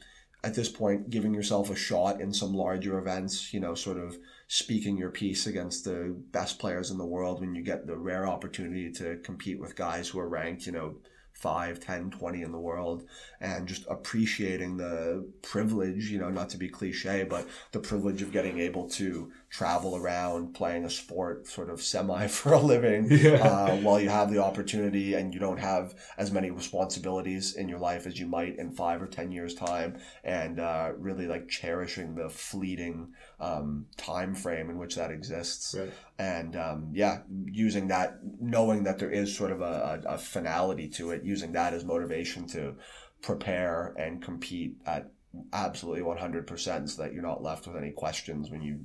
at 0.45 0.55
this 0.55 0.69
point, 0.69 1.11
giving 1.11 1.35
yourself 1.35 1.69
a 1.69 1.75
shot 1.75 2.21
in 2.21 2.33
some 2.33 2.55
larger 2.55 2.97
events. 2.97 3.53
You 3.53 3.59
know, 3.59 3.75
sort 3.75 3.99
of 3.99 4.17
speaking 4.47 4.97
your 4.97 5.11
piece 5.11 5.49
against 5.49 5.85
the 5.85 6.17
best 6.31 6.61
players 6.61 6.93
in 6.93 6.99
the 6.99 7.05
world 7.05 7.41
when 7.41 7.57
you 7.57 7.65
get 7.65 7.89
the 7.89 7.97
rare 7.97 8.29
opportunity 8.29 8.93
to 8.93 9.17
compete 9.25 9.59
with 9.59 9.75
guys 9.75 10.11
who 10.11 10.21
are 10.21 10.29
ranked. 10.29 10.65
You 10.65 10.73
know 10.73 10.95
5 11.37 11.81
10 11.81 12.11
20 12.11 12.43
in 12.43 12.51
the 12.51 12.59
world 12.59 13.07
and 13.41 13.69
just 13.69 13.85
appreciating 13.89 14.79
the 14.79 15.31
privilege 15.43 16.11
you 16.11 16.19
know 16.19 16.31
not 16.31 16.49
to 16.49 16.57
be 16.57 16.69
cliche 16.69 17.25
but 17.25 17.47
the 17.73 17.79
privilege 17.79 18.23
of 18.23 18.33
getting 18.33 18.59
able 18.59 18.89
to 18.89 19.31
travel 19.57 19.97
around 19.97 20.53
playing 20.53 20.85
a 20.85 20.91
sport 20.91 21.47
sort 21.47 21.71
of 21.71 21.81
semi 21.81 22.27
for 22.39 22.53
a 22.53 22.61
living 22.61 23.09
yeah. 23.11 23.37
uh, 23.37 23.77
while 23.77 23.99
you 23.99 24.11
have 24.11 24.31
the 24.31 24.43
opportunity 24.43 25.15
and 25.15 25.33
you 25.33 25.41
don't 25.41 25.57
have 25.57 25.95
as 26.19 26.31
many 26.31 26.51
responsibilities 26.51 27.57
in 27.57 27.67
your 27.67 27.79
life 27.79 28.07
as 28.07 28.21
you 28.21 28.27
might 28.27 28.59
in 28.59 28.71
five 28.71 29.01
or 29.01 29.07
ten 29.07 29.33
years 29.33 29.55
time 29.55 29.99
and 30.25 30.61
uh, 30.61 30.93
really 30.99 31.27
like 31.27 31.49
cherishing 31.49 32.15
the 32.15 32.29
fleeting 32.29 33.09
um, 33.41 33.87
time 33.97 34.35
frame 34.35 34.69
in 34.69 34.77
which 34.77 34.95
that 34.95 35.11
exists 35.11 35.75
right. 35.75 35.91
and 36.19 36.55
um, 36.55 36.91
yeah 36.93 37.21
using 37.47 37.89
that 37.89 38.19
knowing 38.39 38.85
that 38.85 38.99
there 38.99 39.11
is 39.11 39.35
sort 39.35 39.51
of 39.51 39.63
a, 39.63 40.03
a, 40.05 40.15
a 40.17 40.19
finality 40.19 40.87
to 40.87 41.13
it 41.13 41.25
using 41.25 41.53
that 41.53 41.73
as 41.73 41.83
motivation 41.83 42.47
to 42.47 42.75
prepare 43.23 43.95
and 43.97 44.23
compete 44.23 44.77
at 44.85 45.11
absolutely 45.53 46.03
100% 46.03 46.89
so 46.89 47.03
that 47.03 47.13
you're 47.13 47.23
not 47.23 47.43
left 47.43 47.67
with 47.67 47.77
any 47.77 47.91
questions 47.91 48.51
when 48.51 48.63
you 48.63 48.81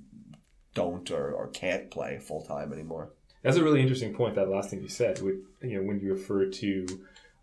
don't 0.74 1.10
or, 1.12 1.32
or 1.32 1.48
can't 1.48 1.92
play 1.92 2.20
full 2.20 2.44
time 2.44 2.72
anymore. 2.74 3.12
That's 3.44 3.58
a 3.58 3.64
really 3.64 3.82
interesting 3.82 4.14
point. 4.14 4.36
That 4.36 4.50
last 4.50 4.70
thing 4.70 4.82
you 4.82 4.90
said, 4.90 5.22
with 5.22 5.38
you 5.62 5.78
know, 5.78 5.84
when 5.84 6.00
you 6.00 6.14
refer 6.14 6.46
to 6.46 6.86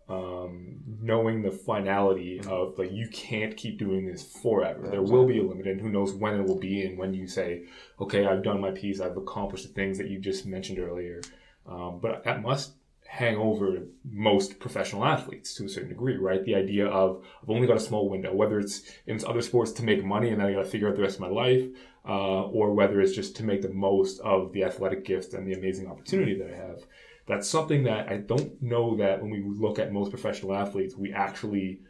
um, 0.09 0.77
knowing 1.01 1.43
the 1.43 1.51
finality 1.51 2.41
of 2.47 2.79
like 2.79 2.91
you 2.91 3.07
can't 3.09 3.55
keep 3.55 3.77
doing 3.77 4.07
this 4.07 4.23
forever. 4.23 4.87
There 4.89 5.03
will 5.03 5.27
be 5.27 5.39
a 5.39 5.43
limit, 5.43 5.67
and 5.67 5.79
who 5.79 5.89
knows 5.89 6.13
when 6.13 6.35
it 6.35 6.47
will 6.47 6.59
be. 6.59 6.83
And 6.83 6.97
when 6.97 7.13
you 7.13 7.27
say, 7.27 7.65
"Okay, 7.99 8.25
I've 8.25 8.43
done 8.43 8.59
my 8.59 8.71
piece. 8.71 8.99
I've 8.99 9.17
accomplished 9.17 9.67
the 9.67 9.73
things 9.73 9.97
that 9.99 10.07
you 10.07 10.19
just 10.19 10.45
mentioned 10.45 10.79
earlier," 10.79 11.21
um, 11.67 11.99
but 12.01 12.23
that 12.23 12.41
must 12.41 12.73
hang 13.09 13.37
over 13.37 13.83
most 14.03 14.59
professional 14.59 15.03
athletes 15.03 15.55
to 15.55 15.65
a 15.65 15.69
certain 15.69 15.89
degree, 15.89 16.15
right? 16.15 16.43
The 16.43 16.55
idea 16.55 16.87
of 16.87 17.23
I've 17.41 17.49
only 17.49 17.65
got 17.65 17.77
a 17.77 17.79
small 17.79 18.07
window, 18.07 18.33
whether 18.33 18.59
it's 18.59 18.83
in 19.07 19.19
other 19.25 19.41
sports 19.41 19.71
to 19.73 19.83
make 19.83 20.03
money 20.03 20.29
and 20.29 20.39
then 20.39 20.47
I 20.47 20.53
got 20.53 20.63
to 20.63 20.69
figure 20.69 20.87
out 20.87 20.95
the 20.95 21.01
rest 21.01 21.15
of 21.15 21.21
my 21.21 21.27
life, 21.27 21.63
uh, 22.07 22.43
or 22.43 22.73
whether 22.73 23.01
it's 23.01 23.13
just 23.13 23.35
to 23.37 23.43
make 23.43 23.61
the 23.61 23.69
most 23.69 24.19
of 24.21 24.53
the 24.53 24.63
athletic 24.63 25.05
gift 25.05 25.33
and 25.33 25.47
the 25.47 25.53
amazing 25.53 25.87
opportunity 25.87 26.37
that 26.37 26.51
I 26.51 26.55
have. 26.55 26.83
That's 27.27 27.47
something 27.47 27.83
that 27.83 28.09
I 28.09 28.17
don't 28.17 28.61
know 28.61 28.95
that 28.97 29.21
when 29.21 29.29
we 29.29 29.41
look 29.41 29.77
at 29.77 29.93
most 29.93 30.09
professional 30.09 30.53
athletes, 30.53 30.95
we 30.95 31.13
actually 31.13 31.81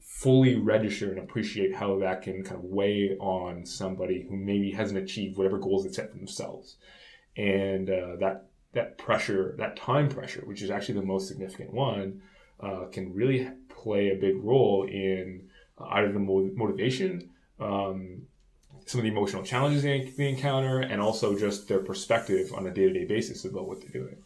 fully 0.00 0.56
register 0.56 1.10
and 1.10 1.20
appreciate 1.20 1.74
how 1.74 1.98
that 2.00 2.22
can 2.22 2.42
kind 2.42 2.56
of 2.56 2.64
weigh 2.64 3.16
on 3.20 3.64
somebody 3.64 4.26
who 4.28 4.36
maybe 4.36 4.72
hasn't 4.72 4.98
achieved 4.98 5.36
whatever 5.36 5.58
goals 5.58 5.84
they 5.84 5.92
set 5.92 6.10
for 6.10 6.16
themselves. 6.16 6.76
And 7.36 7.88
uh, 7.88 8.16
that 8.18 8.46
that 8.72 8.98
pressure, 8.98 9.54
that 9.58 9.76
time 9.76 10.08
pressure, 10.08 10.42
which 10.44 10.62
is 10.62 10.70
actually 10.70 11.00
the 11.00 11.06
most 11.06 11.28
significant 11.28 11.72
one, 11.72 12.22
uh, 12.60 12.86
can 12.92 13.12
really 13.14 13.48
play 13.68 14.10
a 14.10 14.16
big 14.16 14.36
role 14.42 14.84
in 14.84 15.48
either 15.78 16.12
the 16.12 16.18
motivation, 16.18 17.30
um, 17.58 18.22
some 18.90 18.98
of 18.98 19.04
the 19.04 19.10
emotional 19.10 19.44
challenges 19.44 19.82
they, 19.82 20.12
they 20.16 20.28
encounter, 20.28 20.80
and 20.80 21.00
also 21.00 21.38
just 21.38 21.68
their 21.68 21.78
perspective 21.78 22.52
on 22.52 22.66
a 22.66 22.70
day 22.70 22.86
to 22.88 22.92
day 22.92 23.04
basis 23.04 23.44
about 23.44 23.68
what 23.68 23.80
they're 23.80 24.02
doing. 24.02 24.16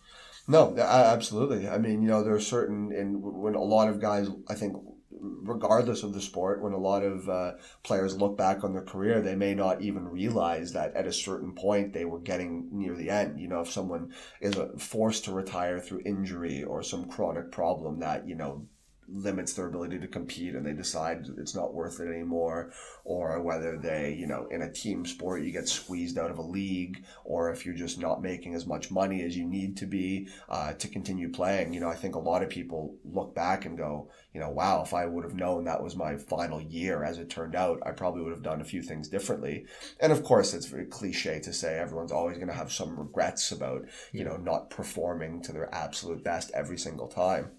No, 0.49 0.75
absolutely. 0.77 1.69
I 1.69 1.79
mean, 1.79 2.03
you 2.03 2.09
know, 2.09 2.23
there 2.23 2.35
are 2.35 2.41
certain, 2.41 2.93
and 2.93 3.23
when 3.23 3.55
a 3.55 3.63
lot 3.63 3.89
of 3.89 4.01
guys, 4.01 4.29
I 4.49 4.55
think, 4.55 4.77
regardless 5.11 6.03
of 6.03 6.13
the 6.13 6.21
sport, 6.21 6.63
when 6.63 6.75
a 6.75 6.79
lot 6.79 7.03
of 7.03 7.29
uh, 7.29 7.53
players 7.83 8.17
look 8.17 8.37
back 8.37 8.63
on 8.63 8.73
their 8.73 8.83
career, 8.83 9.21
they 9.21 9.35
may 9.35 9.55
not 9.55 9.81
even 9.81 10.09
realize 10.09 10.73
that 10.73 10.95
at 10.95 11.07
a 11.07 11.13
certain 11.13 11.53
point 11.55 11.93
they 11.93 12.05
were 12.05 12.21
getting 12.21 12.69
near 12.73 12.95
the 12.95 13.11
end. 13.11 13.41
You 13.41 13.49
know, 13.49 13.61
if 13.61 13.71
someone 13.71 14.13
is 14.41 14.57
uh, 14.57 14.69
forced 14.79 15.25
to 15.25 15.33
retire 15.33 15.81
through 15.81 16.03
injury 16.05 16.63
or 16.63 16.83
some 16.83 17.09
chronic 17.09 17.51
problem 17.51 18.01
that, 18.01 18.29
you 18.29 18.35
know, 18.35 18.67
limits 19.09 19.53
their 19.53 19.67
ability 19.67 19.99
to 19.99 20.07
compete 20.07 20.55
and 20.55 20.65
they 20.65 20.73
decide 20.73 21.27
it's 21.39 21.55
not 21.55 21.75
worth 21.75 22.01
it 22.01 22.09
anymore 22.09 22.73
or 23.05 23.41
whether 23.43 23.77
they 23.77 24.15
you 24.15 24.27
know 24.27 24.47
in 24.51 24.63
a 24.63 24.73
team 24.73 25.05
sport 25.05 25.43
you 25.43 25.51
get 25.51 25.69
squeezed 25.69 26.19
out 26.19 26.31
of 26.31 26.39
a 26.39 26.43
league 26.43 27.05
or 27.25 27.51
if 27.51 27.65
you're 27.65 27.75
just 27.75 27.99
not 27.99 28.23
making 28.23 28.55
as 28.55 28.67
much 28.67 28.91
money 28.91 29.23
as 29.23 29.37
you 29.37 29.47
need 29.47 29.77
to 29.77 29.87
be 29.87 30.29
uh, 30.49 30.73
to 30.75 30.89
continue 30.89 31.31
playing. 31.31 31.73
You 31.73 31.81
know 31.81 31.89
i 31.89 31.95
think 31.95 32.15
a 32.15 32.19
lot 32.19 32.43
of 32.43 32.49
people 32.49 32.97
look 33.05 33.35
back 33.35 33.65
and 33.65 33.77
go 33.77 34.11
you 34.33 34.41
know 34.41 34.51
wow 34.51 34.83
if 34.83 34.95
i 34.95 35.07
would 35.07 35.25
have 35.25 35.35
known 35.35 35.65
that 35.65 35.83
was 35.83 35.97
my 35.97 36.17
final 36.17 36.61
year 36.61 37.05
as 37.05 37.19
it 37.19 37.31
turned 37.31 37.55
out 37.55 37.81
i 37.85 37.91
probably 37.91 38.23
would 38.23 38.33
have 38.33 38.43
done 38.43 38.61
a 38.61 38.65
few 38.65 38.83
things 38.83 39.09
differently. 39.09 39.67
And 40.01 40.13
of 40.13 40.23
course 40.23 40.55
it's 40.55 40.67
very 40.67 40.87
cliche 40.87 41.41
to 41.41 41.53
say 41.53 41.79
everyone's 41.79 42.13
always 42.13 42.37
going 42.37 42.49
to 42.49 42.55
have 42.55 42.73
some 42.73 42.99
regrets 42.99 43.53
about 43.53 43.87
you 44.13 44.25
know 44.25 44.37
not 44.37 44.71
performing 44.71 45.43
to 45.43 45.53
their 45.53 45.73
absolute 45.75 46.23
best 46.23 46.51
every 46.55 46.79
single 46.79 47.09
time. 47.09 47.53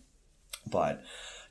But 0.67 1.01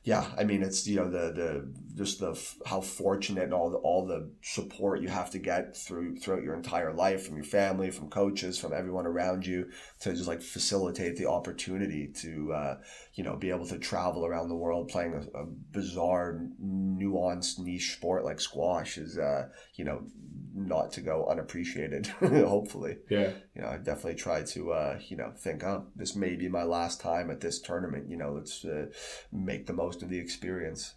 yeah, 0.05 0.27
I 0.37 0.45
mean 0.45 0.63
it's 0.63 0.87
you 0.87 0.97
know 0.97 1.11
the 1.11 1.33
the 1.33 1.75
just 1.97 2.21
the 2.21 2.39
how 2.67 2.83
fortunate 2.83 3.45
and 3.45 3.55
all 3.55 3.71
the 3.71 3.79
all 3.79 4.07
the 4.07 4.31
support 4.43 5.01
you 5.01 5.09
have 5.09 5.31
to 5.31 5.39
get 5.39 5.75
through 5.75 6.19
throughout 6.19 6.43
your 6.43 6.55
entire 6.55 6.93
life 6.93 7.27
from 7.27 7.37
your 7.37 7.45
family, 7.45 7.91
from 7.91 8.11
coaches, 8.11 8.59
from 8.59 8.75
everyone 8.75 9.07
around 9.07 9.47
you 9.47 9.71
to 10.01 10.13
just 10.13 10.29
like 10.29 10.43
facilitate 10.43 11.17
the 11.17 11.27
opportunity 11.27 12.07
to 12.17 12.53
uh, 12.53 12.77
you 13.15 13.25
know 13.25 13.35
be 13.37 13.49
able 13.49 13.67
to 13.67 13.79
travel 13.79 14.27
around 14.27 14.51
the 14.51 14.55
world 14.55 14.89
playing 14.89 15.15
a, 15.15 15.39
a 15.39 15.47
bizarre, 15.47 16.39
nuanced 16.63 17.59
niche 17.59 17.95
sport 17.95 18.27
like 18.27 18.41
squash 18.41 18.99
is 18.99 19.17
uh, 19.17 19.49
you 19.75 19.87
know 19.87 20.03
not 20.55 20.93
to 20.93 21.01
go 21.01 21.27
unappreciated 21.27 22.07
hopefully. 22.21 22.99
Yeah. 23.11 23.33
You 23.55 23.63
know 23.63 23.69
i 23.69 23.77
definitely 23.77 24.15
try 24.15 24.43
to 24.43 24.73
uh 24.73 24.99
you 25.09 25.17
know 25.17 25.33
think 25.37 25.65
oh 25.65 25.87
this 25.97 26.15
may 26.15 26.37
be 26.37 26.49
my 26.49 26.63
last 26.63 27.01
time 27.01 27.31
at 27.31 27.41
this 27.41 27.61
tournament. 27.61 28.09
You 28.09 28.17
know 28.17 28.33
let's 28.33 28.65
uh, 28.65 28.87
make 29.33 29.67
the 29.67 29.73
most 29.73 30.03
of 30.03 30.09
the 30.09 30.19
experience. 30.19 30.95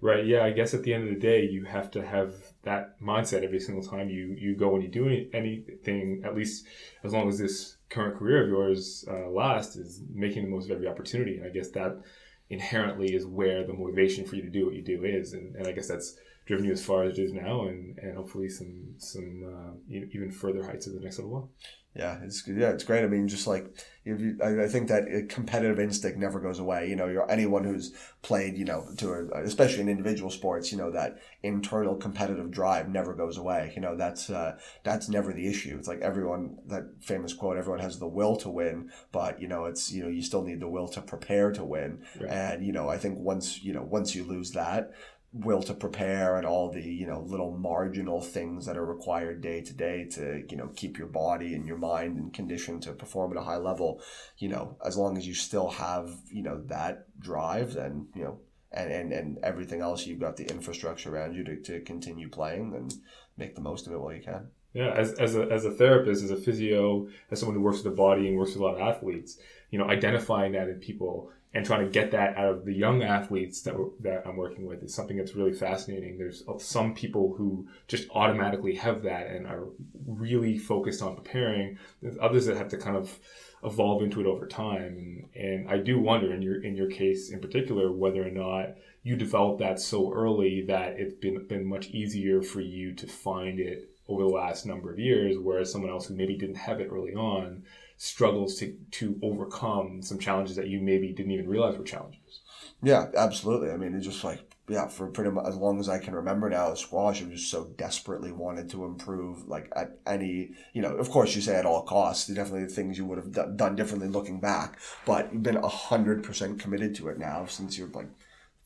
Right. 0.00 0.26
Yeah 0.26 0.44
i 0.44 0.50
guess 0.50 0.74
at 0.74 0.82
the 0.82 0.94
end 0.94 1.04
of 1.04 1.14
the 1.14 1.20
day 1.20 1.46
you 1.46 1.64
have 1.64 1.90
to 1.92 2.04
have 2.04 2.32
that 2.62 3.00
mindset 3.00 3.44
every 3.44 3.60
single 3.60 3.84
time 3.84 4.08
you 4.08 4.34
you 4.38 4.56
go 4.56 4.74
and 4.74 4.82
you 4.82 4.90
do 4.90 5.06
any, 5.06 5.28
anything 5.32 6.22
at 6.24 6.34
least 6.34 6.66
as 7.04 7.12
long 7.12 7.28
as 7.28 7.38
this 7.38 7.76
current 7.88 8.16
career 8.18 8.42
of 8.42 8.48
yours 8.48 9.04
uh, 9.08 9.28
lasts 9.28 9.76
is 9.76 10.02
making 10.12 10.42
the 10.42 10.50
most 10.50 10.66
of 10.66 10.72
every 10.72 10.88
opportunity. 10.88 11.36
And 11.36 11.46
i 11.46 11.50
guess 11.50 11.70
that 11.70 12.00
inherently 12.48 13.14
is 13.14 13.26
where 13.26 13.66
the 13.66 13.72
motivation 13.72 14.24
for 14.24 14.36
you 14.36 14.42
to 14.42 14.50
do 14.50 14.66
what 14.66 14.74
you 14.74 14.82
do 14.82 15.04
is. 15.04 15.34
And, 15.34 15.54
and 15.56 15.66
i 15.66 15.72
guess 15.72 15.88
that's 15.88 16.16
driven 16.46 16.64
you 16.64 16.72
as 16.72 16.84
far 16.84 17.04
as 17.04 17.18
it 17.18 17.22
is 17.22 17.32
now, 17.32 17.66
and, 17.66 17.98
and 17.98 18.16
hopefully 18.16 18.48
some 18.48 18.94
some 18.98 19.42
uh, 19.44 19.94
even 20.12 20.30
further 20.30 20.64
heights 20.64 20.86
in 20.86 20.94
the 20.94 21.00
next 21.00 21.18
little 21.18 21.32
while. 21.32 21.50
Yeah, 21.96 22.18
it's 22.22 22.46
yeah, 22.46 22.70
it's 22.70 22.84
great. 22.84 23.04
I 23.04 23.06
mean, 23.06 23.26
just 23.26 23.46
like 23.46 23.74
you, 24.04 24.38
I, 24.44 24.64
I 24.64 24.68
think 24.68 24.88
that 24.88 25.28
competitive 25.30 25.80
instinct 25.80 26.18
never 26.18 26.40
goes 26.40 26.58
away. 26.58 26.90
You 26.90 26.96
know, 26.96 27.06
you're 27.06 27.30
anyone 27.30 27.64
who's 27.64 27.94
played, 28.20 28.58
you 28.58 28.66
know, 28.66 28.86
to 28.98 29.12
a, 29.12 29.42
especially 29.42 29.80
in 29.80 29.88
individual 29.88 30.30
sports, 30.30 30.70
you 30.70 30.76
know, 30.76 30.90
that 30.90 31.18
internal 31.42 31.96
competitive 31.96 32.50
drive 32.50 32.90
never 32.90 33.14
goes 33.14 33.38
away. 33.38 33.72
You 33.74 33.80
know, 33.80 33.96
that's 33.96 34.28
uh, 34.28 34.58
that's 34.84 35.08
never 35.08 35.32
the 35.32 35.48
issue. 35.48 35.74
It's 35.78 35.88
like 35.88 36.00
everyone 36.02 36.58
that 36.66 36.84
famous 37.00 37.32
quote: 37.32 37.56
"Everyone 37.56 37.80
has 37.80 37.98
the 37.98 38.06
will 38.06 38.36
to 38.36 38.50
win, 38.50 38.90
but 39.10 39.40
you 39.40 39.48
know, 39.48 39.64
it's 39.64 39.90
you 39.90 40.02
know, 40.02 40.10
you 40.10 40.22
still 40.22 40.42
need 40.42 40.60
the 40.60 40.68
will 40.68 40.88
to 40.88 41.00
prepare 41.00 41.50
to 41.52 41.64
win." 41.64 42.02
Right. 42.20 42.30
And 42.30 42.66
you 42.66 42.72
know, 42.72 42.90
I 42.90 42.98
think 42.98 43.18
once 43.18 43.62
you 43.62 43.72
know, 43.72 43.82
once 43.82 44.14
you 44.14 44.24
lose 44.24 44.50
that, 44.52 44.92
will 45.32 45.62
to 45.62 45.74
prepare 45.74 46.36
and 46.36 46.46
all 46.46 46.70
the 46.70 46.82
you 46.82 47.06
know 47.06 47.20
little 47.20 47.56
marginal 47.56 48.20
things 48.20 48.66
that 48.66 48.76
are 48.76 48.86
required 48.86 49.40
day 49.40 49.60
to 49.60 49.72
day 49.72 50.04
to 50.04 50.42
you 50.48 50.56
know 50.56 50.70
keep 50.76 50.96
your 50.96 51.06
body 51.06 51.54
and 51.54 51.66
your 51.66 51.76
mind 51.76 52.16
in 52.16 52.30
condition 52.30 52.80
to 52.80 52.92
perform 52.92 53.32
at 53.32 53.38
a 53.38 53.44
high 53.44 53.56
level 53.56 54.00
you 54.38 54.48
know 54.48 54.76
as 54.84 54.96
long 54.96 55.16
as 55.18 55.26
you 55.26 55.34
still 55.34 55.68
have 55.68 56.10
you 56.30 56.42
know 56.42 56.62
that 56.66 57.06
drive 57.20 57.74
then 57.74 58.06
you 58.14 58.24
know 58.24 58.38
and 58.72 58.90
and, 58.90 59.12
and 59.12 59.38
everything 59.42 59.80
else 59.80 60.06
you've 60.06 60.20
got 60.20 60.36
the 60.36 60.48
infrastructure 60.48 61.14
around 61.14 61.34
you 61.34 61.44
to, 61.44 61.56
to 61.56 61.80
continue 61.80 62.28
playing 62.28 62.70
then 62.70 62.88
make 63.36 63.54
the 63.54 63.60
most 63.60 63.86
of 63.86 63.92
it 63.92 64.00
while 64.00 64.14
you 64.14 64.22
can. 64.22 64.48
Yeah 64.72 64.92
as, 64.94 65.12
as, 65.14 65.36
a, 65.36 65.42
as 65.50 65.64
a 65.64 65.70
therapist 65.70 66.22
as 66.22 66.30
a 66.30 66.36
physio 66.36 67.08
as 67.30 67.40
someone 67.40 67.56
who 67.56 67.62
works 67.62 67.82
with 67.82 67.92
the 67.92 67.96
body 67.96 68.28
and 68.28 68.38
works 68.38 68.52
with 68.52 68.60
a 68.60 68.64
lot 68.64 68.74
of 68.74 68.80
athletes 68.80 69.38
you 69.70 69.78
know 69.78 69.86
identifying 69.86 70.52
that 70.52 70.68
in 70.68 70.76
people 70.76 71.30
and 71.56 71.64
trying 71.64 71.86
to 71.86 71.90
get 71.90 72.10
that 72.10 72.36
out 72.36 72.52
of 72.52 72.64
the 72.66 72.74
young 72.74 73.02
athletes 73.02 73.62
that 73.62 73.74
that 74.00 74.26
I'm 74.26 74.36
working 74.36 74.66
with 74.66 74.82
is 74.82 74.92
something 74.94 75.16
that's 75.16 75.34
really 75.34 75.54
fascinating. 75.54 76.18
There's 76.18 76.44
uh, 76.46 76.58
some 76.58 76.92
people 76.92 77.34
who 77.34 77.66
just 77.88 78.10
automatically 78.10 78.74
have 78.74 79.02
that 79.04 79.28
and 79.28 79.46
are 79.46 79.68
really 80.06 80.58
focused 80.58 81.00
on 81.00 81.16
preparing. 81.16 81.78
There's 82.02 82.18
others 82.20 82.44
that 82.44 82.58
have 82.58 82.68
to 82.68 82.76
kind 82.76 82.94
of 82.94 83.18
evolve 83.64 84.02
into 84.02 84.20
it 84.20 84.26
over 84.26 84.46
time. 84.46 85.28
And, 85.34 85.34
and 85.34 85.70
I 85.70 85.78
do 85.78 85.98
wonder 85.98 86.30
in 86.34 86.42
your 86.42 86.62
in 86.62 86.76
your 86.76 86.90
case 86.90 87.30
in 87.30 87.40
particular 87.40 87.90
whether 87.90 88.22
or 88.26 88.30
not 88.30 88.74
you 89.02 89.16
developed 89.16 89.60
that 89.60 89.80
so 89.80 90.12
early 90.12 90.62
that 90.68 91.00
it's 91.00 91.14
been 91.14 91.46
been 91.48 91.64
much 91.64 91.86
easier 91.86 92.42
for 92.42 92.60
you 92.60 92.92
to 92.96 93.06
find 93.06 93.58
it 93.58 93.88
over 94.08 94.24
the 94.24 94.28
last 94.28 94.66
number 94.66 94.92
of 94.92 94.98
years, 94.98 95.36
whereas 95.38 95.72
someone 95.72 95.90
else 95.90 96.06
who 96.06 96.14
maybe 96.14 96.36
didn't 96.36 96.56
have 96.56 96.80
it 96.80 96.90
early 96.92 97.14
on 97.14 97.62
struggles 97.96 98.58
to 98.58 98.76
to 98.92 99.18
overcome 99.22 100.02
some 100.02 100.18
challenges 100.18 100.56
that 100.56 100.68
you 100.68 100.80
maybe 100.80 101.12
didn't 101.12 101.32
even 101.32 101.48
realize 101.48 101.76
were 101.76 101.84
challenges. 101.84 102.40
Yeah, 102.82 103.06
absolutely. 103.16 103.70
I 103.70 103.76
mean, 103.76 103.94
it's 103.94 104.06
just 104.06 104.22
like 104.22 104.40
yeah, 104.68 104.88
for 104.88 105.06
pretty 105.06 105.30
much 105.30 105.46
as 105.46 105.56
long 105.56 105.78
as 105.78 105.88
I 105.88 105.98
can 105.98 106.14
remember 106.14 106.50
now, 106.50 106.74
squash 106.74 107.22
I 107.22 107.26
just 107.26 107.50
so 107.50 107.68
desperately 107.76 108.32
wanted 108.32 108.68
to 108.70 108.84
improve. 108.84 109.46
Like 109.46 109.70
at 109.76 109.98
any, 110.06 110.50
you 110.72 110.82
know, 110.82 110.94
of 110.96 111.10
course 111.10 111.36
you 111.36 111.40
say 111.40 111.54
at 111.54 111.66
all 111.66 111.82
costs. 111.82 112.26
Definitely 112.26 112.66
things 112.68 112.98
you 112.98 113.04
would 113.06 113.18
have 113.18 113.56
done 113.56 113.76
differently 113.76 114.08
looking 114.08 114.40
back, 114.40 114.78
but 115.06 115.32
you've 115.32 115.42
been 115.42 115.62
hundred 115.62 116.24
percent 116.24 116.58
committed 116.58 116.94
to 116.96 117.08
it 117.08 117.18
now 117.18 117.46
since 117.46 117.78
you're 117.78 117.88
like 117.88 118.08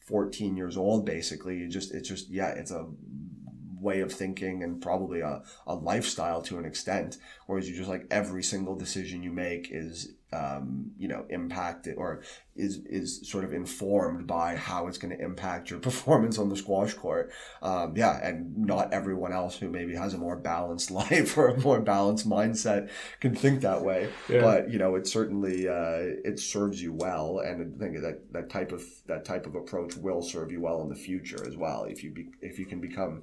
14 0.00 0.56
years 0.56 0.76
old 0.76 1.06
basically 1.06 1.56
you 1.56 1.68
just 1.68 1.94
it's 1.94 2.08
just 2.08 2.28
yeah 2.30 2.48
it's 2.48 2.72
a 2.72 2.84
way 3.80 4.00
of 4.00 4.12
thinking 4.12 4.62
and 4.62 4.80
probably 4.80 5.20
a, 5.20 5.42
a 5.66 5.74
lifestyle 5.74 6.42
to 6.42 6.58
an 6.58 6.64
extent. 6.64 7.16
Whereas 7.46 7.68
you 7.68 7.76
just 7.76 7.88
like 7.88 8.06
every 8.10 8.42
single 8.42 8.76
decision 8.76 9.22
you 9.22 9.32
make 9.32 9.68
is, 9.70 10.12
um, 10.32 10.92
you 10.96 11.08
know, 11.08 11.24
impacted 11.28 11.96
or 11.96 12.22
is, 12.54 12.76
is 12.86 13.28
sort 13.28 13.42
of 13.42 13.52
informed 13.52 14.26
by 14.26 14.54
how 14.54 14.86
it's 14.86 14.98
going 14.98 15.16
to 15.16 15.22
impact 15.22 15.70
your 15.70 15.80
performance 15.88 16.38
on 16.38 16.48
the 16.48 16.56
squash 16.56 16.94
court. 16.94 17.32
Um, 17.62 17.96
yeah. 17.96 18.20
And 18.22 18.56
not 18.58 18.92
everyone 18.92 19.32
else 19.32 19.56
who 19.56 19.68
maybe 19.68 19.94
has 19.96 20.14
a 20.14 20.18
more 20.18 20.36
balanced 20.36 20.90
life 20.90 21.36
or 21.36 21.48
a 21.48 21.60
more 21.60 21.80
balanced 21.80 22.28
mindset 22.28 22.90
can 23.20 23.34
think 23.34 23.62
that 23.62 23.82
way. 23.82 24.10
Yeah. 24.28 24.42
But, 24.42 24.70
you 24.70 24.78
know, 24.78 24.94
it 24.94 25.06
certainly, 25.06 25.68
uh, 25.68 26.20
it 26.24 26.38
serves 26.38 26.80
you 26.80 26.92
well. 26.92 27.40
And 27.40 27.74
I 27.74 27.78
think 27.78 28.00
that, 28.02 28.32
that 28.32 28.50
type 28.50 28.72
of, 28.72 28.84
that 29.06 29.24
type 29.24 29.46
of 29.46 29.54
approach 29.54 29.96
will 29.96 30.22
serve 30.22 30.52
you 30.52 30.60
well 30.60 30.82
in 30.82 30.88
the 30.88 30.94
future 30.94 31.44
as 31.46 31.56
well. 31.56 31.84
If 31.84 32.04
you 32.04 32.10
be, 32.10 32.28
if 32.40 32.58
you 32.58 32.66
can 32.66 32.80
become 32.80 33.22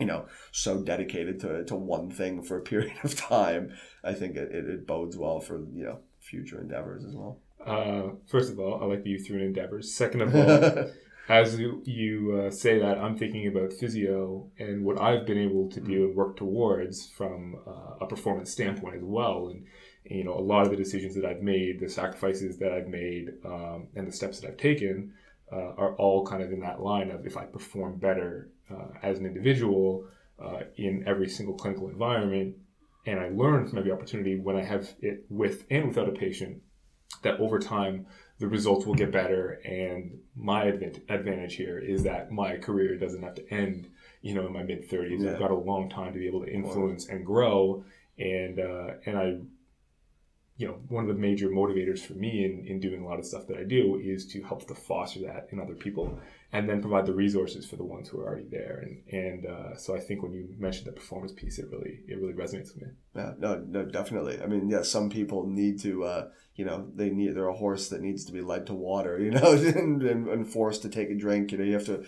you 0.00 0.06
know, 0.06 0.26
so 0.50 0.82
dedicated 0.82 1.38
to, 1.40 1.64
to 1.64 1.76
one 1.76 2.10
thing 2.10 2.42
for 2.42 2.56
a 2.58 2.62
period 2.72 2.96
of 3.04 3.14
time, 3.14 3.72
I 4.02 4.14
think 4.14 4.36
it, 4.36 4.50
it, 4.50 4.66
it 4.66 4.86
bodes 4.86 5.16
well 5.16 5.40
for, 5.40 5.60
you 5.72 5.84
know, 5.84 5.98
future 6.18 6.60
endeavors 6.60 7.04
as 7.04 7.14
well. 7.14 7.38
Uh, 7.64 8.14
first 8.26 8.50
of 8.50 8.58
all, 8.58 8.82
I 8.82 8.86
like 8.86 9.02
that 9.02 9.08
you 9.08 9.18
threw 9.18 9.36
in 9.36 9.44
endeavors. 9.44 9.94
Second 9.94 10.22
of 10.22 10.34
all, 10.34 10.90
as 11.28 11.58
you, 11.58 11.82
you 11.84 12.42
uh, 12.46 12.50
say 12.50 12.78
that, 12.78 12.98
I'm 12.98 13.16
thinking 13.16 13.46
about 13.46 13.72
physio 13.72 14.50
and 14.58 14.84
what 14.84 15.00
I've 15.00 15.26
been 15.26 15.38
able 15.38 15.68
to 15.70 15.80
do 15.80 16.06
and 16.06 16.16
work 16.16 16.36
towards 16.36 17.06
from 17.06 17.56
uh, 17.66 18.04
a 18.04 18.06
performance 18.06 18.50
standpoint 18.50 18.96
as 18.96 19.02
well. 19.04 19.48
And, 19.48 19.66
you 20.04 20.24
know, 20.24 20.34
a 20.34 20.40
lot 20.40 20.64
of 20.64 20.70
the 20.70 20.76
decisions 20.76 21.14
that 21.14 21.26
I've 21.26 21.42
made, 21.42 21.78
the 21.78 21.88
sacrifices 21.88 22.56
that 22.58 22.72
I've 22.72 22.88
made, 22.88 23.34
um, 23.44 23.88
and 23.94 24.08
the 24.08 24.12
steps 24.12 24.40
that 24.40 24.48
I've 24.48 24.56
taken 24.56 25.12
uh, 25.52 25.74
are 25.76 25.94
all 25.96 26.24
kind 26.24 26.42
of 26.42 26.52
in 26.52 26.60
that 26.60 26.80
line 26.80 27.10
of 27.10 27.26
if 27.26 27.36
I 27.36 27.44
perform 27.44 27.98
better 27.98 28.48
uh, 28.70 28.88
as 29.02 29.18
an 29.18 29.26
individual 29.26 30.06
uh, 30.42 30.60
in 30.76 31.04
every 31.06 31.28
single 31.28 31.54
clinical 31.54 31.88
environment, 31.88 32.56
and 33.06 33.18
I 33.18 33.28
learn 33.30 33.66
from 33.68 33.78
every 33.78 33.92
opportunity 33.92 34.38
when 34.38 34.56
I 34.56 34.64
have 34.64 34.94
it 35.00 35.24
with 35.28 35.64
and 35.70 35.88
without 35.88 36.08
a 36.08 36.12
patient, 36.12 36.62
that 37.22 37.40
over 37.40 37.58
time 37.58 38.06
the 38.38 38.48
results 38.48 38.86
will 38.86 38.94
get 38.94 39.12
better. 39.12 39.60
And 39.64 40.18
my 40.36 40.64
advantage 40.64 41.56
here 41.56 41.78
is 41.78 42.02
that 42.04 42.30
my 42.30 42.56
career 42.56 42.96
doesn't 42.96 43.22
have 43.22 43.34
to 43.34 43.52
end, 43.52 43.88
you 44.22 44.34
know, 44.34 44.46
in 44.46 44.52
my 44.52 44.62
mid 44.62 44.88
30s. 44.88 45.22
Yeah. 45.22 45.32
I've 45.32 45.38
got 45.38 45.50
a 45.50 45.54
long 45.54 45.90
time 45.90 46.12
to 46.12 46.18
be 46.18 46.26
able 46.26 46.44
to 46.44 46.52
influence 46.52 47.08
and 47.08 47.24
grow. 47.24 47.84
And 48.18 48.60
uh, 48.60 48.92
and 49.06 49.18
I 49.18 49.38
you 50.60 50.66
know, 50.66 50.74
one 50.88 51.08
of 51.08 51.08
the 51.08 51.18
major 51.20 51.48
motivators 51.48 52.00
for 52.00 52.12
me 52.12 52.44
in, 52.44 52.66
in 52.66 52.80
doing 52.80 53.00
a 53.00 53.06
lot 53.06 53.18
of 53.18 53.24
stuff 53.24 53.46
that 53.46 53.56
I 53.56 53.64
do 53.64 53.98
is 53.98 54.26
to 54.26 54.42
help 54.42 54.68
to 54.68 54.74
foster 54.74 55.20
that 55.20 55.48
in 55.52 55.58
other 55.58 55.74
people. 55.74 56.20
And 56.52 56.68
then 56.68 56.80
provide 56.80 57.06
the 57.06 57.14
resources 57.14 57.64
for 57.64 57.76
the 57.76 57.84
ones 57.84 58.08
who 58.08 58.18
are 58.18 58.26
already 58.26 58.48
there. 58.50 58.82
And 58.82 59.02
and 59.12 59.46
uh, 59.46 59.76
so 59.76 59.94
I 59.94 60.00
think 60.00 60.22
when 60.22 60.32
you 60.32 60.48
mentioned 60.58 60.86
the 60.86 60.92
performance 60.92 61.32
piece, 61.32 61.58
it 61.58 61.66
really 61.70 62.00
it 62.08 62.18
really 62.20 62.32
resonates 62.32 62.74
with 62.74 62.82
me. 62.82 62.88
Yeah, 63.14 63.32
no, 63.38 63.56
no, 63.66 63.84
definitely. 63.84 64.40
I 64.40 64.46
mean, 64.46 64.68
yeah, 64.68 64.82
some 64.82 65.10
people 65.10 65.46
need 65.46 65.80
to, 65.80 66.04
uh, 66.04 66.28
you 66.54 66.64
know, 66.64 66.88
they 66.94 67.10
need 67.10 67.34
they're 67.34 67.48
a 67.48 67.56
horse 67.56 67.88
that 67.88 68.00
needs 68.00 68.24
to 68.26 68.32
be 68.32 68.40
led 68.40 68.66
to 68.66 68.74
water, 68.74 69.18
you 69.18 69.32
know, 69.32 69.52
and, 69.52 70.02
and, 70.02 70.50
forced 70.50 70.82
to 70.82 70.88
take 70.88 71.10
a 71.10 71.14
drink. 71.14 71.50
You 71.50 71.58
know, 71.58 71.64
you 71.64 71.72
have 71.72 71.86
to. 71.86 72.04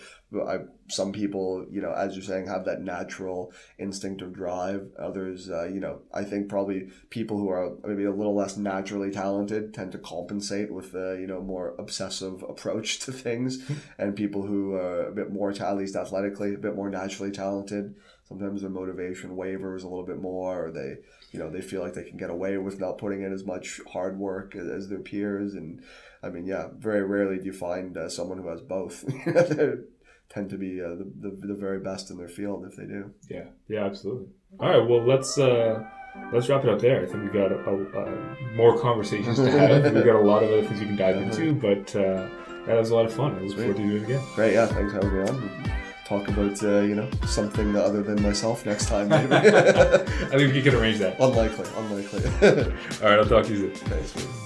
I, 0.47 0.59
some 0.89 1.11
people, 1.11 1.65
you 1.69 1.81
know, 1.81 1.91
as 1.91 2.15
you're 2.15 2.23
saying, 2.23 2.47
have 2.47 2.65
that 2.65 2.81
natural 2.81 3.53
instinctive 3.77 4.33
drive. 4.33 4.87
Others, 4.97 5.49
uh, 5.49 5.65
you 5.65 5.79
know, 5.79 6.01
I 6.13 6.23
think 6.23 6.49
probably 6.49 6.89
people 7.09 7.37
who 7.37 7.49
are 7.49 7.73
maybe 7.83 8.05
a 8.05 8.11
little 8.11 8.35
less 8.35 8.57
naturally 8.57 9.11
talented 9.11 9.73
tend 9.73 9.91
to 9.91 9.97
compensate 9.97 10.71
with 10.71 10.93
a 10.95 11.17
you 11.19 11.27
know 11.27 11.41
more 11.41 11.75
obsessive 11.77 12.43
approach 12.43 12.99
to 13.05 13.11
things, 13.11 13.69
and 13.97 14.15
people 14.15 14.32
who 14.41 14.73
are 14.73 15.07
a 15.07 15.11
bit 15.11 15.31
more, 15.31 15.51
at 15.51 15.77
least 15.77 15.95
athletically, 15.95 16.55
a 16.55 16.57
bit 16.57 16.75
more 16.75 16.89
naturally 16.89 17.31
talented. 17.31 17.93
Sometimes 18.27 18.61
their 18.61 18.69
motivation 18.69 19.35
wavers 19.35 19.83
a 19.83 19.87
little 19.87 20.05
bit 20.05 20.19
more 20.19 20.65
or 20.65 20.71
they 20.71 20.95
you 21.31 21.39
know 21.39 21.49
they 21.49 21.61
feel 21.61 21.81
like 21.81 21.93
they 21.93 22.03
can 22.03 22.17
get 22.17 22.29
away 22.29 22.57
with 22.57 22.79
not 22.79 22.97
putting 22.97 23.21
in 23.21 23.33
as 23.33 23.45
much 23.45 23.81
hard 23.91 24.17
work 24.17 24.55
as, 24.55 24.89
their 24.89 24.99
peers. 24.99 25.53
And 25.53 25.83
i 26.23 26.29
mean 26.29 26.45
yeah 26.45 26.69
very 26.77 27.03
rarely 27.03 27.37
do 27.37 27.45
you 27.45 27.53
find 27.53 27.97
uh, 27.97 28.09
someone 28.09 28.37
who 28.37 28.49
has 28.49 28.61
both. 28.61 29.03
They 29.25 30.39
tend 30.39 30.49
to 30.49 30.57
be 30.57 30.81
uh, 30.81 30.95
the, 30.95 31.11
the, 31.19 31.47
the 31.47 31.53
very 31.53 31.79
best 31.79 32.09
in 32.09 32.17
their 32.17 32.29
field 32.29 32.65
if 32.65 32.75
they 32.75 32.85
do. 32.85 33.11
Yeah. 33.29 33.45
Yeah 33.67 33.85
absolutely. 33.85 34.29
All 34.59 34.69
right 34.69 34.89
well 34.89 35.05
let's 35.05 35.37
uh 35.37 35.83
let's 36.31 36.49
wrap 36.49 36.63
it 36.63 36.69
up 36.69 36.79
there. 36.79 37.03
I 37.03 37.05
think 37.05 37.23
we've 37.23 37.33
got 37.33 37.51
a, 37.51 37.57
a, 37.69 38.55
more 38.55 38.79
conversations 38.79 39.37
to 39.37 39.51
have. 39.59 39.93
we've 39.93 40.05
got 40.05 40.15
a 40.15 40.21
lot 40.21 40.43
of 40.43 40.49
other 40.49 40.63
things 40.63 40.79
we 40.79 40.85
can 40.85 40.95
dive 40.95 41.17
into, 41.17 41.53
but 41.53 41.95
uh, 41.95 42.27
that 42.65 42.77
was 42.77 42.89
a 42.89 42.95
lot 42.95 43.05
of 43.05 43.13
fun. 43.13 43.35
I 43.35 43.41
look 43.41 43.57
forward 43.57 43.77
to 43.77 43.83
do 43.83 43.95
it 43.97 44.03
again. 44.03 44.23
Great, 44.35 44.53
yeah. 44.53 44.65
Thanks 44.67 44.93
for 44.93 45.01
having 45.01 45.23
me 45.23 45.29
on 45.29 45.73
talk 46.05 46.27
about 46.27 46.61
uh, 46.63 46.81
you 46.81 46.95
know 46.95 47.09
something 47.25 47.75
other 47.75 48.03
than 48.03 48.21
myself 48.21 48.65
next 48.65 48.87
time. 48.87 49.07
Maybe. 49.09 49.33
I 49.35 50.05
think 50.37 50.53
we 50.53 50.61
can 50.61 50.75
arrange 50.75 50.99
that. 50.99 51.19
Unlikely, 51.19 51.65
unlikely. 51.77 52.25
All 53.01 53.09
right, 53.09 53.19
I'll 53.19 53.25
talk 53.25 53.45
to 53.45 53.53
you 53.53 53.73
soon. 53.73 53.87
Thanks. 53.87 54.15
Man. 54.15 54.42